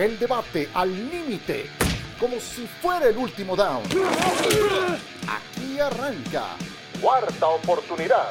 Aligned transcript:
El 0.00 0.18
debate 0.18 0.66
al 0.72 0.90
límite, 1.10 1.66
como 2.18 2.40
si 2.40 2.66
fuera 2.66 3.08
el 3.08 3.18
último 3.18 3.54
down. 3.54 3.82
Aquí 5.28 5.78
arranca. 5.78 6.56
Cuarta 7.02 7.48
oportunidad. 7.48 8.30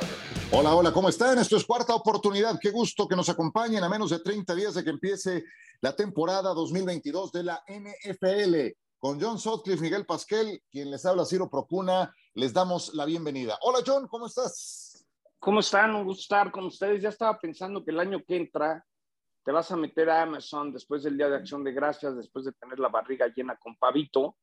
Hola, 0.51 0.73
hola, 0.73 0.91
¿cómo 0.91 1.09
están? 1.09 1.37
Esto 1.37 1.57
es 1.57 1.65
Cuarta 1.65 1.93
Oportunidad. 1.93 2.57
Qué 2.59 2.71
gusto 2.71 3.07
que 3.07 3.15
nos 3.15 3.29
acompañen 3.29 3.83
a 3.83 3.87
menos 3.87 4.09
de 4.09 4.17
30 4.17 4.55
días 4.55 4.73
de 4.73 4.83
que 4.83 4.89
empiece 4.89 5.43
la 5.81 5.95
temporada 5.95 6.55
2022 6.55 7.31
de 7.33 7.43
la 7.43 7.63
NFL. 7.67 8.75
Con 8.97 9.21
John 9.21 9.37
Sutcliffe, 9.37 9.83
Miguel 9.83 10.07
Pasquel, 10.07 10.63
quien 10.71 10.89
les 10.89 11.05
habla 11.05 11.23
Ciro 11.23 11.51
Procuna, 11.51 12.11
les 12.33 12.51
damos 12.51 12.95
la 12.95 13.05
bienvenida. 13.05 13.59
Hola, 13.61 13.83
John, 13.85 14.07
¿cómo 14.07 14.25
estás? 14.25 15.05
¿Cómo 15.37 15.59
están? 15.59 15.93
Un 15.93 16.05
gusto 16.05 16.21
estar 16.21 16.51
con 16.51 16.65
ustedes. 16.65 16.99
Ya 16.99 17.09
estaba 17.09 17.37
pensando 17.37 17.85
que 17.85 17.91
el 17.91 17.99
año 17.99 18.23
que 18.27 18.37
entra 18.37 18.83
te 19.43 19.51
vas 19.51 19.71
a 19.71 19.77
meter 19.77 20.09
a 20.09 20.23
Amazon 20.23 20.71
después 20.71 21.03
del 21.03 21.17
Día 21.17 21.29
de 21.29 21.37
Acción 21.37 21.63
de 21.63 21.71
Gracias, 21.71 22.15
después 22.15 22.45
de 22.45 22.51
tener 22.53 22.79
la 22.79 22.89
barriga 22.89 23.27
llena 23.27 23.55
con 23.57 23.75
pavito, 23.75 24.37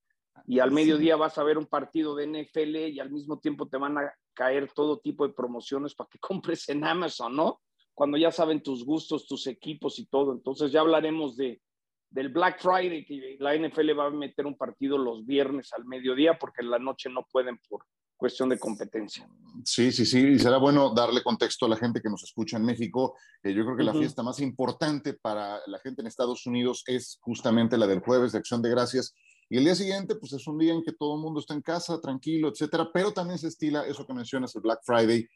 y 0.45 0.59
al 0.59 0.70
mediodía 0.70 1.16
vas 1.16 1.38
a 1.38 1.45
ver 1.45 1.59
un 1.59 1.66
partido 1.66 2.14
de 2.14 2.27
NFL 2.27 2.77
y 2.77 3.00
al 3.00 3.10
mismo 3.10 3.38
tiempo 3.38 3.69
te 3.69 3.78
van 3.78 3.98
a 3.98 4.12
caer 4.34 4.70
todo 4.72 4.98
tipo 4.98 5.27
de 5.27 5.32
promociones 5.32 5.95
para 5.95 6.09
que 6.10 6.19
compres 6.20 6.69
en 6.69 6.84
Amazon, 6.84 7.34
¿no? 7.34 7.60
Cuando 7.95 8.19
ya 8.19 8.30
saben 8.30 8.62
tus 8.62 8.84
gustos, 8.84 9.27
tus 9.27 9.46
equipos 9.46 9.98
y 9.98 10.06
todo. 10.06 10.32
Entonces 10.32 10.70
ya 10.70 10.80
hablaremos 10.80 11.36
de, 11.36 11.62
del 12.10 12.28
Black 12.28 12.60
Friday, 12.60 13.06
que 13.06 13.36
la 13.41 13.56
NFL 13.56 13.98
va 13.98 14.06
a 14.06 14.10
meter 14.10 14.44
un 14.44 14.56
partido 14.56 14.98
los 14.98 15.24
viernes 15.24 15.72
al 15.72 15.86
mediodía 15.86 16.38
porque 16.38 16.62
en 16.62 16.70
la 16.70 16.78
noche 16.78 17.08
no 17.08 17.27
pueden 17.30 17.58
por 17.69 17.86
cuestión 18.16 18.48
de 18.48 18.59
competencia. 18.59 19.29
Sí, 19.65 19.93
sí, 19.93 20.06
sí, 20.06 20.20
y 20.20 20.38
será 20.38 20.59
bueno 20.59 20.93
darle 20.95 21.23
contexto 21.23 21.66
a 21.66 21.69
la 21.69 21.77
gente 21.77 22.01
que 22.01 22.09
nos 22.09 22.23
escucha 22.23 22.56
en 22.56 22.65
México. 22.65 23.16
Eh, 23.42 23.52
yo 23.55 23.65
creo 23.65 23.77
que 23.77 23.84
la 23.84 23.92
fiesta 23.92 24.23
más 24.23 24.41
importante 24.41 25.15
para 25.15 25.61
la 25.66 25.79
gente 25.80 26.01
en 26.01 26.06
Estados 26.06 26.47
Unidos 26.47 26.83
es 26.87 27.19
justamente 27.20 27.77
la 27.77 27.87
del 27.87 28.01
jueves 28.01 28.33
de 28.33 28.39
Acción 28.39 28.62
de 28.62 28.70
Gracias. 28.70 29.15
Y 29.48 29.58
el 29.58 29.64
día 29.64 29.75
siguiente, 29.75 30.17
pues 30.17 30.33
es 30.33 30.47
un 30.47 30.58
día 30.58 30.73
en 30.73 30.83
que 30.83 30.92
todo 30.92 31.14
el 31.14 31.23
mundo 31.23 31.41
está 31.41 31.55
en 31.55 31.62
casa, 31.62 32.00
tranquilo, 32.00 32.48
etcétera, 32.48 32.91
pero 32.92 33.12
también 33.12 33.39
se 33.39 33.48
estila 33.48 33.86
eso 33.86 34.06
que 34.06 34.14
mencionas, 34.14 34.55
el 34.56 34.62
Black 34.62 34.80
Friday, 34.83 35.28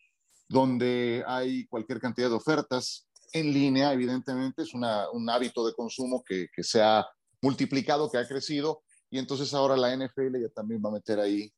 donde 0.48 1.22
hay 1.27 1.67
cualquier 1.67 2.00
cantidad 2.00 2.28
de 2.28 2.34
ofertas 2.34 3.06
en 3.33 3.53
línea, 3.53 3.92
evidentemente, 3.92 4.62
es 4.62 4.75
una, 4.75 5.09
un 5.12 5.31
hábito 5.31 5.65
de 5.65 5.72
consumo 5.75 6.25
que, 6.27 6.48
que 6.53 6.65
se 6.65 6.83
ha 6.83 7.06
multiplicado, 7.41 8.11
que 8.11 8.19
ha 8.19 8.27
crecido, 8.27 8.83
y 9.09 9.19
entonces 9.19 9.55
ahora 9.55 9.77
la 9.77 9.94
NFL 9.97 10.41
ya 10.41 10.48
también 10.48 10.83
va 10.84 10.91
a 10.91 10.94
meter 10.94 11.20
ahí 11.20 11.53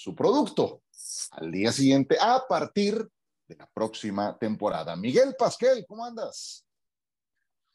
su 0.00 0.14
producto 0.14 0.82
al 1.32 1.52
día 1.52 1.70
siguiente 1.72 2.16
a 2.18 2.42
partir 2.48 2.94
de 3.46 3.56
la 3.56 3.68
próxima 3.70 4.38
temporada. 4.38 4.96
Miguel 4.96 5.34
Pasquel, 5.38 5.84
¿cómo 5.86 6.06
andas? 6.06 6.66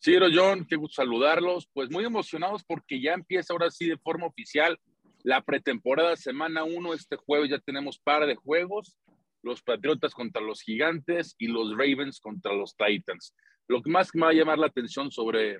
Ciro, 0.03 0.25
John, 0.33 0.65
qué 0.67 0.75
gusto 0.75 1.03
saludarlos. 1.03 1.69
Pues 1.71 1.91
muy 1.91 2.03
emocionados 2.03 2.63
porque 2.63 2.99
ya 2.99 3.13
empieza 3.13 3.53
ahora 3.53 3.69
sí 3.69 3.87
de 3.87 3.99
forma 3.99 4.25
oficial 4.25 4.79
la 5.21 5.43
pretemporada 5.43 6.15
semana 6.15 6.63
1. 6.63 6.95
Este 6.95 7.15
jueves 7.15 7.51
ya 7.51 7.59
tenemos 7.59 7.99
par 7.99 8.25
de 8.25 8.33
juegos. 8.33 8.97
Los 9.43 9.61
Patriotas 9.61 10.15
contra 10.15 10.41
los 10.41 10.61
Gigantes 10.61 11.35
y 11.37 11.45
los 11.47 11.77
Ravens 11.77 12.19
contra 12.19 12.53
los 12.53 12.75
Titans. 12.75 13.35
Lo 13.67 13.83
que 13.83 13.91
más 13.91 14.09
me 14.15 14.21
va 14.21 14.29
a 14.29 14.33
llamar 14.33 14.57
la 14.57 14.67
atención 14.67 15.11
sobre 15.11 15.59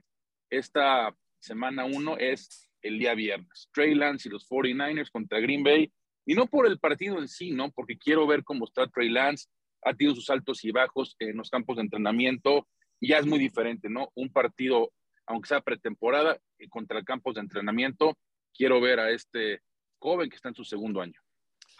esta 0.50 1.16
semana 1.38 1.86
1 1.86 2.18
es 2.18 2.68
el 2.82 2.98
día 2.98 3.14
viernes. 3.14 3.70
Trey 3.72 3.94
Lance 3.94 4.28
y 4.28 4.32
los 4.32 4.50
49ers 4.50 5.12
contra 5.12 5.40
Green 5.40 5.64
Bay 5.64 5.92
y 6.26 6.34
no 6.34 6.48
por 6.48 6.66
el 6.68 6.80
partido 6.80 7.20
en 7.20 7.28
sí, 7.28 7.52
¿no? 7.52 7.72
Porque 7.72 7.98
quiero 7.98 8.26
ver 8.26 8.44
cómo 8.44 8.66
está 8.66 8.88
Trey 8.88 9.10
Lance, 9.10 9.48
ha 9.84 9.94
tenido 9.94 10.16
sus 10.16 10.30
altos 10.30 10.64
y 10.64 10.72
bajos 10.72 11.16
en 11.20 11.38
los 11.38 11.50
campos 11.50 11.76
de 11.76 11.84
entrenamiento, 11.84 12.68
y 13.00 13.10
ya 13.10 13.20
es 13.20 13.26
muy 13.26 13.38
diferente, 13.38 13.90
¿no? 13.90 14.10
Un 14.16 14.32
partido, 14.32 14.92
aunque 15.28 15.50
sea 15.50 15.62
pretemporada, 15.62 16.40
eh, 16.58 16.68
contra 16.70 17.04
campos 17.04 17.36
de 17.36 17.42
entrenamiento, 17.42 18.18
quiero 18.54 18.82
ver 18.82 19.00
a 19.00 19.12
este 19.12 19.62
joven 20.00 20.30
que 20.30 20.36
está 20.36 20.50
en 20.50 20.56
su 20.56 20.64
segundo 20.64 21.02
año. 21.02 21.20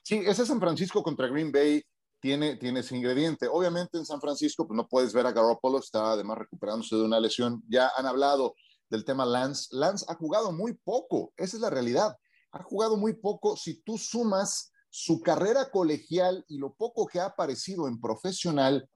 Sí, 0.04 0.22
ese 0.26 0.46
San 0.46 0.60
Francisco 0.60 1.02
contra 1.02 1.28
Green 1.28 1.52
Bay 1.52 1.82
tiene, 2.20 2.58
tiene 2.58 2.82
ese 2.82 2.96
ingrediente. 2.96 3.48
Obviamente 3.48 3.98
en 3.98 4.06
San 4.06 4.22
Francisco 4.22 4.68
pues 4.68 4.78
no 4.78 4.88
puedes 4.88 5.14
ver 5.14 5.26
a 5.26 5.32
Garoppolo, 5.32 5.80
está 5.80 6.12
además 6.12 6.38
recuperándose 6.38 6.96
de 6.96 7.04
una 7.04 7.20
lesión. 7.20 7.64
Ya 7.68 7.92
han 7.98 8.06
hablado 8.06 8.56
del 8.90 9.04
tema 9.04 9.26
Lance. 9.26 9.70
Lance 9.72 10.06
ha 10.08 10.16
jugado 10.16 10.52
muy 10.52 10.74
poco, 10.74 11.34
esa 11.38 11.58
es 11.58 11.62
la 11.62 11.70
realidad 11.72 12.16
ha 12.56 12.64
jugado 12.64 12.96
muy 12.96 13.14
poco. 13.14 13.58
Si 13.58 13.82
tú 13.82 13.98
sumas 13.98 14.72
su 14.90 15.20
carrera 15.20 15.70
colegial 15.70 16.46
y 16.48 16.58
lo 16.58 16.74
poco 16.74 17.06
que 17.06 17.20
ha 17.20 17.26
aparecido 17.26 17.88
en 17.88 18.00
profesional, 18.00 18.90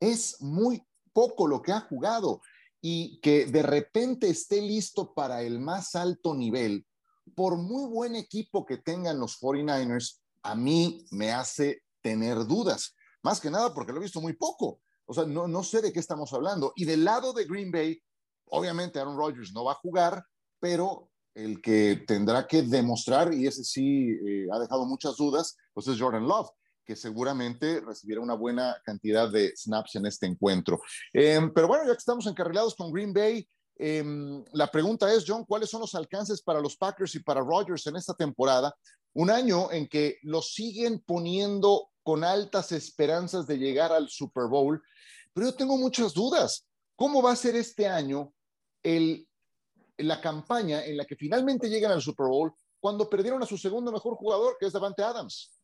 es 0.00 0.40
muy 0.40 0.82
poco 1.12 1.46
lo 1.46 1.60
que 1.60 1.72
ha 1.72 1.80
jugado 1.80 2.40
y 2.80 3.20
que 3.20 3.46
de 3.46 3.62
repente 3.62 4.28
esté 4.28 4.62
listo 4.62 5.12
para 5.12 5.42
el 5.42 5.60
más 5.60 5.94
alto 5.94 6.34
nivel, 6.34 6.86
por 7.36 7.56
muy 7.58 7.84
buen 7.84 8.16
equipo 8.16 8.64
que 8.64 8.78
tengan 8.78 9.20
los 9.20 9.38
49ers, 9.40 10.20
a 10.42 10.54
mí 10.54 11.06
me 11.10 11.32
hace 11.32 11.82
tener 12.00 12.46
dudas. 12.46 12.94
Más 13.22 13.40
que 13.40 13.50
nada 13.50 13.74
porque 13.74 13.92
lo 13.92 13.98
he 13.98 14.02
visto 14.02 14.22
muy 14.22 14.32
poco. 14.32 14.80
O 15.04 15.12
sea, 15.12 15.24
no, 15.26 15.46
no 15.46 15.62
sé 15.62 15.82
de 15.82 15.92
qué 15.92 16.00
estamos 16.00 16.32
hablando. 16.32 16.72
Y 16.76 16.86
del 16.86 17.04
lado 17.04 17.34
de 17.34 17.44
Green 17.44 17.70
Bay, 17.70 18.02
obviamente 18.46 18.98
Aaron 18.98 19.18
Rodgers 19.18 19.52
no 19.52 19.64
va 19.64 19.72
a 19.72 19.76
jugar, 19.82 20.24
pero 20.58 21.11
el 21.34 21.60
que 21.60 22.04
tendrá 22.06 22.46
que 22.46 22.62
demostrar, 22.62 23.32
y 23.32 23.46
ese 23.46 23.64
sí 23.64 24.10
eh, 24.10 24.46
ha 24.52 24.58
dejado 24.58 24.84
muchas 24.84 25.16
dudas, 25.16 25.56
pues 25.72 25.88
es 25.88 25.98
Jordan 25.98 26.26
Love, 26.26 26.50
que 26.84 26.96
seguramente 26.96 27.80
recibirá 27.80 28.20
una 28.20 28.34
buena 28.34 28.76
cantidad 28.84 29.30
de 29.30 29.52
snaps 29.56 29.94
en 29.96 30.06
este 30.06 30.26
encuentro. 30.26 30.80
Em, 31.12 31.52
pero 31.52 31.68
bueno, 31.68 31.84
ya 31.84 31.92
que 31.92 31.98
estamos 31.98 32.26
encarrilados 32.26 32.74
con 32.74 32.92
Green 32.92 33.12
Bay, 33.12 33.48
em, 33.76 34.44
la 34.52 34.70
pregunta 34.70 35.12
es, 35.12 35.24
John, 35.26 35.44
¿cuáles 35.44 35.70
son 35.70 35.80
los 35.80 35.94
alcances 35.94 36.42
para 36.42 36.60
los 36.60 36.76
Packers 36.76 37.14
y 37.14 37.20
para 37.20 37.40
Rodgers 37.40 37.86
en 37.86 37.96
esta 37.96 38.14
temporada? 38.14 38.74
Un 39.14 39.30
año 39.30 39.70
en 39.70 39.86
que 39.88 40.18
los 40.22 40.54
siguen 40.54 41.00
poniendo 41.00 41.90
con 42.02 42.24
altas 42.24 42.72
esperanzas 42.72 43.46
de 43.46 43.58
llegar 43.58 43.92
al 43.92 44.08
Super 44.08 44.46
Bowl, 44.48 44.82
pero 45.32 45.46
yo 45.48 45.54
tengo 45.54 45.76
muchas 45.76 46.12
dudas. 46.12 46.66
¿Cómo 46.96 47.22
va 47.22 47.32
a 47.32 47.36
ser 47.36 47.56
este 47.56 47.86
año 47.86 48.32
el 48.82 49.28
la 49.98 50.20
campaña 50.20 50.84
en 50.84 50.96
la 50.96 51.04
que 51.04 51.16
finalmente 51.16 51.68
llegan 51.68 51.92
al 51.92 52.02
Super 52.02 52.26
Bowl 52.26 52.52
cuando 52.80 53.08
perdieron 53.08 53.42
a 53.42 53.46
su 53.46 53.56
segundo 53.56 53.92
mejor 53.92 54.14
jugador, 54.14 54.56
que 54.58 54.66
es 54.66 54.72
Davante 54.72 55.02
Adams. 55.02 55.58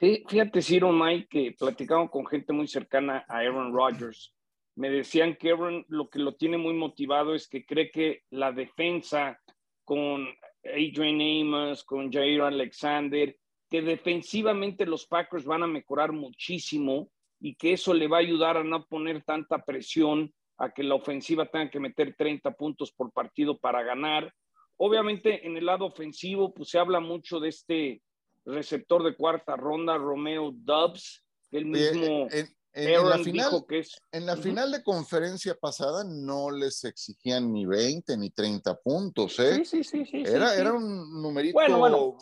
Sí, 0.00 0.24
fíjate, 0.28 0.62
Ciro, 0.62 0.92
Mike, 0.92 1.28
que 1.28 1.56
platicaban 1.58 2.08
con 2.08 2.26
gente 2.26 2.52
muy 2.52 2.68
cercana 2.68 3.24
a 3.28 3.38
Aaron 3.38 3.72
Rodgers. 3.72 4.32
Me 4.76 4.90
decían 4.90 5.36
que 5.36 5.50
Aaron 5.50 5.84
lo 5.88 6.08
que 6.08 6.20
lo 6.20 6.36
tiene 6.36 6.56
muy 6.56 6.74
motivado 6.74 7.34
es 7.34 7.48
que 7.48 7.66
cree 7.66 7.90
que 7.90 8.22
la 8.30 8.52
defensa 8.52 9.40
con 9.84 10.28
Adrian 10.64 11.20
Amos, 11.20 11.82
con 11.82 12.12
Jair 12.12 12.42
Alexander, 12.42 13.36
que 13.68 13.82
defensivamente 13.82 14.86
los 14.86 15.06
Packers 15.06 15.44
van 15.44 15.62
a 15.64 15.66
mejorar 15.66 16.12
muchísimo 16.12 17.10
y 17.40 17.54
que 17.54 17.72
eso 17.72 17.92
le 17.92 18.08
va 18.08 18.18
a 18.18 18.20
ayudar 18.20 18.56
a 18.56 18.64
no 18.64 18.86
poner 18.86 19.22
tanta 19.24 19.64
presión 19.64 20.32
a 20.58 20.70
que 20.70 20.82
la 20.82 20.96
ofensiva 20.96 21.46
tenga 21.46 21.70
que 21.70 21.80
meter 21.80 22.14
30 22.16 22.50
puntos 22.52 22.92
por 22.92 23.12
partido 23.12 23.58
para 23.58 23.82
ganar. 23.82 24.32
Obviamente 24.76 25.46
en 25.46 25.56
el 25.56 25.66
lado 25.66 25.86
ofensivo, 25.86 26.52
pues 26.52 26.70
se 26.70 26.78
habla 26.78 27.00
mucho 27.00 27.40
de 27.40 27.48
este 27.48 28.02
receptor 28.44 29.04
de 29.04 29.16
cuarta 29.16 29.56
ronda, 29.56 29.96
Romeo 29.96 30.52
Dubs, 30.52 31.24
el 31.50 31.66
mismo... 31.66 32.28
En, 32.74 32.92
la 33.08 33.18
final, 33.18 33.64
que 33.66 33.80
es... 33.80 33.98
en 34.12 34.26
la 34.26 34.36
final 34.36 34.70
de 34.70 34.84
conferencia 34.84 35.54
pasada 35.56 36.04
no 36.04 36.50
les 36.50 36.84
exigían 36.84 37.50
ni 37.52 37.66
20 37.66 38.16
ni 38.16 38.30
30 38.30 38.76
puntos, 38.76 39.38
¿eh? 39.40 39.64
Sí, 39.64 39.82
sí, 39.82 40.04
sí. 40.04 40.22
era, 40.24 40.54
era 40.54 40.74
un 40.74 41.20
numerito 41.20 41.58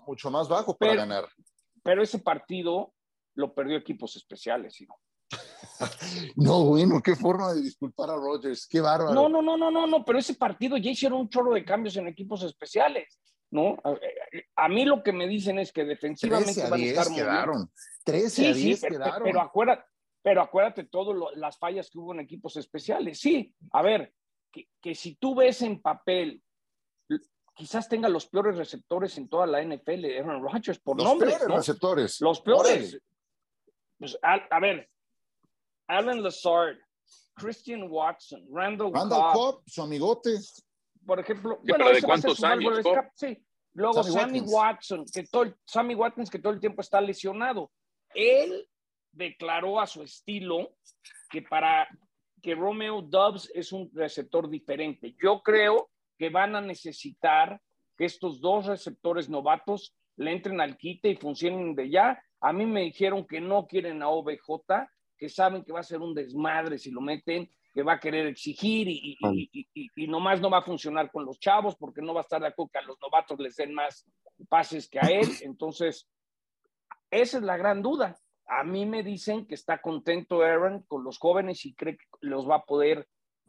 mucho 0.07 0.31
más 0.31 0.49
bajo 0.49 0.75
para 0.75 0.95
ganar. 0.95 1.29
Pero 1.83 2.03
ese 2.03 2.21
partido 2.21 2.95
lo 3.35 3.53
perdió 3.53 3.77
equipos 3.77 4.17
especiales, 4.17 4.81
¿no? 4.89 4.95
No, 6.37 6.65
bueno, 6.65 7.01
qué 7.03 7.15
forma 7.15 7.55
de 7.55 7.63
disculpar 7.63 8.11
a 8.11 8.17
Rodgers, 8.17 8.67
qué 8.67 8.81
bárbaro. 8.81 9.15
No, 9.15 9.29
no, 9.29 9.43
no, 9.43 9.57
no, 9.57 9.71
no, 9.71 9.87
no, 9.87 10.05
pero 10.05 10.19
ese 10.19 10.35
partido 10.35 10.77
ya 10.77 10.91
hicieron 10.91 11.21
un 11.21 11.29
chorro 11.29 11.55
de 11.55 11.65
cambios 11.65 11.97
en 11.97 12.09
equipos 12.09 12.43
especiales, 12.43 13.19
¿no? 13.51 13.77
A, 14.57 14.69
mí 14.69 14.85
lo 14.85 15.03
que 15.03 15.13
me 15.13 15.27
dicen 15.27 15.59
es 15.59 15.73
que 15.73 15.85
defensivamente 15.85 16.69
van 16.69 16.81
a 16.81 16.85
estar 16.85 17.09
quedaron. 17.09 17.71
13 18.05 18.49
a 18.49 18.53
10 18.53 18.81
quedaron. 18.83 19.23
Pero, 19.25 19.41
acuérdate, 19.41 19.85
pero 20.23 20.43
acuérdate 20.43 20.85
todas 20.85 21.17
las 21.37 21.59
fallas 21.59 21.91
que 21.91 21.99
hubo 21.99 22.13
en 22.13 22.21
equipos 22.21 22.57
especiales. 22.57 23.19
Sí, 23.19 23.55
a 23.73 23.83
ver, 23.83 24.13
que, 24.53 24.95
si 24.95 25.17
tú 25.17 25.35
ves 25.35 25.63
en 25.63 25.81
papel 25.81 26.43
quizás 27.57 27.89
tenga 27.89 28.09
los 28.09 28.27
peores 28.27 28.57
receptores 28.57 29.17
en 29.17 29.29
toda 29.29 29.47
la 29.47 29.65
NFL, 29.65 30.05
Aaron 30.19 30.43
Rodgers, 30.43 30.79
por 30.79 31.03
nombre. 31.03 31.31
Los 31.31 31.39
peores 31.39 31.57
receptores. 31.57 32.21
Los 32.21 32.41
peores. 32.43 33.01
Pues, 33.99 34.19
a, 34.23 34.61
ver, 34.61 34.89
Alan 35.89 36.23
Lazard, 36.23 36.77
Christian 37.35 37.89
Watson, 37.89 38.47
Randall, 38.51 38.93
Randall 38.93 39.33
Cobb, 39.33 39.63
su 39.67 39.83
amigote. 39.83 40.37
Por 41.05 41.21
ejemplo, 41.21 41.61
bueno, 41.63 41.91
¿de 41.91 42.03
cuántos 42.03 42.43
años? 42.43 42.81
Sí. 43.15 43.39
Luego 43.77 44.03
Sammy, 44.03 44.41
Watson, 44.41 45.05
que 45.13 45.25
todo, 45.25 45.55
Sammy 45.67 45.95
Watkins, 45.95 46.31
que 46.31 46.39
todo 46.39 46.55
el 46.55 46.61
tiempo 46.61 46.81
está 46.81 46.99
lesionado. 46.99 47.71
Él 48.15 48.67
declaró 49.13 49.79
a 49.79 49.87
su 49.87 50.03
estilo 50.03 50.77
que 51.29 51.43
para 51.43 51.87
que 52.43 52.55
Romeo 52.55 53.03
Dubs 53.03 53.51
es 53.55 53.73
un 53.73 53.91
receptor 53.93 54.49
diferente. 54.49 55.15
Yo 55.23 55.43
creo 55.43 55.91
que 56.19 56.31
van 56.31 56.57
a 56.57 56.63
necesitar 56.63 57.61
que 57.99 58.07
estos 58.07 58.41
dos 58.41 58.65
receptores 58.65 59.29
novatos 59.29 59.95
le 60.17 60.33
entren 60.33 60.61
al 60.63 60.79
quite 60.79 61.11
y 61.11 61.17
funcionen 61.17 61.75
de 61.75 61.91
ya. 61.91 62.19
A 62.41 62.55
mí 62.55 62.65
me 62.65 62.81
dijeron 62.83 63.27
que 63.27 63.43
no 63.43 63.67
quieren 63.67 64.03
a 64.03 64.09
OBJ, 64.09 64.63
que 65.17 65.29
saben 65.29 65.65
que 65.65 65.73
va 65.73 65.81
a 65.81 65.85
ser 65.85 66.01
un 66.01 66.15
desmadre 66.15 66.79
si 66.79 66.91
lo 66.91 67.01
meten, 67.01 67.51
que 67.75 67.83
va 67.83 67.95
a 67.95 68.01
querer 68.01 68.27
exigir 68.27 68.89
y, 68.89 69.19
y, 69.75 70.07
nomás 70.07 70.41
no 70.41 70.49
va 70.49 70.59
a 70.59 70.63
funcionar 70.63 71.11
con 71.11 71.27
los 71.27 71.39
chavos 71.39 71.77
porque 71.77 72.01
no 72.01 72.15
va 72.15 72.21
a 72.21 72.23
estar 72.23 72.41
de 72.41 72.49
acuerdo 72.49 72.71
que 72.73 72.79
a 72.79 72.83
los 72.83 72.97
novatos 73.01 73.39
les 73.39 73.55
den 73.57 73.75
más 73.75 74.07
pases 74.49 74.89
que 74.89 74.99
a 74.99 75.09
él. 75.09 75.29
Entonces, 75.43 76.09
esa 77.11 77.37
es 77.37 77.43
la 77.43 77.57
gran 77.57 77.83
duda. 77.83 78.17
A 78.47 78.65
mí 78.65 78.87
me 78.87 79.03
dicen 79.03 79.47
que 79.47 79.55
está 79.55 79.81
contento 79.83 80.43
Aaron 80.43 80.85
con 80.85 81.05
los 81.05 81.19
jóvenes 81.19 81.67
y 81.67 81.75
cree 81.75 81.97
que 81.97 82.07
los 82.21 82.49
va 82.49 82.57
a 82.57 82.65
poder 82.65 83.07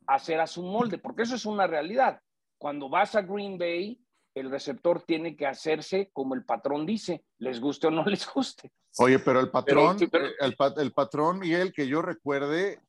hacer 0.07 0.39
a 0.39 0.47
su 0.47 0.63
molde, 0.63 0.97
porque 0.97 1.23
eso 1.23 1.35
es 1.35 1.45
una 1.45 1.67
realidad. 1.67 2.21
Cuando 2.57 2.89
vas 2.89 3.15
a 3.15 3.21
Green 3.21 3.57
Bay, 3.57 3.99
el 4.39 4.51
receptor 4.51 5.01
tiene 5.01 5.35
que 5.35 5.45
hacerse 5.45 6.09
como 6.13 6.35
el 6.35 6.45
patrón 6.45 6.85
dice, 6.85 7.23
les 7.39 7.59
guste 7.59 7.87
o 7.87 7.91
no 7.91 8.05
les 8.05 8.27
guste. 8.31 8.71
Oye, 8.99 9.19
pero 9.19 9.39
el 9.39 9.49
patrón, 9.49 9.97
El, 10.01 10.55
el, 10.77 10.91
patrón 10.91 11.39
Miguel, 11.39 11.71
que 11.71 11.87
yo 11.87 12.01
recuerde, 12.01 12.79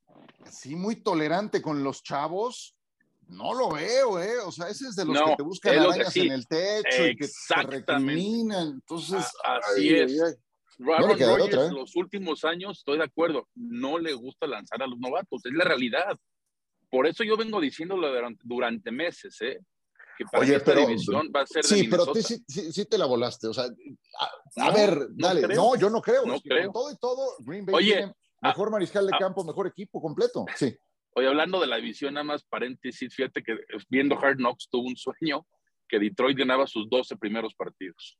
sí 0.50 0.74
muy 0.74 0.96
tolerante 0.96 1.60
con 1.60 1.82
los 1.84 2.02
chavos. 2.02 2.74
No 3.28 3.52
lo 3.52 3.72
veo, 3.72 4.18
¿eh? 4.18 4.38
O 4.46 4.50
sea, 4.50 4.70
ese 4.70 4.88
es 4.88 4.96
de 4.96 5.04
los 5.04 5.20
que 5.20 5.36
te 5.36 5.42
buscan 5.42 5.78
arañas 5.78 6.16
en 6.16 6.32
el 6.32 6.46
techo 6.46 7.06
y 7.06 7.14
que 7.14 7.26
te 7.26 7.62
recriminan. 7.62 8.68
Entonces, 8.68 9.30
así 9.44 9.94
es. 9.94 10.12
¿eh? 10.12 10.38
los 10.78 11.96
últimos 11.96 12.44
años, 12.44 12.78
estoy 12.78 12.98
de 12.98 13.04
acuerdo, 13.04 13.48
no 13.54 13.98
le 13.98 14.12
gusta 14.14 14.46
lanzar 14.46 14.82
a 14.82 14.86
los 14.86 14.98
novatos, 14.98 15.44
es 15.44 15.52
la 15.52 15.64
realidad. 15.64 16.16
Por 16.90 17.06
eso 17.06 17.24
yo 17.24 17.36
vengo 17.36 17.60
diciéndolo 17.60 18.08
durante, 18.44 18.90
meses, 18.90 19.36
¿eh? 19.42 19.58
Que 20.18 20.24
para 20.24 20.42
Oye, 20.42 20.56
esta 20.56 20.74
división 20.74 21.30
va 21.34 21.42
a 21.42 21.46
ser 21.46 21.64
Sí, 21.64 21.86
pero 21.88 22.12
sí, 22.12 22.42
sí, 22.48 22.84
te 22.86 22.98
la 22.98 23.06
volaste. 23.06 23.46
O 23.46 23.54
sea, 23.54 23.66
a, 24.56 24.70
ver, 24.72 25.06
dale. 25.10 25.46
No, 25.54 25.76
yo 25.76 25.88
no 25.88 26.02
creo. 26.02 26.26
No 26.26 26.40
creo. 26.40 26.72
todo 26.72 26.90
y 26.90 26.96
todo, 26.96 27.36
Green 27.38 27.64
Bay 27.64 27.74
Oye, 27.76 28.12
Mejor 28.40 28.70
mariscal 28.70 29.06
de 29.06 29.12
campo, 29.18 29.44
mejor 29.44 29.66
equipo 29.66 30.00
completo. 30.00 30.44
Sí. 30.56 30.76
Hoy 31.14 31.26
hablando 31.26 31.60
de 31.60 31.66
la 31.66 31.76
división, 31.76 32.14
nada 32.14 32.24
más 32.24 32.44
paréntesis, 32.44 33.14
fíjate 33.14 33.42
que 33.42 33.58
viendo 33.88 34.16
Hard 34.18 34.36
Knocks 34.36 34.68
tuvo 34.70 34.86
un 34.86 34.96
sueño 34.96 35.46
que 35.88 35.98
Detroit 35.98 36.38
ganaba 36.38 36.66
sus 36.66 36.88
12 36.88 37.16
primeros 37.16 37.54
partidos. 37.54 38.18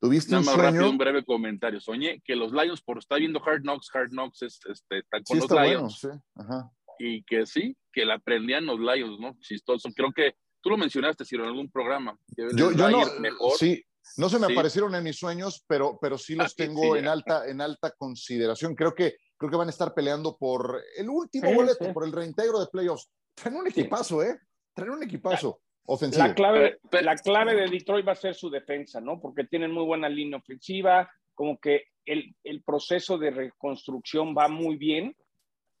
¿Tuviste 0.00 0.32
nada 0.32 0.40
un 0.40 0.46
más 0.46 0.54
sueño? 0.54 0.70
rápido, 0.70 0.90
un 0.90 0.98
breve 0.98 1.24
comentario. 1.24 1.80
Soñé 1.80 2.20
que 2.22 2.36
los 2.36 2.52
Lions, 2.52 2.82
por 2.82 2.98
estar 2.98 3.18
viendo 3.18 3.42
Hard 3.42 3.62
Knocks, 3.62 3.88
Hard 3.94 4.10
Knocks 4.10 4.42
este, 4.42 4.98
están 4.98 5.22
con 5.22 5.38
los 5.38 5.50
Lions. 5.50 5.98
sí. 6.00 6.08
Ajá. 6.34 6.70
Y 6.98 7.24
que 7.24 7.46
sí, 7.46 7.76
que 7.92 8.04
la 8.04 8.14
aprendían 8.14 8.66
los 8.66 8.78
Lions, 8.78 9.18
¿no? 9.18 9.36
Chistoso. 9.40 9.88
Creo 9.96 10.12
que 10.12 10.36
tú 10.64 10.70
lo 10.70 10.78
mencionaste, 10.78 11.26
si 11.26 11.36
en 11.36 11.42
algún 11.42 11.70
programa. 11.70 12.18
yo, 12.36 12.72
yo 12.72 12.88
no, 12.88 13.20
mejor. 13.20 13.52
sí, 13.58 13.84
no 14.16 14.30
se 14.30 14.38
me 14.38 14.46
aparecieron 14.46 14.94
en 14.94 15.04
mis 15.04 15.18
sueños, 15.18 15.62
pero, 15.66 15.98
pero 16.00 16.16
sí 16.16 16.34
los 16.34 16.56
tengo 16.56 16.96
en, 16.96 17.06
alta, 17.06 17.46
en 17.46 17.60
alta 17.60 17.90
consideración. 17.90 18.74
Creo 18.74 18.94
que, 18.94 19.16
creo 19.36 19.50
que 19.50 19.56
van 19.56 19.68
a 19.68 19.70
estar 19.70 19.92
peleando 19.92 20.38
por 20.38 20.82
el 20.96 21.10
último 21.10 21.52
boleto, 21.52 21.92
por 21.92 22.04
el 22.04 22.12
reintegro 22.12 22.60
de 22.60 22.66
playoffs. 22.72 23.10
Traen 23.34 23.56
un 23.56 23.66
equipazo, 23.66 24.22
¿eh? 24.22 24.38
Traen 24.74 24.92
un 24.92 25.02
equipazo. 25.02 25.60
Ofensivo. 25.86 26.26
La 26.26 26.34
clave, 26.34 26.78
la 27.02 27.14
clave 27.16 27.54
de 27.54 27.68
Detroit 27.68 28.08
va 28.08 28.12
a 28.12 28.16
ser 28.16 28.34
su 28.34 28.48
defensa, 28.48 29.02
¿no? 29.02 29.20
Porque 29.20 29.44
tienen 29.44 29.70
muy 29.70 29.84
buena 29.84 30.08
línea 30.08 30.38
ofensiva, 30.38 31.10
como 31.34 31.58
que 31.58 31.88
el, 32.06 32.34
el 32.42 32.62
proceso 32.62 33.18
de 33.18 33.30
reconstrucción 33.30 34.34
va 34.34 34.48
muy 34.48 34.76
bien, 34.76 35.14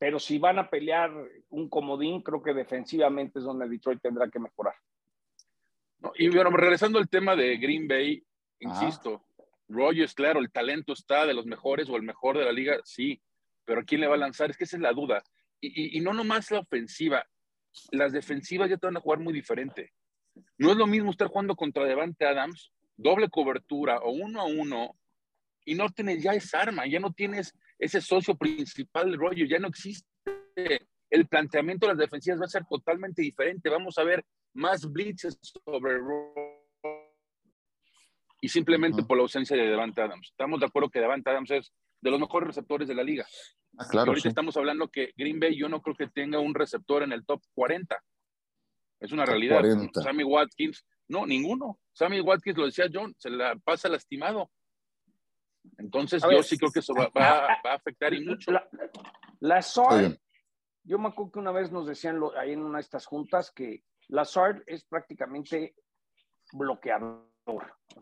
pero 0.04 0.20
si 0.20 0.36
van 0.36 0.58
a 0.58 0.68
pelear 0.68 1.10
un 1.48 1.66
comodín, 1.70 2.20
creo 2.20 2.42
que 2.42 2.52
defensivamente 2.52 3.38
es 3.38 3.44
donde 3.46 3.66
Detroit 3.66 4.02
tendrá 4.02 4.28
que 4.28 4.38
mejorar. 4.38 4.74
Y 6.16 6.28
bueno, 6.28 6.50
regresando 6.50 6.98
al 6.98 7.08
tema 7.08 7.34
de 7.34 7.56
Green 7.56 7.88
Bay, 7.88 8.22
insisto, 8.60 9.24
Rogers, 9.66 10.12
claro, 10.12 10.40
el 10.40 10.52
talento 10.52 10.92
está 10.92 11.24
de 11.24 11.32
los 11.32 11.46
mejores 11.46 11.88
o 11.88 11.96
el 11.96 12.02
mejor 12.02 12.36
de 12.36 12.44
la 12.44 12.52
liga, 12.52 12.78
sí, 12.84 13.18
pero 13.64 13.80
¿a 13.80 13.84
quién 13.84 14.02
le 14.02 14.06
va 14.06 14.16
a 14.16 14.18
lanzar? 14.18 14.50
Es 14.50 14.58
que 14.58 14.64
esa 14.64 14.76
es 14.76 14.82
la 14.82 14.92
duda. 14.92 15.24
Y, 15.58 15.96
y, 15.96 16.00
no 16.02 16.12
nomás 16.12 16.50
la 16.50 16.58
ofensiva, 16.58 17.26
las 17.90 18.12
defensivas 18.12 18.68
ya 18.68 18.76
te 18.76 18.86
van 18.86 18.98
a 18.98 19.00
jugar 19.00 19.20
muy 19.20 19.32
diferente. 19.32 19.94
No 20.58 20.70
es 20.70 20.76
lo 20.76 20.86
mismo 20.86 21.12
estar 21.12 21.28
jugando 21.28 21.56
contra 21.56 21.86
Devante 21.86 22.26
Adams, 22.26 22.74
doble 22.98 23.30
cobertura 23.30 24.00
o 24.00 24.10
uno 24.10 24.42
a 24.42 24.44
uno, 24.44 24.98
y 25.64 25.74
no 25.74 25.88
tienes 25.90 26.22
ya 26.22 26.32
esa 26.32 26.60
arma, 26.60 26.86
ya 26.86 27.00
no 27.00 27.12
tienes 27.12 27.54
ese 27.78 28.00
socio 28.00 28.36
principal 28.36 29.10
de 29.10 29.16
Rogers, 29.16 29.50
ya 29.50 29.58
no 29.58 29.68
existe. 29.68 30.08
El 31.10 31.26
planteamiento 31.28 31.86
de 31.86 31.92
las 31.92 31.98
defensivas 31.98 32.40
va 32.40 32.44
a 32.44 32.48
ser 32.48 32.64
totalmente 32.68 33.22
diferente. 33.22 33.68
Vamos 33.68 33.98
a 33.98 34.04
ver 34.04 34.24
más 34.54 34.90
blitzes 34.90 35.38
sobre 35.64 35.98
y 38.44 38.48
simplemente 38.48 39.02
por 39.04 39.16
la 39.16 39.22
ausencia 39.22 39.56
de 39.56 39.66
Devante 39.66 40.02
Adams. 40.02 40.28
Estamos 40.30 40.60
de 40.60 40.66
acuerdo 40.66 40.90
que 40.90 41.00
Devante 41.00 41.30
Adams 41.30 41.50
es 41.50 41.72
de 42.02 42.10
los 42.10 42.20
mejores 42.20 42.48
receptores 42.48 42.86
de 42.86 42.94
la 42.94 43.02
liga. 43.02 43.26
Ah, 43.78 43.86
claro, 43.90 44.10
ahorita 44.10 44.28
estamos 44.28 44.56
hablando 44.58 44.88
que 44.88 45.12
Green 45.16 45.40
Bay 45.40 45.56
yo 45.56 45.68
no 45.68 45.80
creo 45.80 45.96
que 45.96 46.08
tenga 46.08 46.38
un 46.38 46.54
receptor 46.54 47.02
en 47.02 47.12
el 47.12 47.24
top 47.24 47.40
40. 47.54 47.98
Es 49.00 49.12
una 49.12 49.24
realidad. 49.24 49.62
Sammy 49.94 50.24
Watkins, 50.24 50.84
no, 51.08 51.24
ninguno. 51.26 51.80
Sammy 51.94 52.20
Watkins, 52.20 52.58
lo 52.58 52.66
decía 52.66 52.84
John, 52.92 53.14
se 53.18 53.30
la 53.30 53.56
pasa 53.56 53.88
lastimado. 53.88 54.50
Entonces 55.84 56.22
yo 56.30 56.42
sí 56.42 56.56
creo 56.56 56.72
que 56.72 56.78
eso 56.78 56.94
va, 56.94 57.10
a 57.14 57.74
afectar 57.74 58.14
y 58.14 58.24
mucho. 58.24 58.50
La, 58.50 58.66
la 59.40 59.60
yo 60.82 60.98
me 60.98 61.08
acuerdo 61.08 61.32
que 61.32 61.38
una 61.38 61.52
vez 61.52 61.70
nos 61.70 61.86
decían 61.86 62.20
ahí 62.38 62.52
en 62.52 62.62
una 62.62 62.78
de 62.78 62.82
estas 62.82 63.04
juntas 63.04 63.50
que 63.50 63.84
Lazard 64.08 64.62
es 64.66 64.84
prácticamente 64.84 65.74
bloqueador. 66.52 67.22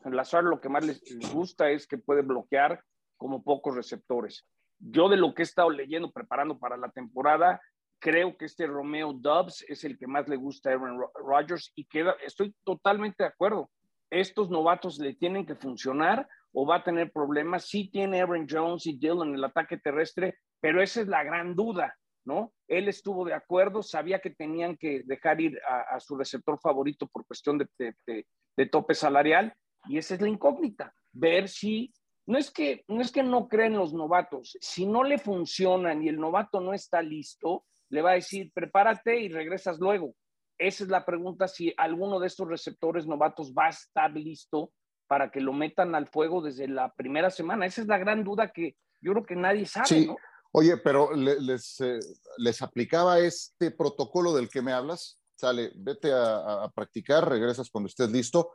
En 0.05 0.14
Lazard 0.14 0.44
lo 0.44 0.61
que 0.61 0.69
más 0.69 0.87
les, 0.87 1.02
gusta 1.32 1.70
es 1.70 1.88
que 1.88 1.99
puede 1.99 2.23
bloquear 2.23 2.84
como 3.17 3.43
pocos 3.43 3.75
receptores. 3.75 4.46
Yo 4.79 5.08
de 5.08 5.17
lo 5.17 5.34
que 5.34 5.43
he 5.43 5.44
estado 5.44 5.70
leyendo, 5.70 6.12
preparando 6.12 6.58
para 6.58 6.76
la 6.76 6.90
temporada, 6.90 7.61
creo 7.99 8.37
que 8.37 8.44
este 8.44 8.69
Romeo 8.69 9.12
Dubs 9.12 9.64
es 9.69 9.82
el 9.82 9.99
que 9.99 10.06
más 10.06 10.29
le 10.29 10.37
gusta 10.37 10.70
a 10.70 10.75
Aaron 10.75 11.00
Rodgers 11.14 11.73
y 11.75 11.84
queda, 11.87 12.14
estoy 12.25 12.55
totalmente 12.64 13.25
de 13.25 13.29
acuerdo. 13.29 13.70
Estos 14.08 14.50
novatos 14.50 14.99
le 14.99 15.14
tienen 15.14 15.46
que 15.46 15.56
funcionar 15.56 16.29
o 16.52 16.66
va 16.66 16.76
a 16.76 16.84
tener 16.84 17.12
problemas. 17.12 17.66
Sí 17.66 17.90
tiene 17.90 18.20
Aaron 18.20 18.46
Jones 18.49 18.87
y 18.87 18.99
Dylan 18.99 19.34
el 19.34 19.44
ataque 19.44 19.78
terrestre, 19.78 20.38
pero 20.60 20.82
esa 20.82 21.00
es 21.00 21.08
la 21.08 21.25
gran 21.25 21.54
duda. 21.54 21.94
¿no? 22.25 22.52
Él 22.69 22.88
estuvo 22.88 23.25
de 23.25 23.34
acuerdo, 23.34 23.82
sabía 23.82 24.20
que 24.20 24.31
tenían 24.31 24.76
que 24.76 25.02
dejar 25.04 25.40
ir 25.40 25.58
a, 25.66 25.99
su 26.00 26.16
receptor 26.16 26.58
favorito 26.60 27.06
por 27.08 27.27
cuestión 27.27 27.58
de, 27.58 28.69
tope 28.70 28.94
salarial, 28.94 29.55
y 29.88 29.98
esa 29.98 30.15
es 30.15 30.20
la 30.20 30.29
incógnita, 30.29 30.94
ver 31.12 31.48
si, 31.48 31.93
no 32.27 32.38
es 32.38 32.50
que 32.50 32.84
no, 32.86 33.00
es 33.00 33.10
que 33.10 33.22
no 33.22 33.48
creen 33.48 33.74
los 33.74 33.93
novatos, 33.93 34.56
si 34.60 34.86
no 34.86 35.03
le 35.03 35.19
funcionan 35.19 36.03
y 36.03 36.08
el 36.08 36.20
novato 36.20 36.60
no 36.60 36.72
está 36.72 37.03
listo, 37.03 37.65
le 37.88 38.03
va 38.03 38.12
a 38.12 38.15
decir, 38.15 38.53
prepárate 38.55 39.20
y 39.20 39.29
regresas 39.29 39.79
luego. 39.79 40.15
Esa 40.58 40.84
es 40.84 40.91
la 40.91 41.05
pregunta, 41.05 41.48
si 41.48 41.74
alguno 41.77 42.20
de 42.20 42.29
estos 42.29 42.48
receptores 42.48 43.06
novatos 43.06 43.53
va 43.53 43.67
a 43.67 43.70
estar 43.70 44.12
listo 44.12 44.72
para 45.12 45.31
que 45.31 45.42
lo 45.42 45.52
metan 45.52 45.94
al 45.94 46.08
fuego 46.08 46.40
desde 46.40 46.66
la 46.66 46.90
primera 46.94 47.28
semana. 47.28 47.66
Esa 47.66 47.82
es 47.82 47.86
la 47.86 47.98
gran 47.98 48.24
duda 48.24 48.50
que 48.50 48.78
yo 49.02 49.12
creo 49.12 49.26
que 49.26 49.36
nadie 49.36 49.66
sabe, 49.66 50.06
¿no? 50.06 50.16
Oye, 50.52 50.78
pero 50.78 51.14
les, 51.14 51.78
eh, 51.82 51.98
les 52.38 52.62
aplicaba 52.62 53.19
este 53.19 53.72
protocolo 53.72 54.32
del 54.32 54.48
que 54.48 54.62
me 54.62 54.72
hablas. 54.72 55.20
Sale, 55.34 55.70
vete 55.74 56.10
a, 56.14 56.66
practicar, 56.74 57.28
regresas 57.28 57.69
cuando 57.69 57.88
estés 57.88 58.10
listo, 58.10 58.52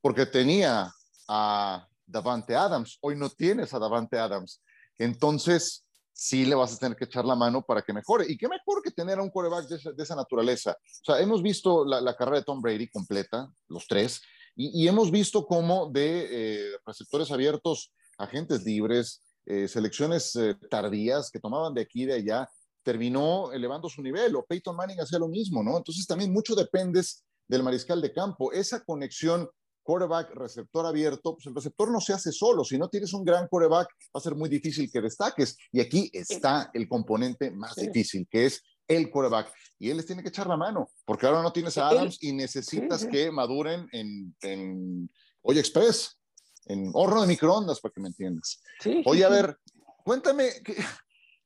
porque 0.00 0.26
tenía 0.26 0.92
a 1.28 1.86
Davante 2.04 2.56
Adams. 2.56 2.98
Hoy 3.02 3.14
no 3.14 3.30
tienes 3.30 3.72
a 3.72 3.78
Davante 3.78 4.18
Adams. 4.18 4.64
Entonces, 4.98 5.86
sí 6.12 6.44
le 6.44 6.56
vas 6.56 6.74
a 6.74 6.78
tener 6.78 6.96
que 6.96 7.04
echar 7.04 7.24
la 7.24 7.36
mano 7.36 7.62
para 7.62 7.82
que 7.82 7.92
mejore. 7.92 8.24
Y 8.28 8.36
qué 8.36 8.48
mejor 8.48 8.82
que 8.82 8.90
tener 8.90 9.20
a 9.20 9.22
un 9.22 9.30
coreback 9.30 9.68
de 9.68 10.02
esa, 10.02 10.16
naturaleza. 10.16 10.72
O 10.72 11.04
sea, 11.04 11.20
hemos 11.20 11.40
visto 11.40 11.84
la, 11.84 12.16
carrera 12.16 12.38
de 12.38 12.44
Tom 12.46 12.60
Brady 12.60 12.88
completa, 12.88 13.48
los 13.68 13.86
tres, 13.86 14.20
y, 14.60 14.86
hemos 14.86 15.10
visto 15.10 15.46
cómo 15.46 15.90
de 15.90 16.28
eh, 16.30 16.76
receptores 16.84 17.30
abiertos, 17.30 17.92
agentes 18.18 18.62
libres, 18.64 19.22
eh, 19.46 19.66
selecciones 19.66 20.36
eh, 20.36 20.54
tardías 20.70 21.30
que 21.30 21.40
tomaban 21.40 21.72
de 21.72 21.80
aquí 21.80 22.02
y 22.02 22.06
de 22.06 22.14
allá, 22.14 22.48
terminó 22.82 23.52
elevando 23.52 23.88
su 23.88 24.02
nivel, 24.02 24.36
o 24.36 24.44
Peyton 24.44 24.76
Manning 24.76 25.00
hacía 25.00 25.18
lo 25.18 25.28
mismo, 25.28 25.62
¿no? 25.62 25.78
Entonces 25.78 26.06
también 26.06 26.32
mucho 26.32 26.54
dependes 26.54 27.24
del 27.48 27.62
mariscal 27.62 28.02
de 28.02 28.12
campo. 28.12 28.52
Esa 28.52 28.84
conexión 28.84 29.48
quarterback, 29.82 30.34
receptor 30.34 30.86
abierto, 30.86 31.34
pues 31.34 31.46
el 31.46 31.54
receptor 31.54 31.90
no 31.90 32.00
se 32.00 32.12
hace 32.12 32.30
solo. 32.30 32.64
Si 32.64 32.78
no 32.78 32.88
tienes 32.88 33.12
un 33.12 33.24
gran 33.24 33.48
quarterback, 33.48 33.88
va 34.14 34.18
a 34.18 34.20
ser 34.20 34.34
muy 34.34 34.48
difícil 34.48 34.90
que 34.92 35.00
destaques. 35.00 35.56
Y 35.72 35.80
aquí 35.80 36.10
está 36.12 36.70
el 36.74 36.86
componente 36.86 37.50
más 37.50 37.76
difícil, 37.76 38.28
que 38.30 38.46
es 38.46 38.62
el 38.90 39.10
quarterback. 39.10 39.52
Y 39.78 39.90
él 39.90 39.96
les 39.96 40.06
tiene 40.06 40.22
que 40.22 40.28
echar 40.28 40.46
la 40.46 40.56
mano, 40.56 40.90
porque 41.06 41.26
ahora 41.26 41.42
no 41.42 41.52
tienes 41.52 41.78
a 41.78 41.88
Adams 41.88 42.18
y 42.20 42.32
necesitas 42.32 43.06
que 43.06 43.30
maduren 43.30 43.88
en, 43.92 44.34
en 44.42 45.10
Oye 45.42 45.60
Express 45.60 46.18
en 46.66 46.90
horno 46.92 47.22
de 47.22 47.26
microondas, 47.26 47.80
para 47.80 47.92
que 47.92 48.00
me 48.00 48.08
entiendas. 48.08 48.62
Oye, 49.06 49.24
a 49.24 49.28
ver, 49.28 49.56
cuéntame, 50.04 50.50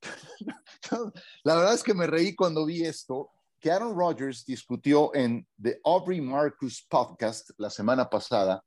la 1.44 1.54
verdad 1.54 1.74
es 1.74 1.82
que 1.82 1.94
me 1.94 2.06
reí 2.06 2.34
cuando 2.34 2.66
vi 2.66 2.84
esto. 2.84 3.30
que 3.60 3.70
Aaron 3.70 3.96
Rodgers 3.96 4.44
discutió 4.44 5.14
en 5.14 5.46
The 5.62 5.80
Aubrey 5.84 6.20
Marcus 6.20 6.84
Podcast 6.88 7.50
la 7.56 7.70
semana 7.70 8.10
pasada 8.10 8.62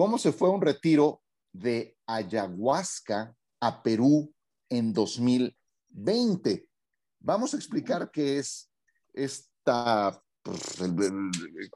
cómo 0.00 0.16
se 0.16 0.32
fue 0.32 0.48
un 0.48 0.62
retiro 0.62 1.22
de 1.52 1.94
ayahuasca 2.06 3.36
a 3.60 3.82
Perú 3.82 4.32
en 4.70 4.94
2020. 4.94 6.69
Vamos 7.20 7.52
a 7.52 7.56
explicar 7.58 8.10
qué 8.10 8.38
es 8.38 8.70
esta, 9.12 10.20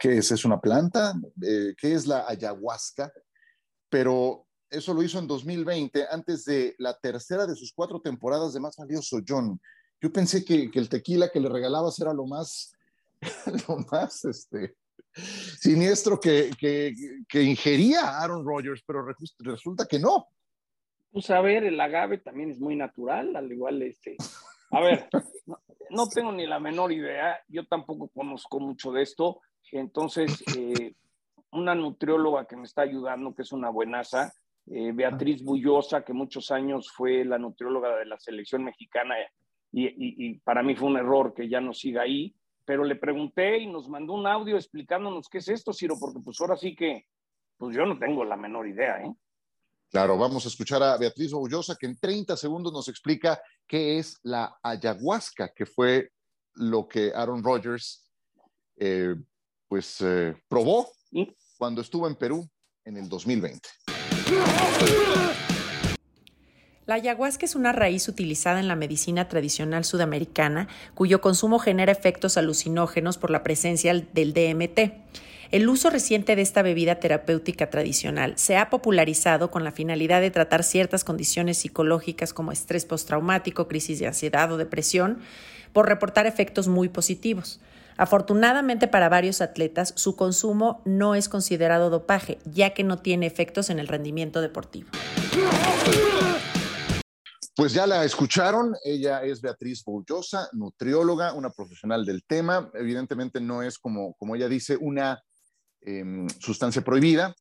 qué 0.01 0.19
es, 0.19 0.33
es 0.33 0.45
una 0.45 0.59
planta, 0.61 1.15
eh, 1.43 1.75
qué 1.77 1.93
es 1.93 2.07
la 2.07 2.27
ayahuasca, 2.27 3.13
pero 3.91 4.47
eso 4.71 4.95
lo 4.95 5.03
hizo 5.03 5.19
en 5.19 5.27
2020, 5.27 6.07
antes 6.11 6.47
de 6.47 6.75
la 6.79 6.99
tercera 6.99 7.47
de 7.47 7.55
sus 7.55 7.73
cuatro 7.73 8.01
temporadas 8.01 8.55
de 8.55 8.61
Más 8.61 8.77
Valioso, 8.77 9.19
John. 9.27 9.61
Yo 10.01 10.13
pensé 10.13 10.45
que, 10.45 10.71
el 10.73 10.89
tequila 10.89 11.31
que 11.31 11.41
le 11.41 11.49
regalabas 11.49 11.99
era 12.01 12.13
lo 12.15 12.27
más, 12.27 12.73
lo 13.69 13.79
más, 13.93 14.25
este, 14.25 14.77
siniestro 15.13 16.19
que, 16.19 16.51
que, 16.59 17.43
ingería 17.43 18.19
Aaron 18.19 18.47
Rodgers, 18.47 18.83
pero 18.87 19.07
resulta 19.41 19.87
que 19.87 19.99
no. 19.99 20.27
Pues 21.13 21.31
a 21.31 21.41
ver, 21.41 21.65
el 21.65 21.81
agave 21.81 22.19
también 22.19 22.51
es 22.51 22.59
muy 22.59 22.75
natural, 22.77 23.37
al 23.37 23.53
igual 23.53 23.83
este. 23.83 24.17
A 24.75 24.81
ver, 24.81 25.09
no, 25.91 26.07
tengo 26.09 26.33
ni 26.33 26.47
la 26.47 26.59
menor 26.59 26.91
idea, 26.93 27.41
yo 27.49 27.65
tampoco 27.67 28.09
conozco 28.09 28.59
mucho 28.59 28.91
de 28.91 29.03
esto, 29.03 29.41
entonces 29.71 30.43
eh, 30.57 30.95
una 31.53 31.77
nutrióloga 31.77 32.47
que 32.47 32.57
me 32.57 32.65
está 32.65 32.83
ayudando, 32.83 33.35
que 33.35 33.43
es 33.43 33.53
una 33.53 33.71
buenaza, 33.71 34.33
eh, 34.67 34.91
Beatriz 34.93 35.45
Bullosa, 35.45 36.05
que 36.05 36.13
muchos 36.13 36.51
años 36.51 36.91
fue 36.91 37.25
la 37.25 37.39
nutrióloga 37.39 37.97
de 37.97 38.07
la 38.07 38.19
selección 38.19 38.65
mexicana 38.65 39.15
y, 39.71 40.27
y, 40.27 40.39
para 40.41 40.63
mí 40.63 40.75
fue 40.75 40.89
un 40.89 40.97
error 40.97 41.35
que 41.35 41.49
ya 41.49 41.61
no 41.61 41.73
siga 41.73 42.03
ahí, 42.03 42.35
pero 42.65 42.83
le 42.85 42.97
pregunté 42.97 43.59
y 43.59 43.67
nos 43.67 43.89
mandó 43.89 44.15
un 44.15 44.27
audio 44.27 44.57
explicándonos 44.57 45.29
qué 45.29 45.39
es 45.39 45.49
esto, 45.49 45.73
Ciro, 45.73 45.97
porque 46.01 46.21
pues 46.25 46.41
ahora 46.41 46.57
sí 46.57 46.75
que, 46.75 47.07
pues 47.57 47.77
yo 47.77 47.87
no 47.87 47.99
tengo 47.99 48.25
la 48.25 48.37
menor 48.37 48.67
idea, 48.67 49.03
¿eh? 49.03 49.15
Claro, 49.95 50.19
vamos 50.19 50.45
a 50.45 50.49
escuchar 50.49 50.83
a 50.83 50.97
Beatriz 50.97 51.33
Bullosa 51.33 51.77
que 51.79 51.87
en 51.87 51.97
30 51.97 52.37
segundos 52.37 52.73
nos 52.73 52.89
explica 52.89 53.41
qué 53.67 53.99
es 53.99 54.19
la 54.23 54.59
ayahuasca, 54.63 55.53
que 55.55 55.67
fue 55.67 56.11
lo 56.55 56.87
que 56.89 57.13
Aaron 57.15 57.43
Rodgers 57.43 58.11
eh, 58.77 59.15
pues 59.69 60.01
eh, 60.01 60.35
probó 60.49 60.91
cuando 61.59 61.81
estuvo 61.81 62.07
en 62.07 62.17
Perú 62.17 62.49
en 62.85 62.97
el 62.97 63.09
2020. 63.09 63.69
La 66.87 66.97
ayahuasca 66.97 67.47
es 67.47 67.55
una 67.55 67.73
raíz 67.73 68.09
utilizada 68.09 68.61
en 68.61 68.69
la 68.69 68.77
medicina 68.77 69.27
tradicional 69.27 69.87
sudamericana 69.87 70.69
cuyo 70.95 71.23
consumo 71.23 71.59
genera 71.59 71.93
efectos 71.93 72.37
alucinógenos 72.37 73.17
por 73.17 73.31
la 73.31 73.43
presencia 73.43 73.95
del 73.95 74.35
DMT. 74.35 74.93
El 75.51 75.69
uso 75.71 75.89
reciente 75.89 76.37
de 76.37 76.43
esta 76.43 76.61
bebida 76.61 76.97
terapéutica 76.97 77.71
tradicional 77.71 78.35
se 78.37 78.59
ha 78.59 78.69
popularizado 78.69 79.51
con 79.51 79.65
la 79.65 79.73
finalidad 79.73 80.21
de 80.21 80.31
tratar 80.31 80.63
ciertas 80.63 81.05
condiciones 81.05 81.57
psicológicas 81.57 82.35
como 82.35 82.53
estrés 82.53 82.85
postraumático, 82.85 83.67
crisis 83.67 83.99
de 83.99 84.09
ansiedad 84.09 84.53
o 84.53 84.59
depresión, 84.59 85.21
por 85.73 85.89
reportar 85.89 86.27
efectos 86.27 86.69
muy 86.69 86.91
positivos. 86.91 87.61
Afortunadamente 87.97 88.89
para 88.89 89.09
varios 89.09 89.41
atletas, 89.41 89.95
su 89.97 90.17
consumo 90.17 90.83
no 90.85 91.15
es 91.15 91.31
considerado 91.31 91.89
dopaje, 91.89 92.39
ya 92.45 92.71
que 92.75 92.85
no 92.85 92.99
tiene 92.99 93.25
efectos 93.25 93.71
en 93.71 93.79
el 93.79 93.89
rendimiento 93.89 94.43
deportivo. 94.43 94.91
Pues 97.57 97.73
ya 97.73 97.87
la 97.87 98.05
escucharon, 98.05 98.75
ella 98.83 99.23
es 99.23 99.41
Beatriz 99.41 99.85
Bollosa, 99.85 100.49
nutrióloga, 100.55 101.35
una 101.35 101.51
profesional 101.51 102.05
del 102.05 102.25
tema. 102.25 102.69
Evidentemente 102.75 103.41
no 103.41 103.63
es 103.63 103.79
como, 103.79 104.15
como 104.15 104.35
ella 104.35 104.49
dice, 104.49 104.77
una 104.77 105.23
em, 105.83 106.29
sustancia 106.41 106.83
prohibida, 106.83 107.33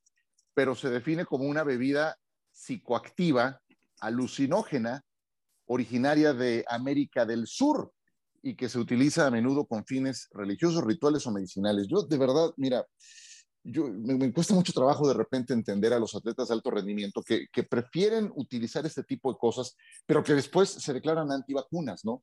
pero 0.54 0.76
se 0.76 0.88
define 0.88 1.24
como 1.24 1.46
una 1.46 1.64
bebida 1.64 2.16
psicoactiva, 2.52 3.60
alucinógena, 3.98 5.02
originaria 5.66 6.32
de 6.32 6.64
América 6.68 7.26
del 7.26 7.48
Sur 7.48 7.92
y 8.40 8.54
que 8.54 8.68
se 8.68 8.78
utiliza 8.78 9.26
a 9.26 9.32
menudo 9.32 9.66
con 9.66 9.84
fines 9.84 10.28
religiosos, 10.32 10.84
rituales 10.84 11.26
o 11.26 11.32
medicinales. 11.32 11.88
Yo 11.88 12.02
de 12.02 12.18
verdad, 12.18 12.50
mira, 12.56 12.86
yo, 13.64 13.88
me, 13.88 14.32
cuesta 14.32 14.54
mucho 14.54 14.72
trabajo 14.72 15.08
de 15.08 15.14
repente 15.14 15.54
entender 15.54 15.92
a 15.92 15.98
los 15.98 16.14
atletas 16.14 16.48
de 16.48 16.54
alto 16.54 16.70
rendimiento 16.70 17.22
que, 17.22 17.46
que, 17.50 17.62
prefieren 17.62 18.30
utilizar 18.36 18.84
este 18.84 19.02
tipo 19.02 19.32
de 19.32 19.38
cosas, 19.38 19.76
pero 20.06 20.22
que 20.22 20.34
después 20.34 20.68
se 20.68 20.92
declaran 20.92 21.32
antivacunas, 21.32 22.04
¿no? 22.04 22.22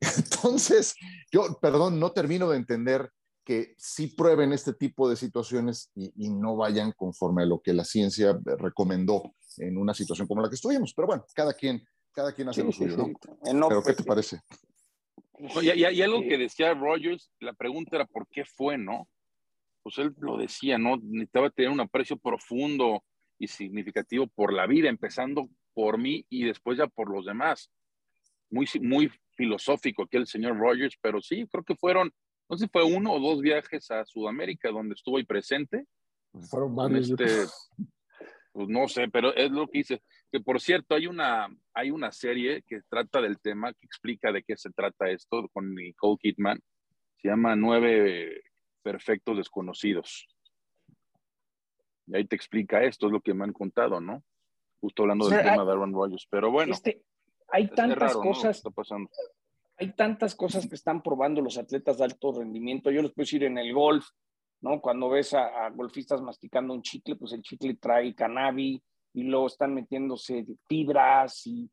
Entonces, 0.00 0.94
yo, 1.32 1.58
perdón, 1.60 1.98
no 1.98 2.12
termino 2.12 2.48
de 2.48 2.58
entender 2.58 3.10
que 3.44 3.74
sí 3.78 4.08
prueben 4.08 4.52
este 4.52 4.72
tipo 4.72 5.08
de 5.08 5.16
situaciones 5.16 5.90
y, 5.94 6.12
y, 6.16 6.30
no 6.30 6.56
vayan 6.56 6.92
conforme 6.92 7.44
a 7.44 7.46
lo 7.46 7.60
que 7.60 7.72
la 7.72 7.84
ciencia 7.84 8.38
recomendó 8.58 9.34
en 9.58 9.78
una 9.78 9.94
situación 9.94 10.26
como 10.26 10.42
la 10.42 10.48
que 10.48 10.56
estuvimos. 10.56 10.92
Pero 10.94 11.06
bueno, 11.06 11.24
cada 11.34 11.52
quien, 11.52 11.82
cada 12.12 12.32
quien 12.32 12.48
hace 12.48 12.64
lo 12.64 12.72
suyo, 12.72 12.96
¿no? 12.96 13.68
Pero, 13.68 13.82
¿qué 13.82 13.92
te 13.92 14.04
parece? 14.04 14.40
y, 15.62 15.70
y, 15.70 16.02
algo 16.02 16.22
que 16.22 16.38
decía 16.38 16.74
Rogers, 16.74 17.30
la 17.40 17.52
pregunta 17.52 17.96
era 17.96 18.06
por 18.06 18.26
qué 18.28 18.44
fue, 18.44 18.78
¿no? 18.78 19.08
Pues 19.86 19.98
él 19.98 20.16
lo 20.18 20.36
decía, 20.36 20.78
¿no? 20.78 20.96
Necesitaba 20.96 21.48
tener 21.48 21.70
un 21.70 21.78
aprecio 21.78 22.16
profundo 22.16 23.04
y 23.38 23.46
significativo 23.46 24.26
por 24.26 24.52
la 24.52 24.66
vida, 24.66 24.88
empezando 24.88 25.48
por 25.74 25.96
mí 25.96 26.26
y 26.28 26.42
después 26.42 26.76
ya 26.76 26.88
por 26.88 27.08
los 27.08 27.24
demás. 27.24 27.70
Muy, 28.50 28.66
muy 28.80 29.12
filosófico 29.36 30.02
aquí 30.02 30.16
el 30.16 30.26
señor 30.26 30.58
Rogers, 30.58 30.98
pero 31.00 31.20
sí, 31.20 31.46
creo 31.46 31.62
que 31.62 31.76
fueron, 31.76 32.12
no 32.48 32.56
sé 32.56 32.64
si 32.64 32.68
fue 32.68 32.82
uno 32.82 33.12
o 33.12 33.20
dos 33.20 33.40
viajes 33.40 33.88
a 33.92 34.04
Sudamérica 34.04 34.72
donde 34.72 34.94
estuvo 34.94 35.18
ahí 35.18 35.24
presente. 35.24 35.84
Fueron 36.50 36.74
varios. 36.74 37.08
Este, 37.08 37.46
pues 38.50 38.68
no 38.68 38.88
sé, 38.88 39.06
pero 39.08 39.32
es 39.36 39.52
lo 39.52 39.68
que 39.68 39.78
dice. 39.78 40.02
Que 40.32 40.40
por 40.40 40.60
cierto, 40.60 40.96
hay 40.96 41.06
una, 41.06 41.46
hay 41.72 41.92
una 41.92 42.10
serie 42.10 42.64
que 42.66 42.80
trata 42.88 43.20
del 43.20 43.38
tema, 43.38 43.72
que 43.72 43.86
explica 43.86 44.32
de 44.32 44.42
qué 44.42 44.56
se 44.56 44.70
trata 44.70 45.10
esto 45.10 45.48
con 45.52 45.72
Nicole 45.76 46.18
Kidman. 46.20 46.58
Se 47.18 47.28
llama 47.28 47.54
Nueve 47.54 48.42
perfectos 48.86 49.36
desconocidos. 49.36 50.28
Y 52.06 52.14
ahí 52.14 52.24
te 52.24 52.36
explica 52.36 52.84
esto, 52.84 53.06
es 53.06 53.12
lo 53.12 53.20
que 53.20 53.34
me 53.34 53.42
han 53.42 53.52
contado, 53.52 54.00
¿no? 54.00 54.22
Justo 54.80 55.02
hablando 55.02 55.28
del 55.28 55.42
tema 55.42 55.64
de 55.64 55.72
Aaron 55.72 55.92
Rodgers. 55.92 56.24
Pero 56.30 56.52
bueno. 56.52 56.72
Este, 56.72 57.02
hay 57.48 57.66
tantas 57.66 58.14
cosas. 58.14 58.62
Hay 59.78 59.92
tantas 59.94 60.36
cosas 60.36 60.68
que 60.68 60.76
están 60.76 61.02
probando 61.02 61.40
los 61.40 61.58
atletas 61.58 61.98
de 61.98 62.04
alto 62.04 62.30
rendimiento. 62.30 62.92
Yo 62.92 63.02
les 63.02 63.10
puedo 63.10 63.24
decir 63.24 63.42
en 63.42 63.58
el 63.58 63.74
golf, 63.74 64.06
¿no? 64.60 64.80
Cuando 64.80 65.08
ves 65.08 65.34
a, 65.34 65.68
golfistas 65.70 66.22
masticando 66.22 66.72
un 66.72 66.82
chicle, 66.82 67.16
pues 67.16 67.32
el 67.32 67.42
chicle 67.42 67.74
trae 67.74 68.14
cannabis 68.14 68.80
y 69.14 69.24
luego 69.24 69.48
están 69.48 69.74
metiéndose 69.74 70.46
fibras 70.68 71.44
y 71.44 71.68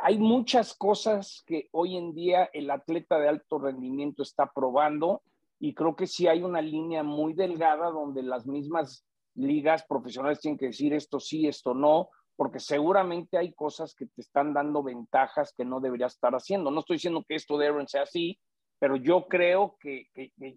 hay 0.00 0.18
muchas 0.18 0.72
cosas 0.76 1.42
que 1.44 1.68
hoy 1.72 1.96
en 1.96 2.14
día 2.14 2.48
el 2.52 2.70
atleta 2.70 3.18
de 3.18 3.28
alto 3.28 3.58
rendimiento 3.58 4.22
está 4.22 4.46
probando 4.54 5.20
y 5.64 5.72
creo 5.72 5.96
que 5.96 6.06
sí 6.06 6.28
hay 6.28 6.42
una 6.42 6.60
línea 6.60 7.02
muy 7.02 7.32
delgada 7.32 7.88
donde 7.88 8.22
las 8.22 8.46
mismas 8.46 9.06
ligas 9.34 9.82
profesionales 9.88 10.38
tienen 10.38 10.58
que 10.58 10.66
decir 10.66 10.92
esto 10.92 11.18
sí, 11.18 11.48
esto 11.48 11.72
no, 11.72 12.10
porque 12.36 12.60
seguramente 12.60 13.38
hay 13.38 13.54
cosas 13.54 13.94
que 13.94 14.04
te 14.04 14.20
están 14.20 14.52
dando 14.52 14.82
ventajas 14.82 15.54
que 15.56 15.64
no 15.64 15.80
deberías 15.80 16.12
estar 16.12 16.34
haciendo. 16.34 16.70
No 16.70 16.80
estoy 16.80 16.96
diciendo 16.96 17.24
que 17.26 17.36
esto 17.36 17.56
de 17.56 17.68
Aaron 17.68 17.88
sea 17.88 18.02
así, 18.02 18.38
pero 18.78 18.96
yo 18.96 19.26
creo 19.26 19.78
que, 19.80 20.08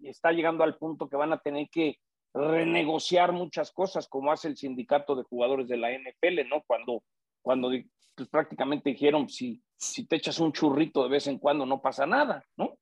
está 0.02 0.30
llegando 0.30 0.62
al 0.62 0.76
punto 0.76 1.08
que 1.08 1.16
van 1.16 1.32
a 1.32 1.40
tener 1.40 1.70
que 1.70 1.96
renegociar 2.34 3.32
muchas 3.32 3.72
cosas, 3.72 4.08
como 4.08 4.30
hace 4.30 4.48
el 4.48 4.58
sindicato 4.58 5.16
de 5.16 5.22
jugadores 5.22 5.68
de 5.68 5.78
la 5.78 5.90
NFL, 5.90 6.46
¿no? 6.50 6.62
Cuando, 6.66 7.02
cuando 7.40 7.70
pues, 8.14 8.28
prácticamente 8.28 8.90
dijeron, 8.90 9.26
si, 9.30 9.62
si 9.74 10.06
te 10.06 10.16
echas 10.16 10.38
un 10.38 10.52
churrito 10.52 11.02
de 11.02 11.08
vez 11.08 11.26
en 11.28 11.38
cuando 11.38 11.64
no 11.64 11.80
pasa 11.80 12.04
nada, 12.04 12.44
¿no? 12.58 12.77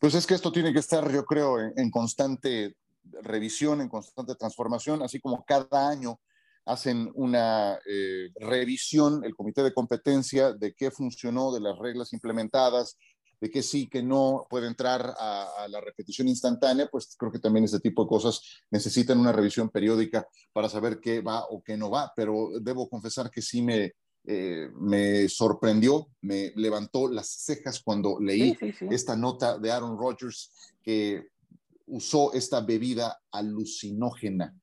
Pues 0.00 0.14
es 0.14 0.26
que 0.26 0.34
esto 0.34 0.52
tiene 0.52 0.72
que 0.72 0.78
estar, 0.80 1.10
yo 1.10 1.24
creo, 1.24 1.58
en, 1.58 1.90
constante 1.90 2.76
revisión, 3.22 3.80
en 3.80 3.88
constante 3.88 4.34
transformación, 4.34 5.02
así 5.02 5.20
como 5.20 5.44
cada 5.44 5.88
año 5.88 6.20
hacen 6.64 7.10
una 7.14 7.78
eh, 7.86 8.30
revisión, 8.36 9.24
el 9.24 9.34
comité 9.34 9.62
de 9.62 9.74
competencia, 9.74 10.52
de 10.52 10.74
qué 10.74 10.90
funcionó, 10.90 11.52
de 11.52 11.60
las 11.60 11.78
reglas 11.78 12.12
implementadas, 12.12 12.96
de 13.40 13.50
qué 13.50 13.62
sí, 13.64 13.88
que 13.88 14.04
no 14.04 14.46
puede 14.48 14.68
entrar 14.68 15.14
a, 15.18 15.48
a, 15.58 15.68
la 15.68 15.80
repetición 15.80 16.28
instantánea, 16.28 16.86
pues 16.86 17.16
creo 17.18 17.32
que 17.32 17.40
también 17.40 17.64
ese 17.64 17.80
tipo 17.80 18.04
de 18.04 18.08
cosas 18.08 18.40
necesitan 18.70 19.18
una 19.18 19.32
revisión 19.32 19.68
periódica 19.68 20.24
para 20.52 20.68
saber 20.68 21.00
qué 21.00 21.20
va 21.20 21.46
o 21.46 21.60
qué 21.60 21.76
no 21.76 21.90
va, 21.90 22.12
pero 22.14 22.50
debo 22.60 22.88
confesar 22.88 23.30
que 23.30 23.42
sí 23.42 23.60
me, 23.60 23.94
eh, 24.24 24.68
me 24.74 25.28
sorprendió, 25.28 26.08
me 26.20 26.52
levantó 26.54 27.08
las 27.08 27.28
cejas 27.28 27.80
cuando 27.82 28.20
leí 28.20 28.56
esta 28.90 29.16
nota 29.16 29.58
de 29.58 29.72
Aaron 29.72 29.98
Rodgers 29.98 30.52
que 30.80 31.26
usó 31.86 32.32
esta 32.32 32.60
bebida 32.60 33.20
alucinógena. 33.32 34.54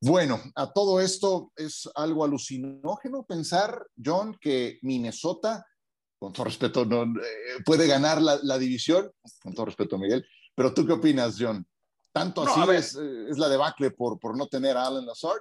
Bueno, 0.00 0.40
a 0.54 0.72
todo 0.72 1.00
esto 1.00 1.50
es 1.56 1.88
algo 1.94 2.24
alucinógeno 2.24 3.24
pensar, 3.24 3.84
John, 4.02 4.36
que 4.40 4.78
Minnesota, 4.82 5.66
con 6.18 6.32
todo 6.32 6.44
respeto, 6.44 6.84
no, 6.84 7.02
eh, 7.02 7.62
puede 7.64 7.86
ganar 7.88 8.22
la, 8.22 8.58
división, 8.58 9.10
con 9.42 9.54
todo 9.54 9.66
respeto, 9.66 9.98
Miguel, 9.98 10.24
Pero 10.54 10.72
tú 10.72 10.86
qué 10.86 10.92
opinas, 10.92 11.36
John? 11.38 11.66
¿Tanto 12.12 12.42
así 12.42 12.60
es, 12.70 12.94
es, 12.94 13.38
la 13.38 13.48
debacle 13.48 13.90
por, 13.90 14.20
por 14.20 14.36
no 14.36 14.46
tener 14.46 14.76
a 14.76 14.86
Allen 14.86 15.04
Lazard? 15.04 15.40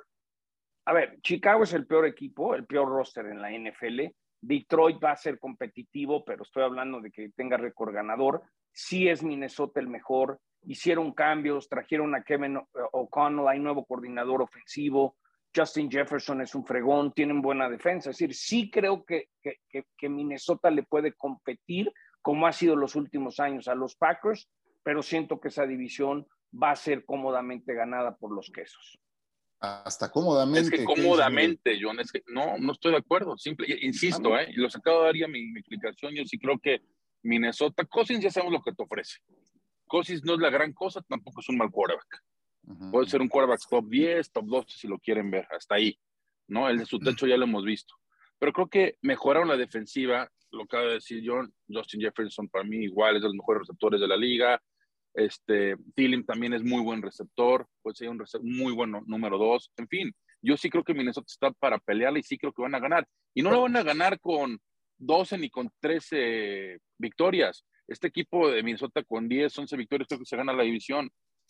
A 0.85 0.93
ver, 0.93 1.19
Chicago 1.21 1.63
es 1.63 1.73
el 1.73 1.87
peor 1.87 2.05
equipo, 2.05 2.55
el 2.55 2.65
peor 2.65 2.89
roster 2.89 3.25
en 3.27 3.41
la 3.41 3.51
NFL. 3.51 4.01
Detroit 4.41 5.01
va 5.01 5.11
a 5.11 5.17
ser 5.17 5.39
competitivo, 5.39 6.25
pero 6.25 6.43
estoy 6.43 6.63
hablando 6.63 6.99
de 6.99 7.11
que 7.11 7.29
tenga 7.29 7.55
récord 7.55 7.93
ganador. 7.93 8.43
Sí 8.71 9.07
es 9.07 9.23
Minnesota 9.23 9.79
el 9.79 9.87
mejor. 9.87 10.39
Hicieron 10.65 11.13
cambios, 11.13 11.69
trajeron 11.69 12.13
a 12.15 12.23
Kevin 12.23 12.59
O'Connell, 12.91 13.47
hay 13.47 13.59
nuevo 13.59 13.85
coordinador 13.85 14.41
ofensivo. 14.41 15.15
Justin 15.55 15.89
Jefferson 15.89 16.41
es 16.41 16.55
un 16.55 16.65
fregón, 16.65 17.13
tienen 17.13 17.41
buena 17.41 17.69
defensa. 17.69 18.09
Es 18.09 18.17
decir, 18.17 18.35
sí 18.35 18.69
creo 18.69 19.05
que, 19.05 19.29
que, 19.41 20.09
Minnesota 20.09 20.69
le 20.71 20.83
puede 20.83 21.13
competir 21.13 21.93
como 22.21 22.47
ha 22.47 22.51
sido 22.51 22.75
los 22.75 22.95
últimos 22.95 23.39
años 23.39 23.67
a 23.67 23.75
los 23.75 23.95
Packers, 23.95 24.49
pero 24.81 25.03
siento 25.03 25.39
que 25.39 25.49
esa 25.49 25.65
división 25.65 26.27
va 26.51 26.71
a 26.71 26.75
ser 26.75 27.05
cómodamente 27.05 27.73
ganada 27.73 28.15
por 28.15 28.31
los 28.33 28.49
quesos. 28.49 28.99
Hasta 29.63 30.11
cómodamente. 30.11 30.75
Es 30.75 30.81
que 30.81 30.83
cómodamente, 30.83 31.79
John, 31.81 31.97
es 32.01 32.11
que 32.11 32.21
no, 32.27 32.57
no 32.57 32.73
estoy 32.73 32.91
de 32.91 32.97
acuerdo. 32.97 33.37
Simple, 33.37 33.65
insisto, 33.81 34.37
¿eh? 34.37 34.51
los 34.55 34.75
acabo 34.75 34.99
de 34.99 35.05
dar 35.05 35.15
ya 35.15 35.27
mi, 35.29 35.57
explicación. 35.57 36.13
Yo 36.13 36.25
sí 36.25 36.37
creo 36.37 36.59
que 36.59 36.81
Minnesota, 37.21 37.85
Cousins 37.85 38.21
ya 38.21 38.29
sabemos 38.29 38.51
lo 38.51 38.61
que 38.61 38.73
te 38.73 38.83
ofrece. 38.83 39.19
Cousins 39.87 40.25
no 40.25 40.33
es 40.33 40.39
la 40.39 40.49
gran 40.49 40.73
cosa, 40.73 41.01
tampoco 41.07 41.39
es 41.39 41.47
un 41.47 41.57
mal 41.57 41.71
quarterback. 41.71 42.23
Puede 42.91 43.09
ser 43.09 43.21
un 43.21 43.29
quarterback 43.29 43.61
top 43.69 43.87
10, 43.87 44.31
top 44.33 44.45
12 44.45 44.77
si 44.77 44.87
lo 44.89 44.99
quieren 44.99 45.31
ver, 45.31 45.47
hasta 45.49 45.75
ahí. 45.75 45.97
¿no? 46.47 46.67
El 46.67 46.79
de 46.79 46.85
su 46.85 46.99
techo 46.99 47.25
ya 47.25 47.37
lo 47.37 47.45
hemos 47.45 47.63
visto. 47.63 47.95
Pero 48.39 48.51
creo 48.51 48.67
que 48.67 48.97
mejoraron 49.01 49.47
la 49.47 49.55
defensiva, 49.55 50.29
lo 50.51 50.63
acaba 50.63 50.83
de 50.83 50.93
decir 50.95 51.23
John, 51.25 51.53
Justin 51.69 52.01
Jefferson 52.01 52.49
para 52.49 52.65
mí 52.65 52.83
igual 52.83 53.15
es 53.15 53.21
de 53.21 53.29
los 53.29 53.35
mejores 53.35 53.61
receptores 53.61 54.01
de 54.01 54.07
la 54.09 54.17
liga. 54.17 54.61
Este, 55.13 55.75
Thielen 55.95 56.25
también 56.25 56.53
es 56.53 56.63
muy 56.63 56.81
buen 56.81 57.01
receptor, 57.01 57.67
puede 57.81 57.95
ser 57.95 58.09
un 58.09 58.23
muy 58.41 58.73
buen 58.73 58.91
número 59.05 59.37
dos. 59.37 59.71
En 59.77 59.87
fin, 59.87 60.11
yo 60.41 60.57
sí 60.57 60.69
creo 60.69 60.83
que 60.83 60.93
Minnesota 60.93 61.27
está 61.29 61.51
para 61.51 61.77
pelear 61.77 62.17
y 62.17 62.23
sí 62.23 62.37
creo 62.37 62.51
que 62.51 62.61
van 62.61 62.75
a 62.75 62.79
ganar. 62.79 63.07
Y 63.33 63.41
no 63.41 63.51
lo 63.51 63.61
van 63.61 63.75
a 63.75 63.83
ganar 63.83 64.19
con 64.19 64.59
12 64.97 65.37
ni 65.37 65.49
con 65.49 65.69
13 65.79 66.79
victorias. 66.97 67.65
Este 67.87 68.07
equipo 68.07 68.49
de 68.49 68.63
Minnesota 68.63 69.03
con 69.03 69.27
10, 69.27 69.57
11 69.57 69.77
victorias 69.77 70.07
creo 70.07 70.19
que 70.19 70.25
se 70.25 70.37
gana 70.37 70.53
la 70.53 70.63
división. 70.63 71.09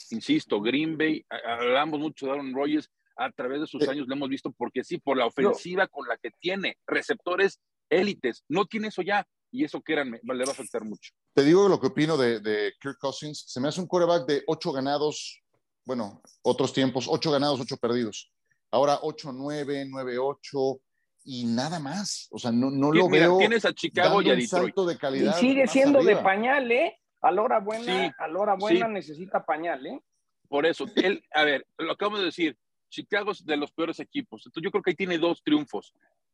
Insisto, 0.10 0.60
Green 0.60 0.98
Bay, 0.98 1.26
hablamos 1.30 2.00
mucho 2.00 2.26
de 2.26 2.34
Aaron 2.34 2.54
Rodgers, 2.54 2.90
a 3.16 3.32
través 3.32 3.62
de 3.62 3.68
sus 3.68 3.88
años 3.88 4.08
lo 4.08 4.16
hemos 4.16 4.30
visto 4.30 4.52
porque 4.52 4.84
sí, 4.84 4.98
por 4.98 5.18
la 5.18 5.28
ofensiva 5.28 5.88
con 5.88 6.08
la 6.08 6.18
que 6.18 6.32
tiene, 6.40 6.78
receptores 6.88 7.60
élites, 7.90 8.44
no 8.48 8.66
tiene 8.66 8.88
eso 8.88 9.04
ya 9.04 9.26
y 9.54 9.64
eso 9.64 9.82
que 9.82 9.94
eran, 9.94 10.12
le 10.12 10.20
va 10.44 10.50
a 10.50 10.52
afectar 10.52 10.84
mucho. 10.84 11.14
Te 11.34 11.44
digo 11.44 11.70
lo 11.70 11.80
que 11.80 11.88
opino 11.88 12.18
de, 12.18 12.40
de 12.40 12.74
Kirk 12.82 12.98
Cousins, 13.00 13.46
se 13.48 13.62
me 13.62 13.68
hace 13.68 13.80
un 13.80 13.88
quarterback 13.88 14.26
de 14.26 14.44
ocho 14.48 14.72
ganados, 14.72 15.42
bueno, 15.86 16.22
otros 16.42 16.74
tiempos, 16.74 17.06
ocho 17.08 17.32
ganados, 17.32 17.60
ocho 17.62 17.78
perdidos. 17.78 18.32
Ahora 18.72 19.00
8-9, 19.02 19.88
9-8 19.92 20.82
y 21.26 21.46
nada 21.46 21.80
más. 21.80 22.28
O 22.32 22.40
sea, 22.40 22.52
no, 22.52 22.72
no 22.72 22.92
lo 22.92 23.08
veo. 23.08 23.38
Tienes 23.38 23.64
a 23.66 23.74
Chicago 23.74 24.24
y 24.24 24.32
a 24.32 24.36
Detroit. 24.36 24.76
de 24.76 24.98
calidad 24.98 25.38
y 25.38 25.40
sigue 25.40 25.68
siendo 25.68 26.04
de 26.04 26.16
pañal, 26.18 26.72
¿eh? 26.72 27.00
A 27.22 27.32
la 27.32 27.44
hora 27.44 27.60
buena, 27.60 28.14
a 28.18 28.28
la 28.28 28.40
hora 28.40 28.56
buena 28.56 28.88
necesita 28.88 29.46
pañal, 29.46 29.86
¿eh? 29.86 30.02
Por 30.50 30.66
eso, 30.66 30.86
él, 30.96 31.24
a 31.32 31.44
ver, 31.44 31.66
lo 31.78 31.94
acabamos 31.94 32.20
de 32.20 32.26
decir, 32.26 32.58
Chicago 32.90 33.32
es 33.32 33.46
de 33.46 33.56
los 33.56 33.72
peores 33.72 34.00
equipos. 34.00 34.44
Entonces 34.46 34.64
yo 34.64 34.72
creo 34.72 34.82
que 34.82 34.90
ahí 34.90 34.96
tiene 34.96 35.20
dos 35.20 35.44
triunfos. 35.44 35.94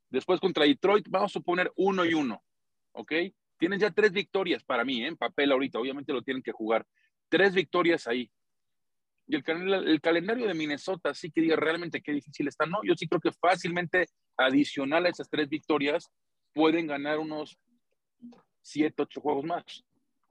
Después 0.10 0.40
contra 0.40 0.64
Detroit, 0.64 1.06
vamos 1.10 1.32
a 1.32 1.34
suponer 1.34 1.72
uno 1.76 2.06
y 2.06 2.14
uno, 2.14 2.42
¿ok? 2.94 3.12
Tienen 3.58 3.80
ya 3.80 3.92
tres 3.92 4.12
victorias 4.12 4.64
para 4.64 4.86
mí, 4.86 5.04
¿eh? 5.04 5.08
en 5.08 5.18
papel 5.18 5.52
ahorita, 5.52 5.80
obviamente 5.80 6.14
lo 6.14 6.22
tienen 6.22 6.44
que 6.44 6.52
jugar. 6.52 6.86
Tres 7.30 7.54
victorias 7.54 8.08
ahí. 8.08 8.32
Y 9.28 9.36
el, 9.36 9.44
el, 9.88 10.02
calendario 10.02 10.48
de 10.48 10.54
Minnesota, 10.56 11.14
sí 11.14 11.30
que 11.30 11.42
diga 11.42 11.56
realmente 11.56 12.02
qué 12.02 12.12
difícil 12.14 12.48
está. 12.48 12.66
No, 12.66 12.80
yo 12.84 12.96
sí 12.96 13.08
creo 13.08 13.22
que 13.22 13.32
fácilmente, 13.32 14.08
adicional 14.38 15.06
a 15.06 15.10
esas 15.10 15.30
tres 15.30 15.48
victorias, 15.50 16.10
pueden 16.54 16.88
ganar 16.88 17.20
unos 17.20 17.58
siete, 18.62 19.04
ocho 19.04 19.22
juegos 19.22 19.46
más. 19.46 19.64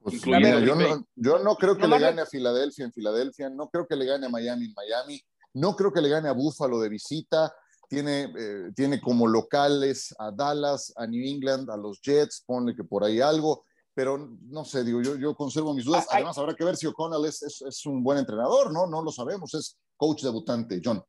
Pues 0.01 0.21
yo, 0.21 0.39
no, 0.39 1.05
yo, 1.15 1.39
no, 1.39 1.55
creo 1.55 1.77
que 1.77 1.87
le 1.87 1.99
gane 1.99 2.21
a 2.21 2.25
Filadelfia 2.25 2.85
en 2.85 2.93
Filadelfia, 2.93 3.49
no 3.49 3.69
creo 3.69 3.85
que 3.85 3.97
le 3.97 4.05
gane 4.05 4.27
a 4.27 4.29
Miami 4.29 4.67
en 4.67 4.73
Miami, 4.73 5.21
no 5.53 5.75
creo 5.75 5.91
que 5.91 5.99
le 5.99 6.07
gane 6.07 6.29
a 6.29 6.33
Buffalo 6.33 6.79
de 6.79 6.87
visita, 6.87 7.53
tiene, 7.89 8.31
eh, 8.37 8.71
tiene 8.75 9.01
como 9.01 9.27
locales 9.27 10.15
a 10.17 10.31
Dallas, 10.31 10.93
a 10.95 11.05
New 11.05 11.21
England, 11.21 11.69
a 11.69 11.75
los 11.75 11.99
Jets, 12.01 12.43
ponle 12.45 12.75
que 12.75 12.83
por 12.83 13.03
ahí 13.03 13.19
algo, 13.19 13.65
pero 13.93 14.17
no 14.17 14.63
sé, 14.63 14.83
digo, 14.83 15.01
yo, 15.01 15.17
yo 15.17 15.35
conservo 15.35 15.73
mis 15.73 15.83
dudas. 15.83 16.07
Ah, 16.09 16.15
Además, 16.15 16.37
habrá 16.37 16.53
que 16.53 16.63
ver 16.63 16.77
si 16.77 16.87
O'Connell 16.87 17.25
es, 17.25 17.41
es, 17.41 17.85
un 17.85 18.03
buen 18.03 18.19
entrenador, 18.19 18.71
¿no? 18.71 18.87
No 18.87 19.01
lo 19.01 19.11
sabemos, 19.11 19.53
es 19.55 19.77
coach 19.97 20.21
debutante, 20.21 20.79
John. 20.83 21.03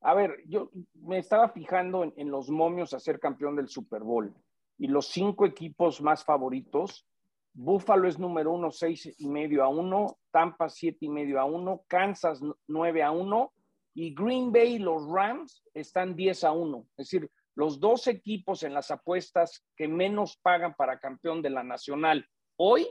A 0.00 0.12
ver, 0.12 0.42
yo 0.46 0.68
me 0.94 1.18
estaba 1.18 1.48
fijando 1.48 2.04
en, 2.04 2.12
en 2.16 2.30
los 2.30 2.50
momios 2.50 2.92
a 2.92 3.00
ser 3.00 3.18
campeón 3.18 3.56
del 3.56 3.68
Super 3.68 4.02
Bowl 4.02 4.34
y 4.76 4.88
los 4.88 5.06
cinco 5.06 5.46
equipos 5.46 6.02
más 6.02 6.24
favoritos 6.24 7.06
Buffalo 7.54 8.08
es 8.08 8.18
número 8.18 8.50
uno, 8.50 8.72
seis 8.72 9.14
y 9.16 9.28
medio 9.28 9.62
a 9.62 9.68
uno, 9.68 10.18
Tampa 10.32 10.68
siete 10.68 11.06
y 11.06 11.08
medio 11.08 11.40
a 11.40 11.44
uno, 11.44 11.82
Kansas 11.86 12.40
nueve 12.66 13.02
a 13.04 13.12
uno 13.12 13.52
y 13.94 14.14
Green 14.14 14.52
Bay 14.52 14.74
y 14.74 14.78
los 14.78 15.06
Rams 15.08 15.62
están 15.72 16.16
diez 16.16 16.44
a 16.44 16.52
uno. 16.52 16.86
Es 16.96 17.08
decir, 17.08 17.30
los 17.54 17.78
dos 17.78 18.06
equipos 18.06 18.62
en 18.62 18.74
las 18.74 18.90
apuestas 18.90 19.64
que 19.76 19.88
menos 19.88 20.36
pagan 20.42 20.74
para 20.74 20.98
campeón 20.98 21.42
de 21.42 21.50
la 21.50 21.62
nacional 21.62 22.26
hoy 22.56 22.88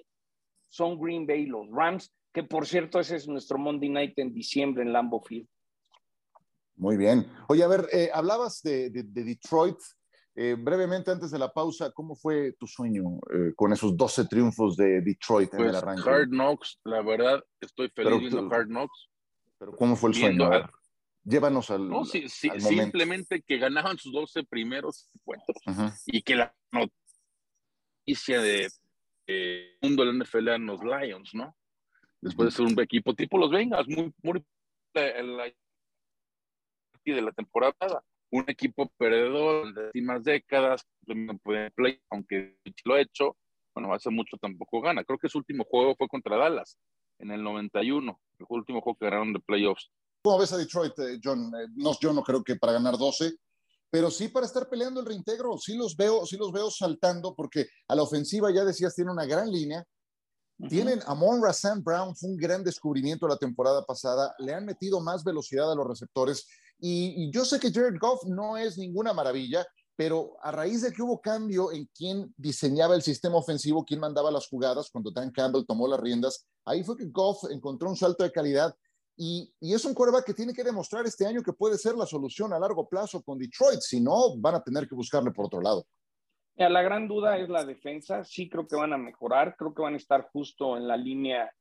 son 0.69 0.99
Green 0.99 1.27
Bay 1.27 1.41
y 1.41 1.47
los 1.47 1.69
Rams, 1.69 2.13
que 2.33 2.43
por 2.43 2.65
cierto 2.65 2.99
ese 2.99 3.17
es 3.17 3.27
nuestro 3.27 3.57
Monday 3.57 3.89
Night 3.89 4.17
en 4.17 4.33
diciembre 4.33 4.83
en 4.83 4.93
Lambeau 4.93 5.21
Field. 5.21 5.47
Muy 6.75 6.97
bien. 6.97 7.27
Oye, 7.49 7.63
a 7.63 7.67
ver, 7.67 7.87
eh, 7.91 8.09
hablabas 8.11 8.63
de 8.63 8.89
Detroit 8.89 9.77
eh, 10.35 10.55
brevemente, 10.57 11.11
antes 11.11 11.29
de 11.29 11.37
la 11.37 11.51
pausa, 11.53 11.91
¿cómo 11.91 12.15
fue 12.15 12.53
tu 12.53 12.65
sueño 12.65 13.19
eh, 13.31 13.53
con 13.55 13.71
esos 13.71 13.95
12 13.95 14.25
triunfos 14.25 14.75
de 14.75 15.01
Detroit 15.01 15.53
en 15.53 15.59
el 15.59 15.65
pues, 15.67 15.77
arranque? 15.77 16.09
Hard 16.09 16.29
Knocks, 16.29 16.79
la 16.85 17.03
verdad, 17.03 17.43
estoy 17.61 17.89
feliz 17.89 18.19
viendo 18.19 18.51
Hard 18.51 18.67
Knocks. 18.67 19.09
Pero 19.59 19.75
¿cómo 19.75 19.95
fue 19.95 20.09
el 20.09 20.15
sueño? 20.15 20.49
Llévanos 21.23 21.71
al, 21.71 21.89
no, 21.89 22.05
sí, 22.05 22.27
sí, 22.29 22.49
Simplemente 22.59 23.41
que 23.41 23.57
ganaban 23.57 23.97
sus 23.97 24.11
12 24.13 24.43
primeros 24.43 25.09
encuentros 25.15 25.57
y 26.05 26.21
que 26.21 26.35
la 26.35 26.55
noticia 26.71 28.41
de 28.41 28.69
eh, 29.27 29.77
mundo 29.81 30.05
del 30.05 30.19
NFL 30.19 30.47
eran 30.47 30.65
los 30.65 30.81
Lions, 30.83 31.33
¿no? 31.33 31.55
Después 32.21 32.47
de 32.47 32.51
ser 32.55 32.65
un 32.65 32.79
equipo 32.79 33.13
tipo 33.13 33.37
los 33.37 33.51
Vengas, 33.51 33.87
muy, 33.87 34.13
muy 34.21 34.43
la, 34.93 35.51
de 37.05 37.21
la 37.21 37.31
temporada 37.31 38.03
un 38.33 38.45
equipo 38.47 38.91
perdedor 38.97 39.73
de 39.75 39.85
últimas 39.85 40.23
décadas, 40.23 40.87
play, 41.75 42.01
aunque 42.09 42.57
lo 42.83 42.95
ha 42.95 43.01
hecho, 43.01 43.37
bueno, 43.75 43.93
hace 43.93 44.09
mucho 44.09 44.37
tampoco 44.37 44.81
gana. 44.81 45.03
Creo 45.03 45.19
que 45.19 45.29
su 45.29 45.37
último 45.37 45.63
juego 45.63 45.95
fue 45.95 46.07
contra 46.07 46.37
Dallas 46.37 46.79
en 47.19 47.29
el 47.29 47.43
91, 47.43 48.19
el 48.39 48.45
último 48.49 48.81
juego 48.81 48.97
que 48.97 49.05
ganaron 49.05 49.33
de 49.33 49.39
playoffs. 49.39 49.91
¿Cómo 50.23 50.37
ves 50.37 50.53
a 50.53 50.57
Detroit, 50.57 50.97
eh, 50.99 51.19
John? 51.21 51.53
Eh, 51.53 51.67
no, 51.75 51.91
yo 51.99 52.13
no 52.13 52.23
creo 52.23 52.41
que 52.43 52.55
para 52.55 52.73
ganar 52.73 52.97
12, 52.97 53.33
pero 53.89 54.09
sí 54.09 54.29
para 54.29 54.45
estar 54.45 54.69
peleando 54.69 55.01
el 55.01 55.05
reintegro. 55.05 55.57
Sí 55.57 55.75
los 55.75 55.97
veo, 55.97 56.25
sí 56.25 56.37
los 56.37 56.51
veo 56.51 56.71
saltando 56.71 57.35
porque 57.35 57.67
a 57.89 57.95
la 57.95 58.03
ofensiva 58.03 58.49
ya 58.51 58.63
decías 58.63 58.95
tiene 58.95 59.11
una 59.11 59.25
gran 59.25 59.51
línea. 59.51 59.83
Tienen 60.69 61.01
a 61.07 61.13
Monra 61.13 61.51
Sam 61.51 61.83
Brown, 61.83 62.15
fue 62.15 62.29
un 62.29 62.37
gran 62.37 62.63
descubrimiento 62.63 63.27
la 63.27 63.35
temporada 63.35 63.83
pasada. 63.83 64.33
Le 64.39 64.53
han 64.53 64.65
metido 64.65 65.01
más 65.01 65.25
velocidad 65.25 65.69
a 65.69 65.75
los 65.75 65.85
receptores 65.85 66.47
y, 66.79 67.31
yo 67.31 67.43
sé 67.45 67.59
que 67.59 67.71
Jared 67.71 67.97
Goff 67.99 68.23
no 68.25 68.57
es 68.57 68.77
ninguna 68.77 69.13
maravilla, 69.13 69.65
pero 69.95 70.37
a 70.41 70.51
raíz 70.51 70.81
de 70.81 70.91
que 70.91 71.01
hubo 71.01 71.19
cambio 71.19 71.71
en 71.71 71.89
quién 71.95 72.33
diseñaba 72.37 72.95
el 72.95 73.01
sistema 73.01 73.37
ofensivo, 73.37 73.85
quién 73.85 73.99
mandaba 73.99 74.31
las 74.31 74.47
jugadas, 74.47 74.89
cuando 74.91 75.11
Dan 75.11 75.31
Campbell 75.31 75.65
tomó 75.65 75.87
las 75.87 75.99
riendas, 75.99 76.45
ahí 76.65 76.83
fue 76.83 76.97
que 76.97 77.05
Goff 77.05 77.43
encontró 77.51 77.89
un 77.89 77.95
salto 77.95 78.23
de 78.23 78.31
calidad 78.31 78.73
y, 79.15 79.53
es 79.61 79.85
un 79.85 79.93
quarterback 79.93 80.25
que 80.25 80.33
tiene 80.33 80.53
que 80.53 80.63
demostrar 80.63 81.05
este 81.05 81.25
año 81.25 81.43
que 81.43 81.53
puede 81.53 81.77
ser 81.77 81.95
la 81.95 82.05
solución 82.05 82.53
a 82.53 82.59
largo 82.59 82.87
plazo 82.87 83.21
con 83.21 83.37
Detroit, 83.37 83.79
si 83.79 84.01
no, 84.01 84.35
van 84.37 84.55
a 84.55 84.63
tener 84.63 84.87
que 84.87 84.95
buscarle 84.95 85.31
por 85.31 85.45
otro 85.45 85.61
lado. 85.61 85.85
La 86.55 86.81
gran 86.81 87.07
duda 87.07 87.37
es 87.37 87.49
la 87.49 87.65
defensa, 87.65 88.23
sí 88.23 88.47
creo 88.49 88.67
que 88.67 88.75
van 88.75 88.93
a 88.93 88.97
mejorar, 88.97 89.55
creo 89.57 89.73
que 89.73 89.81
van 89.81 89.95
a 89.95 89.97
estar 89.97 90.29
justo 90.31 90.77
en 90.77 90.87
la 90.87 90.97
línea 90.97 91.51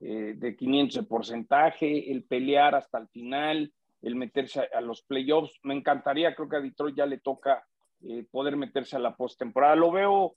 eh, 0.00 0.34
de 0.36 0.56
500 0.56 0.96
de 0.96 1.08
porcentaje, 1.08 2.10
el 2.10 2.24
pelear 2.24 2.74
hasta 2.74 2.98
el 2.98 3.08
final, 3.08 3.72
el 4.02 4.16
meterse 4.16 4.68
a, 4.74 4.80
los 4.80 5.02
playoffs. 5.02 5.58
Me 5.62 5.74
encantaría, 5.74 6.34
creo 6.34 6.48
que 6.48 6.56
a 6.56 6.60
Detroit 6.60 6.96
ya 6.96 7.06
le 7.06 7.18
toca 7.18 7.64
eh, 8.02 8.26
poder 8.30 8.56
meterse 8.56 8.96
a 8.96 8.98
la 8.98 9.16
postemporada. 9.16 9.76
Lo 9.76 9.90
veo 9.90 10.34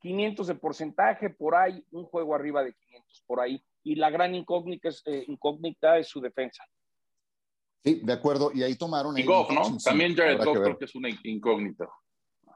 500 0.00 0.48
eh, 0.48 0.52
de 0.52 0.58
porcentaje, 0.60 1.30
por 1.30 1.56
ahí, 1.56 1.84
un 1.92 2.04
juego 2.04 2.34
arriba 2.34 2.62
de 2.62 2.74
500, 2.74 3.24
por 3.26 3.40
ahí. 3.40 3.62
Y 3.84 3.96
la 3.96 4.10
gran 4.10 4.34
incógnita 4.34 4.88
es, 4.88 5.02
eh, 5.06 5.24
incógnita 5.26 5.98
es 5.98 6.08
su 6.08 6.20
defensa. 6.20 6.64
Sí, 7.82 8.00
de 8.02 8.12
acuerdo. 8.12 8.52
Y 8.54 8.62
ahí 8.62 8.76
tomaron. 8.76 9.18
Y 9.18 9.24
Goff, 9.24 9.50
¿no? 9.50 9.76
También 9.82 10.14
Jared 10.14 10.44
Goff 10.44 10.58
creo 10.58 10.78
que 10.78 10.84
es 10.84 10.94
una 10.94 11.08
incógnita. 11.24 11.88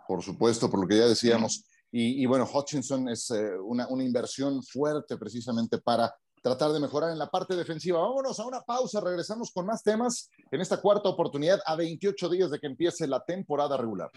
Por 0.07 0.23
supuesto, 0.23 0.71
por 0.71 0.81
lo 0.81 0.87
que 0.87 0.99
ya 0.99 1.07
decíamos. 1.07 1.65
Y, 1.91 2.27
bueno, 2.27 2.47
Hutchinson 2.53 3.09
es 3.09 3.31
eh, 3.31 3.57
una, 3.59 3.89
una 3.89 4.05
inversión 4.05 4.63
fuerte 4.63 5.17
precisamente 5.17 5.79
para 5.79 6.15
tratar 6.43 6.73
de 6.73 6.81
mejorar 6.81 7.11
en 7.11 7.19
la 7.19 7.31
parte 7.31 7.57
defensiva. 7.57 8.01
Vámonos 8.01 8.39
a 8.39 8.47
una 8.47 8.61
pausa, 8.61 9.01
regresamos 9.01 9.51
con 9.51 9.65
más 9.67 9.83
temas 9.83 10.31
en 10.51 10.61
esta 10.61 10.81
cuarta 10.81 11.09
oportunidad 11.09 11.59
a 11.65 11.75
28 11.75 12.29
días 12.29 12.51
de 12.51 12.59
que 12.59 12.67
empiece 12.67 13.07
la 13.07 13.25
temporada 13.25 13.77
regular. 13.77 14.11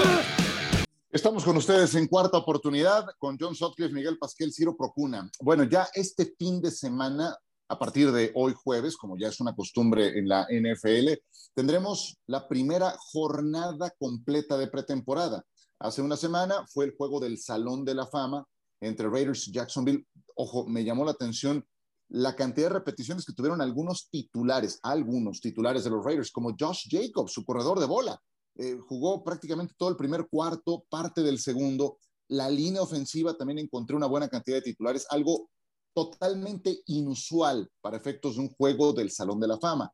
Estamos 1.12 1.44
con 1.44 1.58
ustedes 1.58 1.96
en 1.96 2.08
cuarta 2.08 2.38
oportunidad 2.38 3.04
con 3.18 3.36
John 3.40 3.56
Sutcliffe, 3.56 3.92
Miguel 3.92 4.20
Pasquel, 4.20 4.54
Ciro 4.54 4.78
Procuna. 4.78 5.28
Bueno, 5.42 5.64
ya 5.64 5.90
este 5.96 6.36
fin 6.38 6.62
de 6.62 6.70
semana, 6.70 7.36
a 7.68 7.80
partir 7.80 8.12
de 8.12 8.32
hoy 8.36 8.54
jueves, 8.56 8.96
como 8.96 9.18
ya 9.18 9.30
es 9.30 9.40
una 9.40 9.56
costumbre 9.56 10.20
en 10.20 10.28
la 10.28 10.46
NFL, 10.52 11.14
tendremos 11.56 12.16
la 12.28 12.48
primera 12.48 12.96
jornada 13.00 13.92
completa 13.98 14.56
de 14.56 14.68
pretemporada. 14.68 15.44
Hace 15.80 16.04
una 16.04 16.16
semana 16.16 16.64
fue 16.72 16.86
el 16.86 16.96
juego 16.96 17.20
del 17.20 17.40
Salón 17.40 17.84
de 17.84 17.96
la 17.96 18.06
Fama 18.06 18.46
entre 18.80 19.10
Raiders 19.10 19.48
y 19.48 19.52
Jacksonville. 19.52 20.06
Ojo, 20.36 20.68
me 20.68 20.84
llamó 20.84 21.06
la 21.06 21.12
atención 21.12 21.66
la 22.10 22.36
cantidad 22.36 22.68
de 22.68 22.76
repeticiones 22.76 23.26
que 23.26 23.34
tuvieron 23.34 23.62
algunos 23.62 24.10
titulares, 24.12 24.80
algunos 24.84 25.42
titulares 25.42 25.84
de 25.84 25.90
los 25.90 26.06
Raiders, 26.06 26.30
como 26.30 26.56
Josh 26.56 26.88
Jacobs, 26.88 27.34
su 27.34 27.44
corredor 27.44 27.80
de 27.80 27.88
bola. 27.88 28.22
Eh, 28.62 28.78
jugó 28.88 29.24
prácticamente 29.24 29.74
todo 29.78 29.88
el 29.88 29.96
primer 29.96 30.28
cuarto, 30.28 30.84
parte 30.90 31.24
del 31.24 31.40
segundo. 31.40 31.98
La 32.28 32.50
línea 32.50 32.82
ofensiva 32.82 33.34
también 33.34 33.60
encontré 33.60 33.96
una 33.96 34.06
buena 34.06 34.28
cantidad 34.28 34.58
de 34.58 34.64
titulares, 34.64 35.08
algo 35.10 35.50
totalmente 35.94 36.82
inusual 36.88 37.72
para 37.80 37.96
efectos 37.96 38.36
de 38.36 38.42
un 38.42 38.50
juego 38.50 38.92
del 38.92 39.12
Salón 39.12 39.40
de 39.40 39.48
la 39.48 39.58
Fama. 39.58 39.90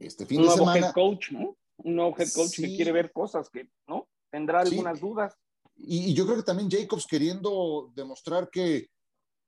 Este 0.00 0.26
fin 0.26 0.42
de 0.42 0.50
semana. 0.50 0.88
Head 0.88 0.92
coach, 0.94 1.30
¿no? 1.30 1.56
Un 1.76 1.94
nuevo 1.94 2.16
head 2.18 2.32
coach 2.34 2.56
que 2.56 2.74
quiere 2.74 2.90
ver 2.90 3.12
cosas 3.12 3.48
que, 3.48 3.70
¿no? 3.86 4.08
tendrá 4.30 4.62
algunas 4.62 5.00
dudas. 5.00 5.34
Y, 5.76 6.12
yo 6.12 6.24
creo 6.24 6.38
que 6.38 6.42
también 6.42 6.68
Jacobs 6.68 7.06
queriendo 7.06 7.92
demostrar 7.94 8.50
que, 8.50 8.90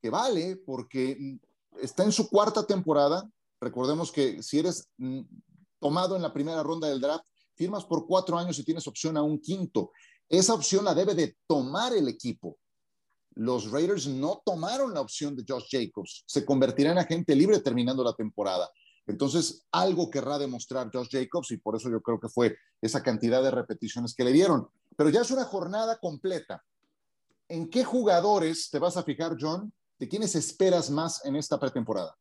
que 0.01 0.11
vale, 0.11 0.57
porque 0.65 1.39
está 1.83 2.05
en 2.05 2.13
su 2.13 2.29
cuarta 2.29 2.65
temporada. 2.65 3.29
Recordemos 3.61 4.13
que 4.13 4.45
si 4.45 4.61
eres 4.61 4.89
mm, 4.97 5.23
tomado 5.81 6.15
en 6.15 6.23
la 6.23 6.33
primera 6.33 6.63
ronda 6.63 6.89
del 6.89 7.01
draft, 7.01 7.27
firmas 7.61 7.85
por 7.85 8.07
cuatro 8.07 8.39
años 8.39 8.59
y 8.59 8.65
tienes 8.65 8.87
opción 8.87 9.19
a 9.19 9.23
un 9.23 9.39
quinto. 9.39 9.93
Esa 10.31 10.55
opción 10.55 10.83
la 10.83 10.95
debe 10.95 11.15
de 11.15 11.37
tomar 11.47 11.93
el 11.93 12.09
equipo. 12.09 12.57
Los 13.35 13.71
Raiders 13.71 14.07
no 14.07 14.41
tomaron 14.47 14.95
la 14.95 15.03
opción 15.03 15.37
de 15.37 15.45
Josh 15.47 15.67
Jacobs. 15.71 16.25
Se 16.27 16.47
convertirá 16.47 16.93
en 16.93 16.99
agente 16.99 17.37
libre 17.37 17.61
terminando 17.61 18.03
la 18.03 18.15
temporada. 18.15 18.71
Entonces, 19.07 19.67
algo 19.73 20.11
querrá 20.11 20.39
demostrar 20.39 20.91
Josh 20.91 21.09
Jacobs 21.11 21.51
y 21.51 21.59
por 21.59 21.77
eso 21.77 21.91
yo 21.91 22.01
creo 22.01 22.19
que 22.19 22.31
fue 22.31 22.57
esa 22.81 23.03
cantidad 23.03 23.43
de 23.43 23.51
repeticiones 23.51 24.15
que 24.15 24.25
le 24.25 24.33
dieron. 24.33 24.67
Pero 24.97 25.11
ya 25.11 25.21
es 25.21 25.31
una 25.31 25.45
jornada 25.45 25.99
completa. 25.99 26.65
¿En 27.47 27.69
qué 27.69 27.85
jugadores 27.85 28.71
te 28.71 28.79
vas 28.79 28.97
a 28.97 29.03
fijar, 29.03 29.37
John? 29.39 29.71
¿De 29.99 30.09
quiénes 30.09 30.35
esperas 30.35 30.89
más 30.89 31.23
en 31.27 31.37
esta 31.37 31.61
pretemporada? 31.61 32.17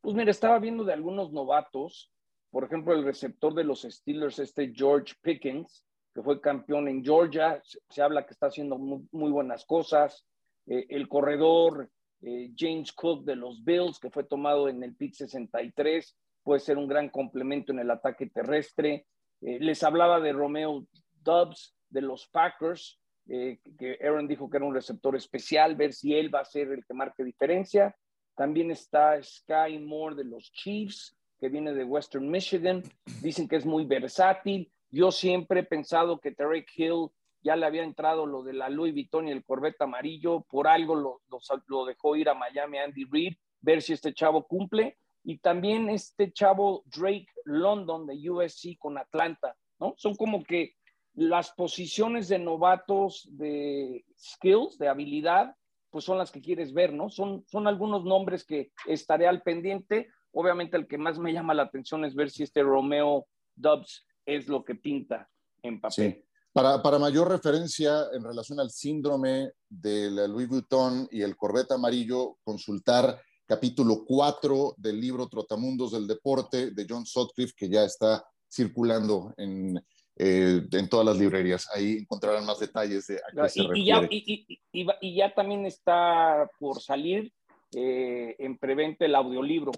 Pues 0.00 0.16
mira, 0.16 0.30
estaba 0.30 0.58
viendo 0.58 0.84
de 0.84 0.94
algunos 0.94 1.30
novatos, 1.30 2.10
por 2.50 2.64
ejemplo, 2.64 2.94
el 2.94 3.04
receptor 3.04 3.54
de 3.54 3.64
los 3.64 3.82
Steelers, 3.82 4.38
este 4.38 4.72
George 4.74 5.14
Pickens, 5.22 5.84
que 6.12 6.22
fue 6.22 6.40
campeón 6.40 6.88
en 6.88 7.04
Georgia, 7.04 7.62
se, 7.88 8.02
habla 8.02 8.26
que 8.26 8.32
está 8.32 8.46
haciendo 8.46 8.76
muy, 8.78 9.30
buenas 9.30 9.64
cosas. 9.64 10.26
Eh, 10.66 10.86
el 10.88 11.08
corredor 11.08 11.88
eh, 12.22 12.50
James 12.56 12.92
Cook 12.92 13.24
de 13.24 13.36
los 13.36 13.62
Bills, 13.64 14.00
que 14.00 14.10
fue 14.10 14.24
tomado 14.24 14.68
en 14.68 14.82
el 14.82 14.96
pick 14.96 15.14
63, 15.14 16.16
puede 16.42 16.60
ser 16.60 16.76
un 16.76 16.88
gran 16.88 17.08
complemento 17.08 17.72
en 17.72 17.78
el 17.78 17.90
ataque 17.90 18.26
terrestre. 18.26 19.06
Eh, 19.40 19.58
les 19.60 19.82
hablaba 19.84 20.20
de 20.20 20.32
Romeo 20.32 20.84
Dobbs 21.22 21.76
de 21.88 22.02
los 22.02 22.26
Packers, 22.28 22.98
que 23.28 23.96
Aaron 24.02 24.26
dijo 24.26 24.50
que 24.50 24.56
era 24.56 24.66
un 24.66 24.74
receptor 24.74 25.14
especial, 25.14 25.76
ver 25.76 25.92
si 25.92 26.14
él 26.14 26.34
va 26.34 26.40
a 26.40 26.44
ser 26.44 26.72
el 26.72 26.84
que 26.84 26.94
marque 26.94 27.22
diferencia. 27.22 27.94
También 28.34 28.72
está 28.72 29.22
Sky 29.22 29.78
Moore 29.78 30.16
de 30.16 30.24
los 30.24 30.50
Chiefs, 30.50 31.16
que 31.40 31.48
viene 31.48 31.72
de 31.72 31.84
Western 31.84 32.30
Michigan. 32.30 32.82
Dicen 33.22 33.48
que 33.48 33.56
es 33.56 33.66
muy 33.66 33.84
versátil. 33.84 34.70
Yo 34.90 35.10
siempre 35.10 35.60
he 35.60 35.64
pensado 35.64 36.20
que 36.20 36.32
Tarek 36.32 36.70
Hill 36.76 37.08
ya 37.42 37.56
le 37.56 37.66
había 37.66 37.82
entrado 37.82 38.26
lo 38.26 38.42
de 38.42 38.52
la 38.52 38.68
Louis 38.68 38.92
Vuitton 38.92 39.28
y 39.28 39.30
el 39.30 39.44
Corvette 39.44 39.80
amarillo, 39.80 40.42
por 40.42 40.68
algo 40.68 40.94
lo, 40.94 41.22
lo, 41.66 41.84
dejó 41.86 42.16
ir 42.16 42.28
a 42.28 42.34
Miami 42.34 42.78
Andy 42.78 43.04
Reid, 43.04 43.34
ver 43.60 43.80
si 43.80 43.94
este 43.94 44.12
chavo 44.12 44.46
cumple. 44.46 44.98
Y 45.24 45.38
también 45.38 45.88
este 45.88 46.32
chavo 46.32 46.82
Drake 46.86 47.28
London 47.44 48.06
de 48.06 48.30
USC 48.30 48.78
con 48.78 48.98
Atlanta, 48.98 49.56
¿no? 49.78 49.94
Son 49.96 50.14
como 50.14 50.42
que 50.44 50.76
las 51.14 51.50
posiciones 51.50 52.28
de 52.28 52.38
novatos 52.38 53.28
de 53.32 54.04
skills, 54.18 54.78
de 54.78 54.88
habilidad, 54.88 55.56
pues 55.90 56.04
son 56.04 56.18
las 56.18 56.30
que 56.30 56.40
quieres 56.40 56.72
ver, 56.72 56.92
¿no? 56.92 57.10
Son, 57.10 57.44
son 57.48 57.66
algunos 57.66 58.04
nombres 58.04 58.44
que 58.44 58.72
estaré 58.86 59.26
al 59.26 59.42
pendiente. 59.42 60.08
Obviamente 60.32 60.76
el 60.76 60.86
que 60.86 60.98
más 60.98 61.18
me 61.18 61.32
llama 61.32 61.54
la 61.54 61.64
atención 61.64 62.04
es 62.04 62.14
ver 62.14 62.30
si 62.30 62.42
este 62.42 62.62
Romeo 62.62 63.26
Dubs 63.54 64.06
es 64.24 64.48
lo 64.48 64.64
que 64.64 64.74
pinta 64.74 65.28
en 65.62 65.80
papel. 65.80 66.24
Para, 66.52 66.82
para, 66.82 66.98
mayor 66.98 67.28
referencia 67.28 68.06
en 68.12 68.24
relación 68.24 68.58
al 68.58 68.70
síndrome 68.70 69.52
de 69.68 70.10
la 70.10 70.26
Louis 70.26 70.48
Vuitton 70.48 71.08
y 71.10 71.22
el 71.22 71.36
Corvette 71.36 71.72
amarillo, 71.72 72.38
consultar 72.42 73.20
capítulo 73.46 74.04
4 74.04 74.74
del 74.76 75.00
libro 75.00 75.28
Trotamundos 75.28 75.92
del 75.92 76.06
Deporte 76.06 76.70
de 76.70 76.86
John 76.88 77.04
Sutcliffe, 77.04 77.54
que 77.56 77.68
ya 77.68 77.84
está 77.84 78.24
circulando 78.48 79.32
en, 79.36 79.76
eh, 80.16 80.62
en 80.70 80.88
todas 80.88 81.06
las 81.06 81.18
librerías. 81.18 81.68
Ahí 81.74 81.98
encontrarán 81.98 82.44
más 82.44 82.58
detalles 82.58 83.06
de 83.06 83.16
a 83.16 83.42
qué 83.42 83.48
se 83.48 83.62
y, 83.74 83.86
ya, 83.86 84.06
y, 84.10 85.14
ya, 85.14 85.34
también 85.34 85.66
está 85.66 86.48
por 86.58 86.80
salir 86.80 87.32
eh, 87.74 88.36
en 88.38 88.58
preventa 88.58 89.04
el 89.04 89.14
audiolibro. 89.14 89.72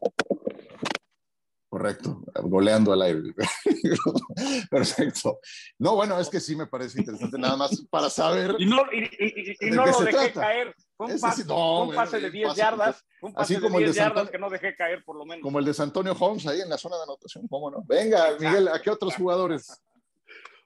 Correcto, 1.72 2.22
goleando 2.42 2.92
al 2.92 3.00
aire. 3.00 3.32
Perfecto. 4.70 5.38
No, 5.78 5.96
bueno, 5.96 6.20
es 6.20 6.28
que 6.28 6.38
sí 6.38 6.54
me 6.54 6.66
parece 6.66 7.00
interesante, 7.00 7.38
nada 7.38 7.56
más 7.56 7.86
para 7.88 8.10
saber. 8.10 8.56
Y 8.58 8.66
no, 8.66 8.82
y, 8.92 9.70
no 9.70 9.86
lo 9.86 10.00
dejé 10.00 10.32
caer. 10.32 10.74
un, 10.98 11.94
pase, 11.94 12.20
de 12.20 12.30
10 12.30 12.54
yardas. 12.54 13.02
Un 13.22 13.32
pase 13.32 13.54
así 13.54 13.62
como 13.62 13.78
de 13.78 13.84
10 13.84 13.96
yardas 13.96 14.30
que 14.30 14.38
no 14.38 14.50
dejé 14.50 14.76
caer, 14.76 15.02
por 15.02 15.16
lo 15.16 15.24
menos. 15.24 15.42
Como 15.42 15.60
el 15.60 15.64
de 15.64 15.72
Santonio 15.72 16.12
Holmes 16.12 16.46
ahí 16.46 16.60
en 16.60 16.68
la 16.68 16.76
zona 16.76 16.98
de 16.98 17.04
anotación, 17.04 17.48
¿cómo 17.48 17.70
no? 17.70 17.82
Venga, 17.86 18.36
Miguel, 18.38 18.68
¿a 18.68 18.78
qué 18.82 18.90
otros 18.90 19.14
jugadores? 19.16 19.82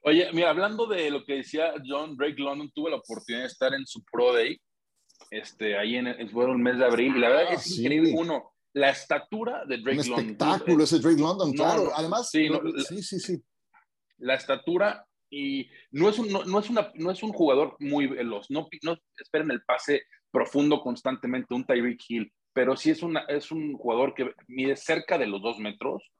Oye, 0.03 0.29
mira, 0.33 0.49
hablando 0.49 0.87
de 0.87 1.09
lo 1.09 1.23
que 1.23 1.35
decía 1.35 1.73
John 1.85 2.17
Drake 2.17 2.41
London, 2.41 2.69
tuve 2.75 2.91
la 2.91 2.97
oportunidad 2.97 3.43
de 3.43 3.47
estar 3.47 3.73
en 3.73 3.87
su 3.87 4.03
Pro 4.11 4.33
Day, 4.33 4.59
este, 5.31 5.77
ahí 5.77 5.95
en 5.95 6.07
el, 6.07 6.29
fue 6.29 6.45
el 6.45 6.57
mes 6.57 6.77
de 6.77 6.85
abril, 6.85 7.15
y 7.17 7.19
la 7.19 7.29
verdad 7.29 7.43
es 7.43 7.49
que 7.49 7.55
es 7.55 7.71
ah, 7.71 7.81
increíble, 7.81 8.13
uno 8.15 8.53
la 8.77 8.89
estatura 8.89 9.65
de 9.65 9.77
Drake 9.77 9.97
London. 9.97 10.13
Un 10.13 10.19
espectáculo 10.19 10.83
ese 10.83 10.99
Drake 10.99 11.19
London, 11.19 11.51
claro. 11.53 11.89
Además, 11.95 12.29
sí, 12.29 12.47
sí, 13.01 13.19
sí, 13.19 13.41
La 14.19 14.35
estatura 14.35 15.05
y 15.29 15.69
no 15.91 16.09
es 16.09 16.19
un, 16.19 16.31
no, 16.31 16.59
es 16.59 16.69
una, 16.69 16.91
no 16.95 17.11
es 17.11 17.23
un 17.23 17.33
jugador 17.33 17.75
muy 17.79 18.07
veloz. 18.07 18.49
No, 18.49 18.67
no 18.83 18.97
esperen 19.17 19.51
el 19.51 19.63
pase 19.63 20.03
profundo 20.31 20.81
constantemente, 20.81 21.53
un 21.53 21.65
Tyreek 21.65 21.99
Hill, 22.07 22.31
pero 22.53 22.75
sí 22.75 22.91
es, 22.91 23.01
una, 23.01 23.21
es 23.21 23.51
un 23.51 23.73
jugador 23.73 24.13
que 24.13 24.31
mide 24.47 24.75
cerca 24.75 25.17
de 25.17 25.27
los 25.27 25.41
dos 25.41 25.57
metros, 25.59 26.11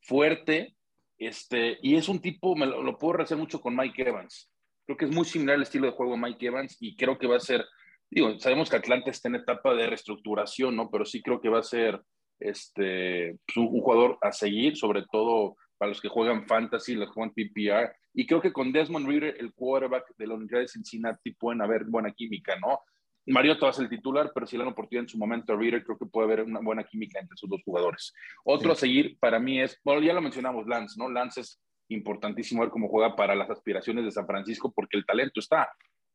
fuerte, 0.00 0.76
este, 1.18 1.78
y 1.82 1.96
es 1.96 2.08
un 2.08 2.20
tipo, 2.20 2.56
me 2.56 2.66
lo, 2.66 2.82
lo 2.82 2.98
puedo 2.98 3.22
hacer 3.22 3.38
mucho 3.38 3.60
con 3.60 3.76
Mike 3.76 4.08
Evans. 4.08 4.50
Creo 4.84 4.96
que 4.96 5.04
es 5.04 5.10
muy 5.10 5.24
similar 5.24 5.56
al 5.56 5.62
estilo 5.62 5.86
de 5.86 5.92
juego 5.92 6.12
de 6.12 6.18
Mike 6.18 6.46
Evans 6.46 6.76
y 6.80 6.96
creo 6.96 7.18
que 7.18 7.28
va 7.28 7.36
a 7.36 7.40
ser 7.40 7.64
digo, 8.12 8.38
sabemos 8.38 8.68
que 8.68 8.76
Atlanta 8.76 9.10
está 9.10 9.28
en 9.28 9.36
etapa 9.36 9.74
de 9.74 9.86
reestructuración, 9.86 10.76
¿no? 10.76 10.90
Pero 10.90 11.04
sí 11.06 11.22
creo 11.22 11.40
que 11.40 11.48
va 11.48 11.60
a 11.60 11.64
ser 11.64 12.00
este, 12.38 13.38
pues, 13.46 13.56
un, 13.56 13.68
jugador 13.68 14.18
a 14.20 14.32
seguir, 14.32 14.76
sobre 14.76 15.04
todo 15.10 15.56
para 15.78 15.88
los 15.88 16.00
que 16.00 16.08
juegan 16.08 16.46
fantasy, 16.46 16.94
los 16.94 17.08
que 17.08 17.14
juegan 17.14 17.32
PPR. 17.34 17.96
Y 18.12 18.26
creo 18.26 18.42
que 18.42 18.52
con 18.52 18.70
Desmond 18.70 19.08
Reader, 19.08 19.36
el 19.40 19.54
quarterback 19.54 20.14
de 20.18 20.26
la 20.26 20.34
Universidad 20.34 20.60
de 20.60 20.68
Cincinnati, 20.68 21.32
pueden 21.32 21.62
haber 21.62 21.84
buena 21.84 22.12
química, 22.12 22.54
¿no? 22.60 22.80
Mariota 23.26 23.66
va 23.66 23.70
a 23.70 23.72
ser 23.72 23.84
el 23.84 23.90
titular, 23.90 24.30
pero 24.34 24.46
si 24.46 24.56
le 24.56 24.64
dan 24.64 24.72
oportunidad 24.72 25.04
en 25.04 25.08
su 25.08 25.16
momento 25.16 25.52
a 25.52 25.56
Reader, 25.56 25.84
creo 25.84 25.96
que 25.96 26.06
puede 26.06 26.26
haber 26.26 26.42
una 26.44 26.60
buena 26.60 26.84
química 26.84 27.18
entre 27.18 27.34
esos 27.34 27.48
dos 27.48 27.62
jugadores. 27.64 28.12
Otro 28.44 28.72
a 28.72 28.74
seguir 28.74 29.16
para 29.20 29.38
mí 29.38 29.60
es, 29.60 29.80
bueno, 29.84 30.02
ya 30.02 30.12
lo 30.12 30.20
mencionamos, 30.20 30.66
Lance, 30.66 30.96
¿no? 30.98 31.08
Lance 31.08 31.40
es 31.40 31.62
importantísimo 31.88 32.62
ver 32.62 32.70
cómo 32.70 32.88
juega 32.88 33.14
para 33.16 33.34
las 33.34 33.48
aspiraciones 33.48 34.04
de 34.04 34.10
San 34.10 34.26
Francisco 34.26 34.72
porque 34.74 34.96
el 34.96 35.06
talento 35.06 35.40
está 35.40 35.68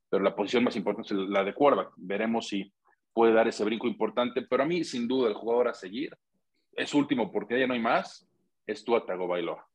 pero 0.10 0.24
la 0.24 0.36
posición 0.36 0.64
más 0.64 0.76
importante 0.76 1.14
es 1.14 1.30
la 1.30 1.44
de 1.44 1.54
quarterback. 1.54 1.94
Veremos 1.98 2.48
si 2.48 2.72
puede 3.14 3.34
dar 3.34 3.48
ese 3.48 3.64
brinco 3.64 3.88
importante, 3.88 4.42
pero 4.44 4.64
a 4.64 4.66
mí, 4.66 4.84
sin 4.84 5.08
duda, 5.08 5.28
el 5.28 5.36
jugador 5.36 5.68
a 5.68 5.74
seguir 5.74 6.18
es 6.74 6.94
último 6.94 7.32
porque 7.32 7.60
ya 7.60 7.68
no 7.68 7.74
hay 7.74 7.80
más, 7.80 8.28
es 8.66 8.84
Tua 8.84 9.06
Tagovailoa. 9.06 9.68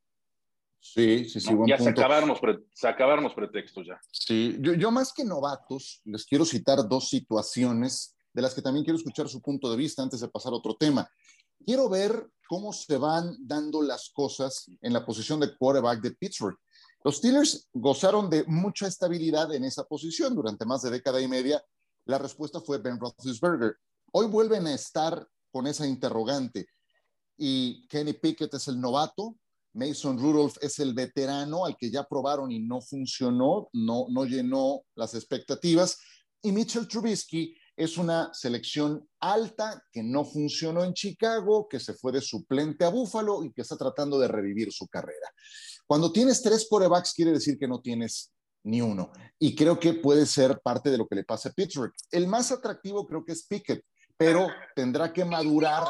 Sí, 0.78 1.28
sí, 1.28 1.40
sí. 1.40 1.54
ya 1.66 1.78
Se, 1.78 1.90
acabaron 1.90 2.28
los 2.28 2.40
se 2.72 2.88
acabaron 2.88 3.22
los 3.22 3.34
pretextos 3.34 3.86
ya. 3.86 4.00
Sí, 4.10 4.56
yo, 4.60 4.74
yo 4.74 4.90
más 4.90 5.12
que 5.12 5.24
novatos, 5.24 6.00
les 6.04 6.24
quiero 6.24 6.44
citar 6.44 6.88
dos 6.88 7.08
situaciones 7.08 8.16
de 8.32 8.42
las 8.42 8.54
que 8.54 8.62
también 8.62 8.84
quiero 8.84 8.96
escuchar 8.96 9.28
su 9.28 9.40
punto 9.40 9.70
de 9.70 9.76
vista 9.76 10.02
antes 10.02 10.20
de 10.20 10.28
pasar 10.28 10.52
a 10.52 10.56
otro 10.56 10.74
tema. 10.74 11.08
Quiero 11.64 11.88
ver 11.88 12.28
cómo 12.48 12.72
se 12.72 12.96
van 12.96 13.36
dando 13.40 13.80
las 13.80 14.10
cosas 14.10 14.68
en 14.80 14.92
la 14.92 15.04
posición 15.06 15.38
de 15.38 15.56
quarterback 15.56 16.00
de 16.00 16.12
Pittsburgh. 16.12 16.58
Los 17.04 17.16
Steelers 17.16 17.68
gozaron 17.72 18.30
de 18.30 18.44
mucha 18.44 18.86
estabilidad 18.86 19.52
en 19.54 19.64
esa 19.64 19.84
posición 19.84 20.34
durante 20.34 20.64
más 20.64 20.82
de 20.82 20.90
década 20.90 21.20
y 21.20 21.26
media. 21.26 21.62
La 22.04 22.18
respuesta 22.18 22.60
fue 22.60 22.78
Ben 22.78 22.98
Roethlisberger. 22.98 23.76
Hoy 24.12 24.26
vuelven 24.26 24.66
a 24.66 24.74
estar 24.74 25.26
con 25.50 25.66
esa 25.66 25.86
interrogante 25.86 26.66
y 27.36 27.86
Kenny 27.88 28.12
Pickett 28.12 28.54
es 28.54 28.68
el 28.68 28.80
novato, 28.80 29.36
Mason 29.74 30.18
Rudolph 30.18 30.56
es 30.60 30.78
el 30.78 30.94
veterano 30.94 31.64
al 31.64 31.76
que 31.76 31.90
ya 31.90 32.04
probaron 32.04 32.52
y 32.52 32.60
no 32.60 32.80
funcionó, 32.80 33.68
no, 33.72 34.06
no 34.10 34.24
llenó 34.24 34.82
las 34.94 35.14
expectativas. 35.14 35.98
Y 36.42 36.52
Mitchell 36.52 36.86
Trubisky 36.86 37.56
es 37.76 37.96
una 37.96 38.32
selección 38.34 39.08
alta 39.20 39.82
que 39.90 40.02
no 40.02 40.24
funcionó 40.24 40.84
en 40.84 40.94
Chicago, 40.94 41.68
que 41.68 41.80
se 41.80 41.94
fue 41.94 42.12
de 42.12 42.20
suplente 42.20 42.84
a 42.84 42.90
Buffalo 42.90 43.44
y 43.44 43.52
que 43.52 43.62
está 43.62 43.76
tratando 43.76 44.18
de 44.18 44.28
revivir 44.28 44.72
su 44.72 44.86
carrera. 44.88 45.32
Cuando 45.86 46.12
tienes 46.12 46.42
tres 46.42 46.66
corebacks, 46.68 47.14
quiere 47.14 47.32
decir 47.32 47.58
que 47.58 47.68
no 47.68 47.80
tienes 47.80 48.32
ni 48.64 48.80
uno. 48.80 49.10
Y 49.38 49.54
creo 49.56 49.78
que 49.78 49.94
puede 49.94 50.26
ser 50.26 50.60
parte 50.60 50.90
de 50.90 50.98
lo 50.98 51.06
que 51.06 51.16
le 51.16 51.24
pasa 51.24 51.48
a 51.48 51.52
Pittsburgh. 51.52 51.92
El 52.10 52.28
más 52.28 52.52
atractivo 52.52 53.06
creo 53.06 53.24
que 53.24 53.32
es 53.32 53.46
Pickett, 53.46 53.84
pero 54.16 54.48
tendrá 54.76 55.12
que 55.12 55.24
madurar 55.24 55.84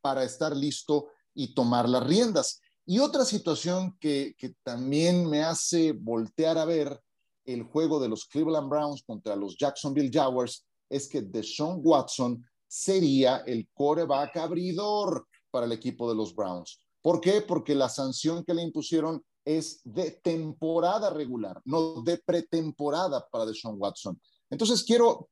para 0.00 0.22
estar 0.24 0.54
listo 0.54 1.08
y 1.34 1.54
tomar 1.54 1.88
las 1.88 2.06
riendas. 2.06 2.60
Y 2.86 2.98
otra 2.98 3.24
situación 3.24 3.96
que, 3.98 4.34
que 4.38 4.54
también 4.62 5.28
me 5.28 5.42
hace 5.42 5.92
voltear 5.92 6.58
a 6.58 6.66
ver 6.66 7.00
el 7.46 7.62
juego 7.64 7.98
de 7.98 8.08
los 8.08 8.26
Cleveland 8.26 8.68
Browns 8.68 9.02
contra 9.02 9.34
los 9.36 9.56
Jacksonville 9.56 10.10
Jaguars 10.12 10.66
es 10.94 11.08
que 11.08 11.22
Deshaun 11.22 11.80
Watson 11.82 12.44
sería 12.68 13.38
el 13.46 13.68
coreback 13.74 14.36
abridor 14.36 15.26
para 15.50 15.66
el 15.66 15.72
equipo 15.72 16.08
de 16.08 16.14
los 16.14 16.34
Browns. 16.34 16.80
¿Por 17.02 17.20
qué? 17.20 17.40
Porque 17.40 17.74
la 17.74 17.88
sanción 17.88 18.44
que 18.44 18.54
le 18.54 18.62
impusieron 18.62 19.20
es 19.44 19.80
de 19.84 20.12
temporada 20.22 21.10
regular, 21.10 21.60
no 21.64 22.00
de 22.02 22.18
pretemporada 22.18 23.26
para 23.30 23.44
Deshaun 23.44 23.76
Watson. 23.78 24.20
Entonces 24.48 24.84
quiero, 24.84 25.28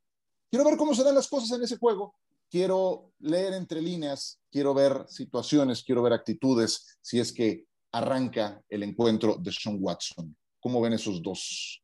quiero 0.50 0.64
ver 0.64 0.76
cómo 0.76 0.94
se 0.94 1.04
dan 1.04 1.14
las 1.14 1.28
cosas 1.28 1.56
en 1.56 1.62
ese 1.62 1.78
juego. 1.78 2.16
Quiero 2.50 3.12
leer 3.20 3.54
entre 3.54 3.80
líneas, 3.80 4.40
quiero 4.50 4.74
ver 4.74 5.06
situaciones, 5.08 5.84
quiero 5.84 6.02
ver 6.02 6.12
actitudes, 6.12 6.98
si 7.00 7.20
es 7.20 7.32
que 7.32 7.66
arranca 7.92 8.60
el 8.68 8.82
encuentro 8.82 9.36
de 9.36 9.52
Sean 9.52 9.78
Watson. 9.80 10.36
¿Cómo 10.60 10.80
ven 10.80 10.94
esos 10.94 11.22
dos 11.22 11.82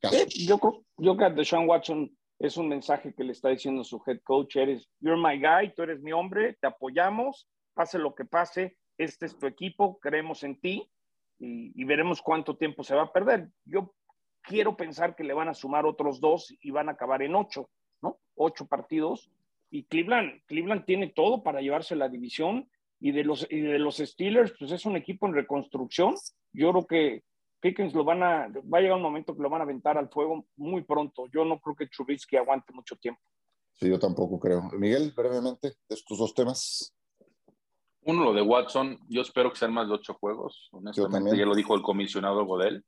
casos? 0.00 0.34
yo, 0.34 0.58
yo 0.96 1.16
creo 1.16 1.16
que 1.16 1.36
Deshaun 1.36 1.68
Watson 1.68 2.10
es 2.42 2.56
un 2.56 2.68
mensaje 2.68 3.14
que 3.14 3.22
le 3.22 3.32
está 3.32 3.50
diciendo 3.50 3.84
su 3.84 4.02
head 4.04 4.18
coach, 4.24 4.56
eres, 4.56 4.90
you're 4.98 5.16
my 5.16 5.38
guy, 5.38 5.72
tú 5.74 5.84
eres 5.84 6.02
mi 6.02 6.10
hombre, 6.10 6.54
te 6.60 6.66
apoyamos, 6.66 7.48
pase 7.72 8.00
lo 8.00 8.16
que 8.16 8.24
pase, 8.24 8.76
este 8.98 9.26
es 9.26 9.38
tu 9.38 9.46
equipo, 9.46 10.00
creemos 10.00 10.42
en 10.42 10.60
ti 10.60 10.90
y, 11.38 11.84
veremos 11.84 12.20
cuánto 12.20 12.56
tiempo 12.56 12.82
se 12.82 12.96
va 12.96 13.02
a 13.02 13.12
perder. 13.12 13.48
Yo 13.64 13.94
quiero 14.42 14.76
pensar 14.76 15.14
que 15.14 15.22
le 15.22 15.34
van 15.34 15.48
a 15.48 15.54
sumar 15.54 15.86
otros 15.86 16.20
dos 16.20 16.52
y 16.60 16.72
van 16.72 16.88
a 16.88 16.92
acabar 16.92 17.22
en 17.22 17.36
ocho, 17.36 17.70
¿no? 18.00 18.18
Ocho 18.34 18.66
partidos. 18.66 19.30
Y 19.70 19.84
Cleveland, 19.84 20.42
Cleveland 20.46 20.84
tiene 20.84 21.08
todo 21.08 21.44
para 21.44 21.60
llevarse 21.60 21.94
la 21.94 22.08
división 22.08 22.68
y 22.98 23.12
de 23.12 23.22
los, 23.22 23.46
y 23.50 23.60
de 23.60 23.78
los 23.78 23.98
Steelers, 23.98 24.52
pues 24.58 24.72
es 24.72 24.84
un 24.84 24.96
equipo 24.96 25.26
en 25.26 25.34
reconstrucción. 25.34 26.14
Yo 26.52 26.72
creo 26.72 26.86
que 26.86 27.22
Pickens 27.62 27.94
lo 27.94 28.02
van 28.02 28.24
a, 28.24 28.48
va 28.48 28.78
a 28.78 28.80
llegar 28.80 28.96
un 28.96 29.02
momento 29.02 29.36
que 29.36 29.42
lo 29.42 29.48
van 29.48 29.60
a 29.60 29.64
aventar 29.64 29.96
al 29.96 30.10
fuego 30.10 30.44
muy 30.56 30.82
pronto. 30.82 31.28
Yo 31.32 31.44
no 31.44 31.60
creo 31.60 31.76
que 31.76 31.86
Trubisky 31.86 32.36
aguante 32.36 32.72
mucho 32.72 32.96
tiempo. 32.96 33.20
Sí, 33.74 33.88
yo 33.88 34.00
tampoco 34.00 34.40
creo. 34.40 34.68
Miguel, 34.76 35.12
brevemente, 35.16 35.68
de 35.68 35.94
estos 35.94 36.18
dos 36.18 36.34
temas. 36.34 36.92
Uno, 38.00 38.24
lo 38.24 38.34
de 38.34 38.42
Watson, 38.42 38.98
yo 39.08 39.22
espero 39.22 39.50
que 39.50 39.60
sean 39.60 39.72
más 39.72 39.86
de 39.86 39.94
ocho 39.94 40.14
juegos. 40.14 40.70
Honestamente, 40.72 41.38
ya 41.38 41.46
lo 41.46 41.54
dijo 41.54 41.76
el 41.76 41.82
comisionado 41.82 42.44
Godel. 42.44 42.84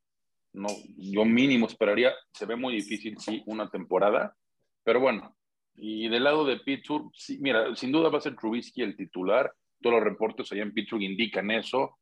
No, 0.52 0.66
yo 0.96 1.24
mínimo 1.24 1.66
esperaría, 1.66 2.12
se 2.32 2.44
ve 2.44 2.56
muy 2.56 2.74
difícil, 2.74 3.16
sí, 3.18 3.44
una 3.46 3.70
temporada. 3.70 4.36
Pero 4.82 4.98
bueno, 4.98 5.36
y 5.76 6.08
del 6.08 6.24
lado 6.24 6.44
de 6.44 6.58
Pittsburgh, 6.58 7.10
sí, 7.14 7.38
mira, 7.40 7.76
sin 7.76 7.92
duda 7.92 8.08
va 8.08 8.18
a 8.18 8.22
ser 8.22 8.34
Trubisky 8.34 8.82
el 8.82 8.96
titular. 8.96 9.52
Todos 9.80 9.96
los 9.96 10.04
reportes 10.04 10.50
allá 10.50 10.62
en 10.62 10.74
Pittsburgh 10.74 11.02
indican 11.02 11.52
eso 11.52 11.96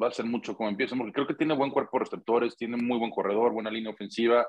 va 0.00 0.08
a 0.08 0.12
ser 0.12 0.26
mucho 0.26 0.56
como 0.56 0.68
empieza, 0.68 0.96
porque 0.96 1.12
creo 1.12 1.26
que 1.26 1.34
tiene 1.34 1.54
buen 1.54 1.70
cuerpo 1.70 1.98
de 1.98 2.04
receptores, 2.04 2.56
tiene 2.56 2.76
muy 2.76 2.98
buen 2.98 3.10
corredor, 3.10 3.52
buena 3.52 3.70
línea 3.70 3.90
ofensiva. 3.90 4.46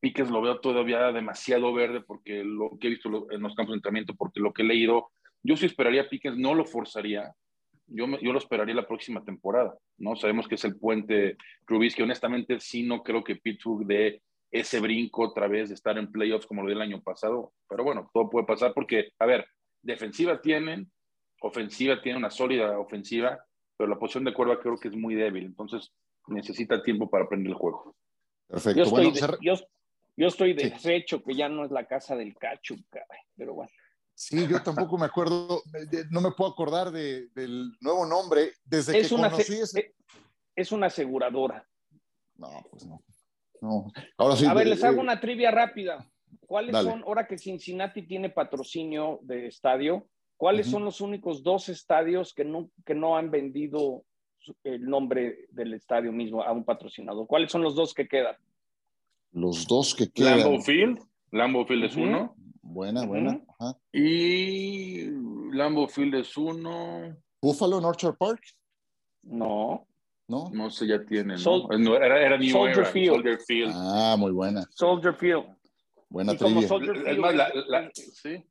Piques 0.00 0.30
lo 0.30 0.40
veo 0.40 0.60
todavía 0.60 1.12
demasiado 1.12 1.72
verde 1.72 2.00
porque 2.00 2.42
lo 2.44 2.78
que 2.78 2.86
he 2.86 2.90
visto 2.90 3.30
en 3.30 3.42
los 3.42 3.54
campos 3.54 3.72
de 3.72 3.76
entrenamiento, 3.76 4.14
porque 4.14 4.40
lo 4.40 4.52
que 4.52 4.62
he 4.62 4.66
leído, 4.66 5.10
yo 5.42 5.56
sí 5.56 5.66
esperaría 5.66 6.02
a 6.02 6.08
Piques, 6.08 6.36
no 6.36 6.54
lo 6.54 6.64
forzaría, 6.64 7.32
yo, 7.86 8.06
yo 8.20 8.32
lo 8.32 8.38
esperaría 8.38 8.74
la 8.74 8.86
próxima 8.86 9.24
temporada, 9.24 9.76
¿no? 9.96 10.14
Sabemos 10.14 10.46
que 10.46 10.56
es 10.56 10.64
el 10.64 10.76
puente 10.76 11.36
que 11.66 12.02
honestamente 12.02 12.60
sí 12.60 12.82
no 12.82 13.02
creo 13.02 13.24
que 13.24 13.36
Pittsburgh 13.36 13.86
dé 13.86 14.22
ese 14.50 14.80
brinco 14.80 15.22
otra 15.22 15.48
vez 15.48 15.68
de 15.68 15.74
estar 15.74 15.98
en 15.98 16.10
playoffs 16.10 16.46
como 16.46 16.62
lo 16.62 16.68
dio 16.68 16.76
el 16.76 16.82
año 16.82 17.02
pasado, 17.02 17.52
pero 17.68 17.84
bueno, 17.84 18.10
todo 18.12 18.30
puede 18.30 18.46
pasar 18.46 18.72
porque, 18.74 19.10
a 19.18 19.26
ver, 19.26 19.46
defensiva 19.82 20.40
tienen, 20.40 20.90
ofensiva 21.40 22.00
tiene 22.00 22.18
una 22.18 22.30
sólida 22.30 22.78
ofensiva, 22.78 23.38
pero 23.78 23.88
la 23.88 23.98
posición 23.98 24.24
de 24.24 24.34
cuerva 24.34 24.60
creo 24.60 24.76
que 24.76 24.88
es 24.88 24.96
muy 24.96 25.14
débil, 25.14 25.44
entonces 25.44 25.92
necesita 26.26 26.82
tiempo 26.82 27.08
para 27.08 27.24
aprender 27.24 27.52
el 27.52 27.56
juego. 27.56 27.96
Perfecto. 28.48 28.76
Yo 28.76 28.84
estoy, 28.84 29.10
bueno, 29.10 29.38
yo, 29.40 29.54
yo 30.16 30.26
estoy 30.26 30.52
deshecho 30.52 31.22
que 31.22 31.34
ya 31.34 31.48
no 31.48 31.64
es 31.64 31.70
la 31.70 31.86
casa 31.86 32.16
del 32.16 32.34
cacho, 32.36 32.74
pero 33.36 33.54
bueno. 33.54 33.70
Sí, 34.14 34.48
yo 34.48 34.60
tampoco 34.64 34.98
me 34.98 35.06
acuerdo, 35.06 35.62
no 36.10 36.20
me 36.20 36.32
puedo 36.32 36.50
acordar 36.50 36.90
de, 36.90 37.28
del 37.28 37.70
nuevo 37.80 38.04
nombre 38.04 38.50
desde 38.64 38.98
es 38.98 39.08
que 39.08 39.14
una 39.14 39.30
conocí 39.30 39.60
ese... 39.60 39.80
Eh, 39.80 39.94
es 40.56 40.72
una 40.72 40.88
aseguradora. 40.88 41.64
No, 42.34 42.48
pues 42.68 42.84
no. 42.84 43.00
no. 43.60 43.92
Ahora 44.16 44.34
sí, 44.34 44.44
A 44.44 44.54
ver, 44.54 44.66
les 44.66 44.82
hago 44.82 45.00
una 45.00 45.20
trivia 45.20 45.52
rápida. 45.52 46.04
¿Cuáles 46.40 46.74
son, 46.74 47.02
ahora 47.02 47.28
que 47.28 47.38
Cincinnati 47.38 48.02
tiene 48.08 48.30
patrocinio 48.30 49.20
de 49.22 49.46
estadio, 49.46 50.08
¿Cuáles 50.38 50.68
son 50.68 50.84
los 50.84 51.00
únicos 51.00 51.42
dos 51.42 51.68
estadios 51.68 52.32
que 52.32 52.44
no, 52.44 52.70
que 52.86 52.94
no 52.94 53.16
han 53.16 53.28
vendido 53.28 54.04
el 54.62 54.88
nombre 54.88 55.48
del 55.50 55.74
estadio 55.74 56.12
mismo 56.12 56.44
a 56.44 56.52
un 56.52 56.64
patrocinador? 56.64 57.26
¿Cuáles 57.26 57.50
son 57.50 57.60
los 57.60 57.74
dos 57.74 57.92
que 57.92 58.06
quedan? 58.06 58.36
Los 59.32 59.66
dos 59.66 59.96
que 59.96 60.08
quedan. 60.08 60.38
Lambeau 60.38 60.60
Field. 60.62 61.00
Lambeau 61.32 61.66
Field 61.66 61.84
es 61.86 61.96
uno. 61.96 62.36
Buena, 62.62 63.04
buena. 63.04 63.40
Y 63.92 65.10
Lambeau 65.50 65.88
Field 65.88 66.14
es 66.14 66.36
uno. 66.36 67.16
Buffalo, 67.42 67.78
Orchard 67.78 68.16
Park. 68.16 68.40
No. 69.24 69.88
No. 70.28 70.50
No 70.52 70.70
sé, 70.70 70.86
ya 70.86 71.04
tiene. 71.04 71.34
¿no? 71.36 71.96
era, 71.96 72.24
era 72.24 72.38
New 72.38 72.50
Soldier, 72.50 72.78
era, 72.78 72.86
Field. 72.86 73.14
Soldier 73.14 73.38
Field. 73.40 73.72
Ah, 73.74 74.14
muy 74.16 74.30
buena. 74.30 74.68
Soldier 74.70 75.14
Field. 75.14 75.46
Buena 76.08 76.36
trivia. 76.36 76.60
es 77.10 77.18
más, 77.18 77.34
la, 77.34 77.50
la, 77.66 77.90
sí. 77.92 78.44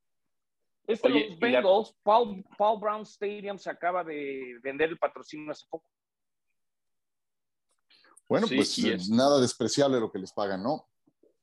Este 0.87 1.09
Oye, 1.09 1.29
los 1.29 1.39
Bengals, 1.39 1.89
la... 1.89 1.95
Paul, 2.03 2.45
Paul, 2.57 2.79
Brown 2.79 3.01
Stadium 3.03 3.57
se 3.59 3.69
acaba 3.69 4.05
de 4.05 4.57
vender 4.63 4.89
el 4.89 4.97
patrocinio 4.97 5.51
hace 5.51 5.65
poco. 5.69 5.89
Bueno, 8.29 8.47
sí, 8.47 8.55
pues 8.55 8.77
es... 8.77 9.09
nada 9.09 9.39
despreciable 9.41 9.99
lo 9.99 10.09
que 10.09 10.19
les 10.19 10.31
pagan, 10.31 10.63
¿no? 10.63 10.87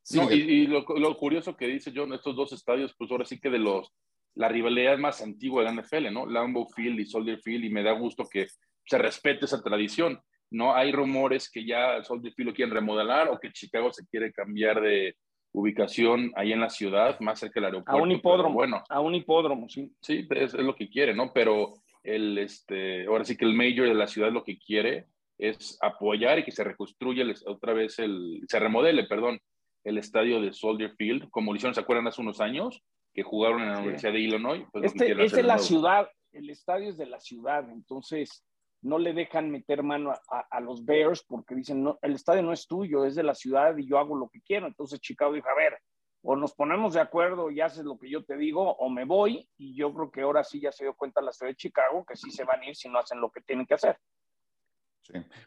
Sí, 0.02 0.18
no, 0.18 0.30
y, 0.32 0.36
y 0.36 0.66
lo, 0.66 0.84
lo, 0.96 1.16
curioso 1.16 1.56
que 1.56 1.66
dice 1.66 1.92
John, 1.94 2.12
estos 2.12 2.34
dos 2.36 2.52
estadios, 2.52 2.94
pues 2.98 3.10
ahora 3.10 3.24
sí 3.24 3.38
que 3.38 3.48
de 3.50 3.58
los, 3.58 3.90
la 4.34 4.48
rivalidad 4.48 4.98
más 4.98 5.22
antigua 5.22 5.62
de 5.62 5.70
la 5.70 5.82
NFL, 5.82 6.12
¿no? 6.12 6.26
Lambeau 6.26 6.66
Field 6.66 7.00
y 7.00 7.06
Soldier 7.06 7.38
Field, 7.40 7.64
y 7.64 7.70
me 7.70 7.82
da 7.82 7.92
gusto 7.92 8.26
que 8.28 8.48
se 8.86 8.98
respete 8.98 9.44
esa 9.44 9.62
tradición. 9.62 10.20
No 10.50 10.74
hay 10.74 10.92
rumores 10.92 11.50
que 11.50 11.66
ya 11.66 12.02
Soldier 12.02 12.32
Field 12.34 12.50
lo 12.50 12.54
quieren 12.54 12.74
remodelar 12.74 13.28
o 13.28 13.38
que 13.38 13.52
Chicago 13.52 13.92
se 13.92 14.06
quiere 14.06 14.32
cambiar 14.32 14.80
de, 14.80 15.16
ubicación 15.54 16.32
ahí 16.34 16.52
en 16.52 16.60
la 16.60 16.68
ciudad, 16.68 17.18
más 17.20 17.38
cerca 17.38 17.60
del 17.60 17.66
aeropuerto. 17.66 17.98
A 17.98 18.02
un 18.02 18.10
hipódromo. 18.10 18.54
Bueno, 18.54 18.82
a 18.88 19.00
un 19.00 19.14
hipódromo, 19.14 19.68
sí. 19.68 19.90
Sí, 20.00 20.26
es, 20.30 20.52
es, 20.52 20.60
lo 20.60 20.74
que 20.74 20.90
quiere, 20.90 21.14
¿no? 21.14 21.32
Pero 21.32 21.74
el, 22.02 22.36
este, 22.38 23.06
ahora 23.06 23.24
sí 23.24 23.36
que 23.36 23.44
el 23.44 23.54
mayor 23.54 23.86
de 23.86 23.94
la 23.94 24.08
ciudad 24.08 24.32
lo 24.32 24.42
que 24.42 24.58
quiere 24.58 25.06
es 25.38 25.78
apoyar 25.80 26.40
y 26.40 26.44
que 26.44 26.50
se 26.50 26.64
reconstruya 26.64 27.22
el, 27.22 27.34
otra 27.46 27.72
vez 27.72 27.98
el, 28.00 28.42
se 28.48 28.58
remodele, 28.58 29.04
perdón, 29.04 29.40
el 29.84 29.98
estadio 29.98 30.40
de 30.40 30.52
Soldier 30.52 30.92
Field, 30.96 31.30
como 31.30 31.52
lo 31.52 31.56
hicieron, 31.56 31.74
¿se 31.74 31.80
acuerdan 31.80 32.08
hace 32.08 32.20
unos 32.20 32.40
años? 32.40 32.82
Que 33.12 33.22
jugaron 33.22 33.62
en 33.62 33.68
la 33.68 33.76
sí. 33.76 33.82
Universidad 33.82 34.12
de 34.12 34.20
Illinois. 34.20 34.64
Pues 34.72 34.86
este 34.86 35.24
es 35.24 35.32
de 35.32 35.42
la 35.44 35.58
ciudad, 35.58 36.08
el 36.32 36.50
estadio 36.50 36.90
es 36.90 36.96
de 36.96 37.06
la 37.06 37.20
ciudad, 37.20 37.70
entonces 37.70 38.44
no 38.84 38.98
le 38.98 39.14
dejan 39.14 39.50
meter 39.50 39.82
mano 39.82 40.12
a, 40.28 40.60
los 40.60 40.84
Bears 40.84 41.24
porque 41.26 41.54
dicen, 41.54 41.82
no, 41.82 41.98
el 42.02 42.14
estadio 42.14 42.42
no 42.42 42.52
es 42.52 42.66
tuyo, 42.66 43.06
es 43.06 43.14
de 43.14 43.22
la 43.22 43.34
ciudad 43.34 43.76
y 43.78 43.88
yo 43.88 43.98
hago 43.98 44.14
lo 44.14 44.28
que 44.28 44.42
quiero. 44.42 44.66
Entonces 44.66 45.00
Chicago 45.00 45.32
dijo, 45.32 45.48
a 45.48 45.54
ver, 45.54 45.78
o 46.22 46.36
nos 46.36 46.54
ponemos 46.54 46.92
de 46.92 47.00
acuerdo 47.00 47.50
y 47.50 47.62
haces 47.62 47.84
lo 47.84 47.98
que 47.98 48.10
yo 48.10 48.24
te 48.24 48.36
digo, 48.36 48.76
o 48.76 48.90
me 48.90 49.06
voy. 49.06 49.48
Y 49.56 49.74
yo 49.74 49.92
creo 49.94 50.10
que 50.10 50.20
ahora 50.20 50.44
sí 50.44 50.60
ya 50.60 50.70
se 50.70 50.84
dio 50.84 50.94
cuenta 50.94 51.22
la 51.22 51.32
ciudad 51.32 51.52
de 51.52 51.56
Chicago 51.56 52.04
que 52.04 52.14
sí 52.14 52.30
se 52.30 52.44
van 52.44 52.60
a 52.60 52.68
ir 52.68 52.76
si 52.76 52.90
no 52.90 52.98
hacen 52.98 53.20
lo 53.22 53.30
que 53.30 53.40
tienen 53.40 53.66
que 53.66 53.74
hacer. 53.74 53.98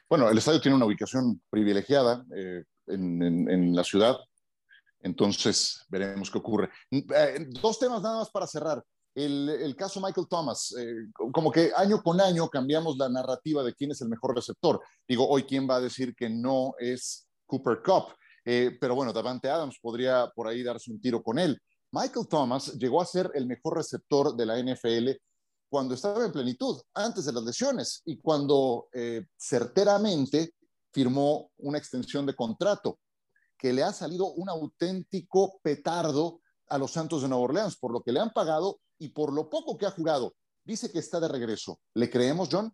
Bueno, 0.10 0.30
el 0.30 0.38
estadio 0.38 0.60
tiene 0.60 0.76
una 0.76 0.86
ubicación 0.86 1.40
privilegiada 1.50 2.26
eh, 2.36 2.64
en, 2.88 3.50
en, 3.50 3.76
la 3.76 3.84
ciudad, 3.84 4.16
entonces 5.02 5.86
veremos 5.90 6.30
qué 6.32 6.38
ocurre. 6.38 6.70
Eh, 6.92 7.46
dos 7.50 7.80
temas 7.80 8.02
nada 8.02 8.20
más 8.20 8.30
para 8.30 8.48
cerrar. 8.48 8.84
El, 9.18 9.76
caso 9.76 10.00
Michael 10.00 10.28
Thomas, 10.30 10.76
eh, 10.78 11.08
como 11.34 11.52
que 11.52 11.72
año 11.76 12.04
con 12.04 12.22
año 12.22 12.48
cambiamos 12.50 12.98
la 12.98 13.10
narrativa 13.10 13.64
de 13.64 13.74
quién 13.74 13.92
es 13.92 14.02
el 14.02 14.10
mejor 14.10 14.36
receptor. 14.36 14.80
Digo, 15.08 15.28
hoy 15.28 15.44
quién 15.44 15.68
va 15.68 15.78
a 15.78 15.82
decir 15.82 16.16
que 16.16 16.30
no 16.30 16.76
es 16.78 17.28
Cooper 17.48 17.82
Cup, 17.84 18.14
eh, 18.46 18.78
pero 18.80 18.94
bueno, 18.94 19.12
Davante 19.12 19.50
Adams 19.50 19.80
podría 19.82 20.32
por 20.36 20.48
ahí 20.48 20.62
darse 20.62 20.92
un 20.92 21.02
tiro 21.02 21.24
con 21.24 21.40
él. 21.40 21.60
Michael 21.92 22.28
Thomas 22.28 22.74
llegó 22.74 23.02
a 23.02 23.06
ser 23.06 23.32
el 23.34 23.48
mejor 23.48 23.78
receptor 23.78 24.36
de 24.36 24.46
la 24.46 24.60
NFL 24.60 25.10
cuando 25.68 25.96
estaba 25.96 26.26
en 26.26 26.32
plenitud, 26.32 26.80
antes 26.94 27.26
de 27.26 27.34
las 27.34 27.44
lesiones 27.44 28.04
y 28.06 28.18
cuando 28.18 28.88
eh, 28.94 29.26
certeramente 29.36 30.54
firmó 30.94 31.52
una 31.58 31.80
extensión 31.80 32.26
de 32.26 32.36
contrato 32.36 33.00
que 33.58 33.74
le 33.74 33.84
ha 33.84 33.92
salido 33.92 34.28
un 34.34 34.48
auténtico 34.48 35.60
petardo 35.64 36.42
a 36.70 36.78
los 36.78 36.92
Santos 36.92 37.24
de 37.24 37.30
Nueva 37.30 37.46
Orleans 37.46 37.78
por 37.78 37.92
lo 37.92 38.02
que 38.02 38.12
le 38.12 38.20
han 38.20 38.32
pagado 38.32 38.80
y 39.00 39.10
por 39.10 39.34
lo 39.34 39.50
poco 39.50 39.78
que 39.78 39.86
ha 39.86 39.92
jugado. 39.92 40.36
Dice 40.64 40.92
que 40.92 41.00
está 41.00 41.20
de 41.20 41.28
regreso. 41.28 41.80
¿Le 41.94 42.10
creemos, 42.10 42.50
John? 42.52 42.74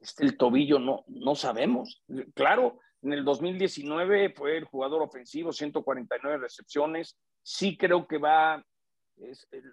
Este, 0.00 0.24
el 0.24 0.36
tobillo 0.36 0.78
no, 0.78 1.04
no 1.08 1.34
sabemos. 1.34 2.02
Claro, 2.34 2.78
en 3.02 3.12
el 3.12 3.24
2019 3.24 4.32
fue 4.36 4.58
el 4.58 4.64
jugador 4.64 5.02
ofensivo, 5.02 5.52
149 5.52 6.38
recepciones. 6.38 7.16
Sí 7.42 7.76
creo 7.76 8.06
que 8.06 8.18
va. 8.18 8.64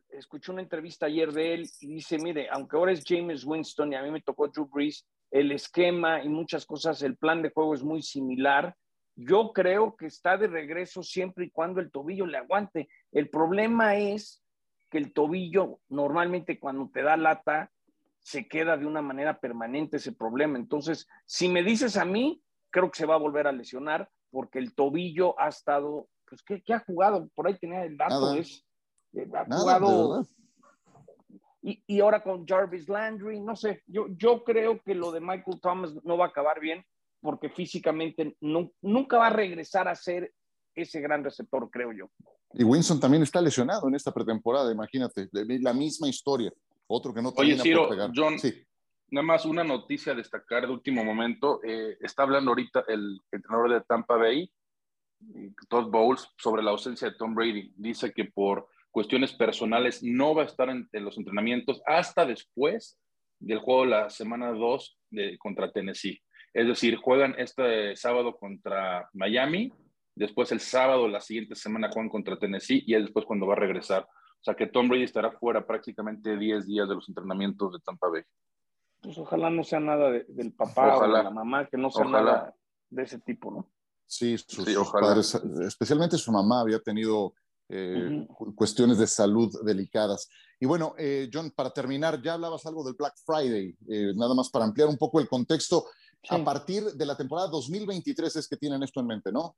escuché 0.09 0.51
una 0.51 0.61
entrevista 0.61 1.05
ayer 1.05 1.31
de 1.31 1.53
él 1.53 1.69
y 1.79 1.95
dice: 1.95 2.17
Mire, 2.17 2.47
aunque 2.49 2.75
ahora 2.75 2.91
es 2.91 3.03
James 3.05 3.45
Winston 3.45 3.93
y 3.93 3.95
a 3.95 4.03
mí 4.03 4.11
me 4.11 4.21
tocó 4.21 4.47
Drew 4.47 4.67
Brees, 4.67 5.05
el 5.31 5.51
esquema 5.51 6.23
y 6.23 6.29
muchas 6.29 6.65
cosas, 6.65 7.01
el 7.01 7.17
plan 7.17 7.41
de 7.41 7.51
juego 7.51 7.73
es 7.73 7.83
muy 7.83 8.01
similar. 8.01 8.75
Yo 9.15 9.53
creo 9.53 9.95
que 9.95 10.07
está 10.07 10.37
de 10.37 10.47
regreso 10.47 11.01
siempre 11.01 11.45
y 11.45 11.51
cuando 11.51 11.79
el 11.79 11.91
tobillo 11.91 12.25
le 12.25 12.37
aguante. 12.37 12.89
El 13.11 13.29
problema 13.29 13.95
es 13.95 14.41
que 14.89 14.97
el 14.97 15.13
tobillo 15.13 15.79
normalmente 15.89 16.59
cuando 16.59 16.89
te 16.89 17.01
da 17.01 17.17
lata 17.17 17.71
se 18.19 18.47
queda 18.47 18.75
de 18.75 18.85
una 18.85 19.01
manera 19.01 19.39
permanente 19.39 19.97
ese 19.97 20.11
problema. 20.11 20.57
Entonces, 20.57 21.07
si 21.25 21.47
me 21.47 21.63
dices 21.63 21.95
a 21.95 22.05
mí, 22.05 22.41
creo 22.71 22.89
que 22.89 22.97
se 22.97 23.05
va 23.05 23.15
a 23.15 23.19
volver 23.19 23.47
a 23.47 23.51
lesionar 23.51 24.09
porque 24.31 24.59
el 24.59 24.73
tobillo 24.73 25.39
ha 25.39 25.47
estado, 25.47 26.09
pues, 26.27 26.41
¿qué, 26.43 26.73
ha 26.73 26.79
jugado? 26.79 27.29
Por 27.35 27.47
ahí 27.47 27.57
tenía 27.57 27.83
el 27.83 27.97
dato, 27.97 28.33
es, 28.33 28.65
eh, 29.13 29.27
ha 29.33 29.45
jugado... 29.45 30.25
Y, 31.61 31.83
y, 31.87 31.99
ahora 31.99 32.21
con 32.21 32.45
Jarvis 32.45 32.87
Landry, 32.87 33.39
no 33.39 33.55
sé, 33.55 33.81
yo, 33.87 34.05
yo 34.09 34.43
creo 34.43 34.79
que 34.83 34.93
lo 34.93 35.11
de 35.11 35.19
Michael 35.19 35.59
Thomas 35.59 35.95
no 36.03 36.15
va 36.15 36.25
a 36.25 36.27
acabar 36.27 36.59
bien 36.59 36.85
porque 37.21 37.49
físicamente 37.49 38.37
no, 38.39 38.71
nunca 38.81 39.17
va 39.17 39.27
a 39.27 39.31
regresar 39.31 39.87
a 39.87 39.95
ser 39.95 40.31
ese 40.75 41.01
gran 41.01 41.23
receptor, 41.23 41.69
creo 41.71 41.91
yo. 41.93 42.09
Y 42.53 42.63
Winston 42.63 42.99
también 42.99 43.23
está 43.23 43.41
lesionado 43.41 43.87
en 43.87 43.95
esta 43.95 44.13
pretemporada, 44.13 44.71
imagínate, 44.71 45.27
la 45.31 45.73
misma 45.73 46.07
historia. 46.07 46.51
Otro 46.87 47.13
que 47.13 47.21
no 47.21 47.33
Oye, 47.35 47.57
Ciro, 47.57 47.89
John, 48.15 48.37
sí. 48.39 48.53
nada 49.09 49.25
más 49.25 49.45
una 49.45 49.63
noticia 49.63 50.13
a 50.13 50.15
destacar 50.15 50.65
de 50.65 50.73
último 50.73 51.03
momento. 51.03 51.59
Eh, 51.63 51.97
está 51.99 52.23
hablando 52.23 52.51
ahorita 52.51 52.85
el 52.87 53.19
entrenador 53.31 53.73
de 53.73 53.81
Tampa 53.81 54.17
Bay, 54.17 54.51
Todd 55.67 55.89
Bowles, 55.89 56.29
sobre 56.37 56.61
la 56.61 56.71
ausencia 56.71 57.09
de 57.09 57.15
Tom 57.15 57.33
Brady. 57.33 57.73
Dice 57.75 58.11
que 58.13 58.25
por 58.25 58.67
cuestiones 58.91 59.33
personales 59.33 60.03
no 60.03 60.35
va 60.35 60.43
a 60.43 60.45
estar 60.45 60.69
en, 60.69 60.87
los 60.93 61.17
entrenamientos 61.17 61.81
hasta 61.85 62.25
después 62.25 62.97
del 63.39 63.59
juego 63.59 63.85
la 63.85 64.09
semana 64.09 64.51
2 64.51 64.99
contra 65.39 65.71
Tennessee. 65.71 66.21
Es 66.53 66.67
decir, 66.67 66.95
juegan 66.95 67.35
este 67.37 67.95
sábado 67.97 68.37
contra 68.37 69.09
Miami 69.11 69.73
Después 70.15 70.51
el 70.53 70.61
sábado, 70.61 71.07
la 71.07 71.19
siguiente 71.19 71.55
semana, 71.55 71.89
juegan 71.91 72.09
contra 72.09 72.39
Tennessee 72.39 72.83
y 72.87 72.93
después 72.93 73.25
cuando 73.25 73.45
va 73.45 73.53
a 73.53 73.57
regresar. 73.57 74.03
O 74.03 74.43
sea 74.43 74.55
que 74.55 74.67
Tom 74.67 74.87
Brady 74.87 75.03
estará 75.03 75.31
fuera 75.31 75.65
prácticamente 75.65 76.37
10 76.37 76.65
días 76.65 76.87
de 76.87 76.95
los 76.95 77.07
entrenamientos 77.09 77.73
de 77.73 77.79
Tampa 77.79 78.07
Bay. 78.09 78.21
Pues 79.01 79.17
ojalá 79.17 79.49
no 79.49 79.63
sea 79.63 79.79
nada 79.79 80.11
del 80.11 80.53
papá 80.53 80.97
o 80.97 81.01
de 81.01 81.09
la 81.09 81.29
mamá, 81.29 81.67
que 81.67 81.77
no 81.77 81.91
sea 81.91 82.05
nada 82.05 82.55
de 82.89 83.03
ese 83.03 83.19
tipo, 83.19 83.51
¿no? 83.51 83.71
Sí, 84.07 84.37
sus, 84.37 84.65
padres, 84.91 85.35
especialmente 85.65 86.17
su 86.17 86.31
mamá, 86.31 86.61
había 86.61 86.79
tenido 86.79 87.33
eh, 87.67 88.27
cuestiones 88.55 88.99
de 88.99 89.07
salud 89.07 89.51
delicadas. 89.63 90.29
Y 90.59 90.65
bueno, 90.65 90.93
eh, 90.97 91.29
John, 91.33 91.51
para 91.51 91.71
terminar, 91.71 92.21
ya 92.21 92.35
hablabas 92.35 92.65
algo 92.65 92.83
del 92.83 92.93
Black 92.93 93.15
Friday, 93.25 93.75
eh, 93.89 94.13
nada 94.15 94.33
más 94.35 94.49
para 94.49 94.65
ampliar 94.65 94.87
un 94.87 94.97
poco 94.97 95.19
el 95.19 95.27
contexto. 95.27 95.85
A 96.29 96.43
partir 96.43 96.83
de 96.83 97.05
la 97.05 97.15
temporada 97.15 97.47
2023 97.49 98.35
es 98.35 98.47
que 98.47 98.57
tienen 98.57 98.81
esto 98.81 98.99
en 98.99 99.07
mente, 99.07 99.31
¿no? 99.31 99.55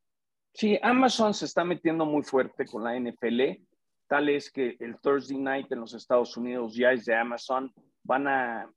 Sí, 0.58 0.80
Amazon 0.82 1.36
se 1.36 1.46
está 1.46 1.64
metiendo 1.64 2.04
muy 2.04 2.24
fuerte 2.24 2.66
con 2.66 2.84
la 2.84 3.00
NFL. 3.00 3.64
Tal 4.08 4.28
es 4.28 4.50
que 4.50 4.76
el 4.80 5.00
Thursday 5.00 5.38
Night 5.38 5.72
en 5.72 5.82
los 5.82 5.94
Estados 5.94 6.36
Unidos 6.36 6.74
ya 6.74 6.94
es 6.94 7.06
de 7.06 7.14
Amazon. 7.14 7.72
Van 8.02 8.28
a 8.28 8.68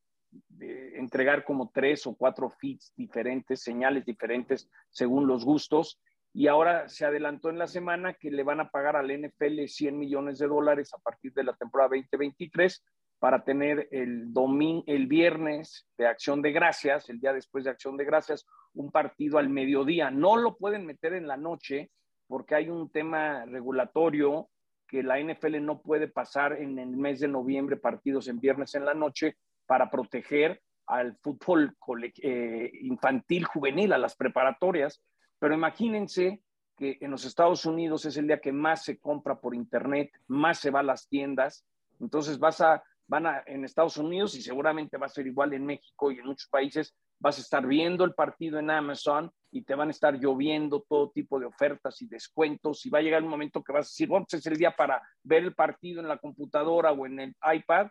eh, 0.60 0.92
entregar 0.96 1.42
como 1.42 1.70
tres 1.72 2.06
o 2.06 2.14
cuatro 2.14 2.50
feeds 2.50 2.92
diferentes, 2.94 3.62
señales 3.62 4.04
diferentes 4.04 4.68
según 4.90 5.26
los 5.26 5.42
gustos. 5.42 5.98
Y 6.34 6.48
ahora 6.48 6.86
se 6.86 7.06
adelantó 7.06 7.48
en 7.48 7.56
la 7.56 7.66
semana 7.66 8.12
que 8.12 8.30
le 8.30 8.42
van 8.42 8.60
a 8.60 8.68
pagar 8.68 8.94
al 8.96 9.08
NFL 9.08 9.64
100 9.64 9.98
millones 9.98 10.38
de 10.38 10.48
dólares 10.48 10.92
a 10.92 10.98
partir 10.98 11.32
de 11.32 11.44
la 11.44 11.54
temporada 11.54 11.96
2023 11.96 12.84
para 13.20 13.44
tener 13.44 13.86
el 13.92 14.32
domingo, 14.32 14.82
el 14.86 15.06
viernes 15.06 15.86
de 15.96 16.06
Acción 16.06 16.40
de 16.40 16.52
Gracias, 16.52 17.08
el 17.10 17.20
día 17.20 17.34
después 17.34 17.64
de 17.64 17.70
Acción 17.70 17.96
de 17.98 18.06
Gracias, 18.06 18.46
un 18.72 18.90
partido 18.90 19.38
al 19.38 19.50
mediodía. 19.50 20.10
No 20.10 20.36
lo 20.36 20.56
pueden 20.56 20.86
meter 20.86 21.12
en 21.12 21.28
la 21.28 21.36
noche 21.36 21.90
porque 22.26 22.54
hay 22.54 22.70
un 22.70 22.90
tema 22.90 23.44
regulatorio 23.44 24.48
que 24.88 25.02
la 25.02 25.20
NFL 25.20 25.62
no 25.62 25.82
puede 25.82 26.08
pasar 26.08 26.54
en 26.54 26.78
el 26.78 26.96
mes 26.96 27.20
de 27.20 27.28
noviembre 27.28 27.76
partidos 27.76 28.26
en 28.26 28.40
viernes 28.40 28.74
en 28.74 28.86
la 28.86 28.94
noche 28.94 29.36
para 29.66 29.90
proteger 29.90 30.62
al 30.86 31.16
fútbol 31.18 31.76
eh, 32.22 32.70
infantil 32.80 33.44
juvenil, 33.44 33.92
a 33.92 33.98
las 33.98 34.16
preparatorias. 34.16 35.02
Pero 35.38 35.54
imagínense 35.54 36.40
que 36.76 36.96
en 37.02 37.10
los 37.10 37.26
Estados 37.26 37.66
Unidos 37.66 38.06
es 38.06 38.16
el 38.16 38.26
día 38.26 38.40
que 38.40 38.52
más 38.52 38.82
se 38.82 38.98
compra 38.98 39.38
por 39.38 39.54
internet, 39.54 40.10
más 40.26 40.58
se 40.58 40.70
va 40.70 40.80
a 40.80 40.84
las 40.84 41.06
tiendas. 41.06 41.66
Entonces 42.00 42.38
vas 42.38 42.60
a 42.62 42.82
van 43.10 43.26
a, 43.26 43.42
en 43.44 43.64
Estados 43.64 43.96
Unidos 43.96 44.36
y 44.36 44.42
seguramente 44.42 44.96
va 44.96 45.06
a 45.06 45.08
ser 45.10 45.26
igual 45.26 45.52
en 45.52 45.66
México 45.66 46.12
y 46.12 46.18
en 46.18 46.26
muchos 46.26 46.48
países, 46.48 46.94
vas 47.18 47.38
a 47.38 47.40
estar 47.40 47.66
viendo 47.66 48.04
el 48.04 48.14
partido 48.14 48.60
en 48.60 48.70
Amazon 48.70 49.32
y 49.50 49.64
te 49.64 49.74
van 49.74 49.88
a 49.88 49.90
estar 49.90 50.14
lloviendo 50.14 50.86
todo 50.88 51.10
tipo 51.10 51.40
de 51.40 51.46
ofertas 51.46 52.00
y 52.02 52.06
descuentos 52.06 52.86
y 52.86 52.88
va 52.88 53.00
a 53.00 53.02
llegar 53.02 53.24
un 53.24 53.28
momento 53.28 53.64
que 53.64 53.72
vas 53.72 53.86
a 53.86 53.90
decir, 53.90 54.06
bueno, 54.08 54.26
pues 54.30 54.40
es 54.40 54.46
el 54.46 54.56
día 54.56 54.70
para 54.76 55.02
ver 55.24 55.42
el 55.42 55.56
partido 55.56 56.00
en 56.00 56.06
la 56.06 56.18
computadora 56.18 56.92
o 56.92 57.04
en 57.04 57.18
el 57.18 57.34
iPad 57.52 57.88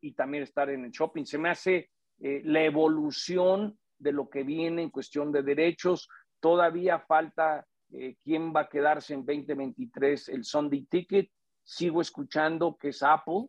y 0.00 0.14
también 0.14 0.44
estar 0.44 0.70
en 0.70 0.86
el 0.86 0.90
shopping. 0.90 1.26
Se 1.26 1.36
me 1.36 1.50
hace 1.50 1.90
eh, 2.20 2.40
la 2.42 2.62
evolución 2.62 3.78
de 3.98 4.12
lo 4.12 4.30
que 4.30 4.42
viene 4.42 4.84
en 4.84 4.90
cuestión 4.90 5.32
de 5.32 5.42
derechos. 5.42 6.08
Todavía 6.40 6.98
falta 7.00 7.66
eh, 7.92 8.16
quién 8.24 8.54
va 8.54 8.62
a 8.62 8.68
quedarse 8.70 9.12
en 9.12 9.26
2023 9.26 10.30
el 10.30 10.44
Sunday 10.44 10.86
Ticket. 10.86 11.30
Sigo 11.62 12.00
escuchando 12.00 12.78
que 12.80 12.88
es 12.88 13.02
Apple, 13.02 13.48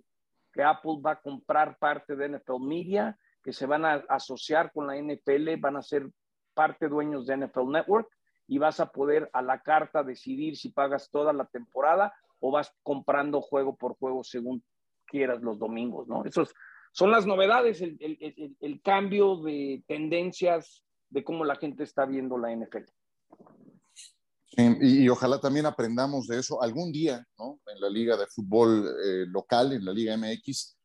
que 0.58 0.63
Apple 0.63 1.00
va 1.06 1.12
a 1.12 1.22
comprar 1.22 1.78
parte 1.78 2.15
de 2.15 2.30
NFL 2.30 2.60
Media, 2.60 3.15
que 3.43 3.54
se 3.54 3.67
van 3.67 3.86
a 3.86 4.04
asociar 4.10 4.72
con 4.74 4.88
la 4.88 4.98
NFL, 4.98 5.56
van 5.60 5.78
a 5.78 5.84
ser 5.84 6.10
parte 6.56 6.88
dueños 6.88 7.28
de 7.28 7.38
NFL 7.38 7.72
Network 7.72 8.10
y 8.48 8.58
vas 8.58 8.80
a 8.80 8.91
poder 8.91 9.30
a 9.34 9.43
la 9.43 9.62
carta 9.62 10.04
decidir 10.04 10.58
si 10.58 10.72
pagas 10.72 11.12
toda 11.12 11.32
la 11.32 11.46
temporada 11.46 12.12
o 12.39 12.52
vas 12.52 12.74
comprando 12.82 13.39
juego 13.39 13.76
por 13.76 13.96
juego 13.98 14.24
según 14.24 14.63
quieras 15.06 15.43
los 15.43 15.60
domingos, 15.60 16.08
¿no? 16.08 16.26
Esos 16.26 16.56
son 16.91 17.12
las 17.12 17.28
novedades, 17.28 17.80
el, 17.82 17.96
el, 18.00 18.58
el 18.60 18.82
cambio 18.82 19.38
de 19.38 19.84
tendencias 19.88 20.84
de 21.12 21.24
cómo 21.24 21.46
la 21.46 21.56
gente 21.56 21.84
está 21.84 22.06
viendo 22.08 22.39
la 22.39 22.52
NFL 22.52 22.97
y, 24.58 25.08
ojalá 25.10 25.39
también 25.39 25.67
aprendamos 25.67 26.28
de 26.28 26.39
eso 26.39 26.62
algún 26.62 26.91
día, 26.91 27.24
¿no? 27.38 27.60
En 27.67 27.80
la 27.80 27.89
liga 27.89 28.17
de 28.17 28.26
fútbol 28.26 28.88
eh, 29.06 29.26
local, 29.28 29.72
en 29.72 29.86
la 29.86 29.93
liga 29.93 30.17
MX, 30.17 30.76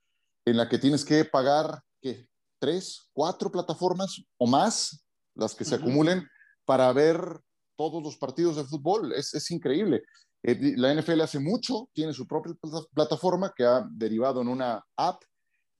en 0.45 0.57
la 0.59 0.69
que 0.69 0.79
tienes 0.79 1.05
que 1.05 1.25
pagar, 1.25 1.81
¿qué? 2.01 2.29
¿Tres, 2.61 3.09
cuatro 3.13 3.51
plataformas 3.51 4.23
o 4.37 4.47
más, 4.47 5.05
las 5.35 5.55
que 5.55 5.65
se 5.65 5.75
acumulen, 5.75 6.29
para 6.67 6.93
ver 6.93 7.19
todos 7.77 8.03
los 8.03 8.19
partidos 8.19 8.57
de 8.57 8.65
fútbol? 8.65 9.13
Es, 9.15 9.33
es 9.33 9.51
increíble. 9.51 10.03
Eh, 10.43 10.75
la 10.77 10.93
NFL 10.95 11.23
hace 11.23 11.39
mucho, 11.39 11.89
tiene 11.95 12.13
su 12.13 12.27
propia 12.27 12.55
plataforma 12.93 13.53
que 13.57 13.65
ha 13.65 13.87
derivado 13.91 14.43
en 14.43 14.49
una 14.49 14.85
app. 14.97 15.23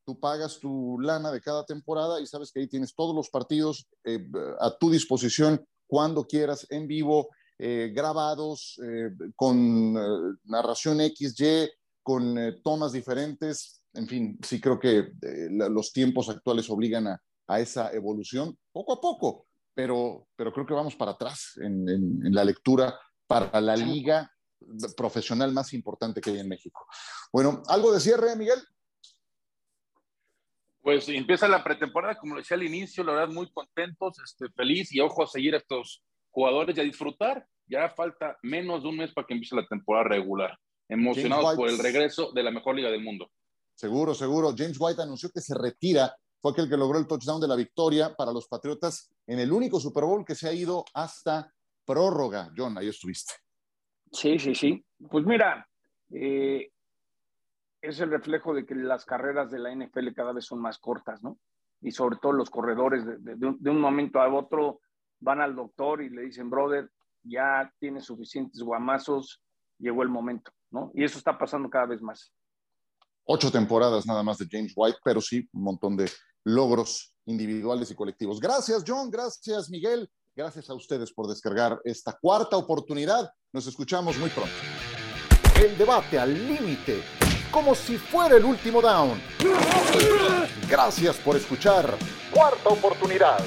Tú 0.07 0.19
pagas 0.19 0.59
tu 0.59 0.99
lana 0.99 1.31
de 1.31 1.41
cada 1.41 1.65
temporada 1.65 2.21
y 2.21 2.27
sabes 2.27 2.51
que 2.51 2.61
ahí 2.61 2.69
tienes 2.69 2.95
todos 2.95 3.15
los 3.15 3.29
partidos 3.29 3.87
eh, 4.05 4.27
a 4.61 4.77
tu 4.79 4.91
disposición 4.91 5.65
cuando 5.87 6.25
quieras, 6.25 6.67
en 6.71 6.87
vivo, 6.87 7.29
eh, 7.65 7.93
grabados, 7.95 8.77
eh, 8.85 9.13
con 9.37 9.97
eh, 9.97 10.37
narración 10.47 10.99
XY, 10.99 11.71
con 12.03 12.37
tomas 12.61 12.91
diferentes. 12.91 13.85
En 13.95 14.09
fin, 14.09 14.37
sí 14.43 14.61
creo 14.61 14.81
que 14.81 15.13
los 15.21 15.93
tiempos 15.93 16.29
actuales 16.29 16.69
obligan 16.69 17.07
a, 17.07 17.61
esa 17.61 17.93
evolución 17.93 18.59
poco 18.73 18.95
a 18.95 19.01
poco, 19.01 19.47
pero, 19.75 20.27
pero 20.35 20.53
creo 20.53 20.67
que 20.67 20.75
vamos 20.75 20.97
para 20.97 21.13
atrás 21.13 21.53
en, 21.63 22.35
la 22.35 22.43
lectura 22.43 22.99
para 23.29 23.61
la 23.61 23.77
liga 23.77 24.29
profesional 24.97 25.53
más 25.53 25.73
importante 25.73 26.21
que 26.21 26.31
hay 26.31 26.41
en 26.41 26.49
México. 26.49 26.85
Bueno, 27.33 27.63
¿algo 27.69 27.93
de 27.93 28.01
cierre, 28.01 28.35
Miguel? 28.35 28.59
Pues 30.81 31.09
empieza 31.11 31.47
la 31.47 31.63
pretemporada, 31.63 32.19
como 32.19 32.39
decía 32.39 32.57
al 32.57 32.65
inicio, 32.65 33.05
la 33.05 33.13
verdad 33.13 33.33
muy 33.33 33.49
contentos, 33.53 34.19
este, 34.19 34.49
feliz 34.51 34.93
y 34.93 34.99
ojo 34.99 35.23
a 35.23 35.29
seguir 35.29 35.55
a 35.55 35.59
estos 35.59 36.03
jugadores 36.33 36.77
y 36.77 36.81
a 36.81 36.85
disfrutar. 36.85 37.47
Ya 37.67 37.89
falta 37.91 38.37
menos 38.43 38.83
de 38.83 38.89
un 38.89 38.97
mes 38.97 39.13
para 39.13 39.27
que 39.27 39.35
empiece 39.35 39.57
la 39.57 39.67
temporada 39.67 40.09
regular. 40.09 40.59
Emocionados 40.89 41.55
por 41.55 41.69
el 41.69 41.79
regreso 41.79 42.33
de 42.33 42.43
la 42.43 42.51
mejor 42.51 42.75
liga 42.75 42.91
del 42.91 43.03
mundo. 43.03 43.31
Seguro, 43.75 44.15
seguro. 44.15 44.55
James 44.57 44.77
White 44.79 45.03
anunció 45.03 45.31
que 45.31 45.41
se 45.41 45.55
retira. 45.57 46.15
Fue 46.41 46.53
aquel 46.53 46.69
que 46.69 46.77
logró 46.77 46.99
el 46.99 47.07
touchdown 47.07 47.41
de 47.41 47.49
la 47.49 47.57
victoria 47.57 48.15
para 48.15 48.33
los 48.33 48.49
Patriotas 48.49 49.11
en 49.27 49.39
el 49.39 49.53
único 49.53 49.81
Super 49.81 50.05
Bowl 50.05 50.25
que 50.25 50.35
se 50.35 50.49
ha 50.49 50.53
ido 50.53 50.85
hasta 50.93 51.53
prórroga. 51.85 52.51
John, 52.57 52.77
ahí 52.77 52.89
estuviste. 52.89 53.35
Sí, 54.11 54.39
sí, 54.39 54.55
sí. 54.55 54.85
Pues 55.11 55.25
mira, 55.25 55.67
eh, 56.11 56.71
es 57.81 58.01
el 58.01 58.11
reflejo 58.11 58.55
de 58.55 58.65
que 58.65 58.75
las 58.75 59.05
carreras 59.05 59.51
de 59.51 59.59
la 59.59 59.75
NFL 59.75 60.13
cada 60.15 60.33
vez 60.33 60.45
son 60.45 60.61
más 60.61 60.79
cortas, 60.79 61.23
¿no? 61.23 61.39
Y 61.81 61.91
sobre 61.91 62.17
todo 62.17 62.33
los 62.33 62.51
corredores 62.51 63.05
de, 63.05 63.71
un, 63.71 63.81
momento 63.81 64.21
a 64.21 64.33
otro 64.33 64.81
van 65.19 65.41
al 65.41 65.57
doctor 65.57 66.01
y 66.03 66.11
le 66.11 66.23
dicen, 66.23 66.49
brother, 66.49 66.91
ya 67.25 67.73
tienes 67.79 68.05
suficientes 68.05 68.61
guamazos, 68.63 69.43
llegó 69.79 70.03
el 70.03 70.09
momento, 70.09 70.51
¿no? 70.71 70.91
Y 70.95 71.05
eso 71.05 71.19
está 71.19 71.37
pasando 71.39 71.69
cada 71.69 71.87
vez 71.87 72.03
más. 72.03 72.33
Ocho 73.25 73.51
temporadas 73.51 74.07
nada 74.07 74.23
más 74.23 74.39
de 74.39 74.47
James 74.51 74.73
White, 74.75 74.99
pero 75.05 75.21
sí 75.21 75.49
un 75.53 75.63
montón 75.63 75.97
de 75.97 76.11
logros 76.45 77.15
individuales 77.27 77.91
y 77.91 77.95
colectivos. 77.95 78.41
Gracias, 78.41 78.83
John. 78.87 79.11
Gracias, 79.11 79.71
Miguel. 79.71 80.11
Gracias 80.35 80.71
a 80.71 80.75
ustedes 80.75 81.13
por 81.13 81.29
descargar 81.29 81.81
esta 81.85 82.19
cuarta 82.21 82.57
oportunidad. 82.57 83.31
Nos 83.53 83.67
escuchamos 83.67 84.17
muy 84.19 84.31
pronto. 84.31 84.53
El 85.63 85.77
debate 85.77 86.19
al 86.19 86.33
límite, 86.33 87.03
como 87.51 87.75
si 87.75 87.99
fuera 87.99 88.37
el 88.37 88.45
último 88.45 88.81
down. 88.81 89.21
Gracias 90.69 91.17
por 91.19 91.37
escuchar. 91.37 91.97
Cuarta 92.33 92.71
oportunidad. 92.71 93.41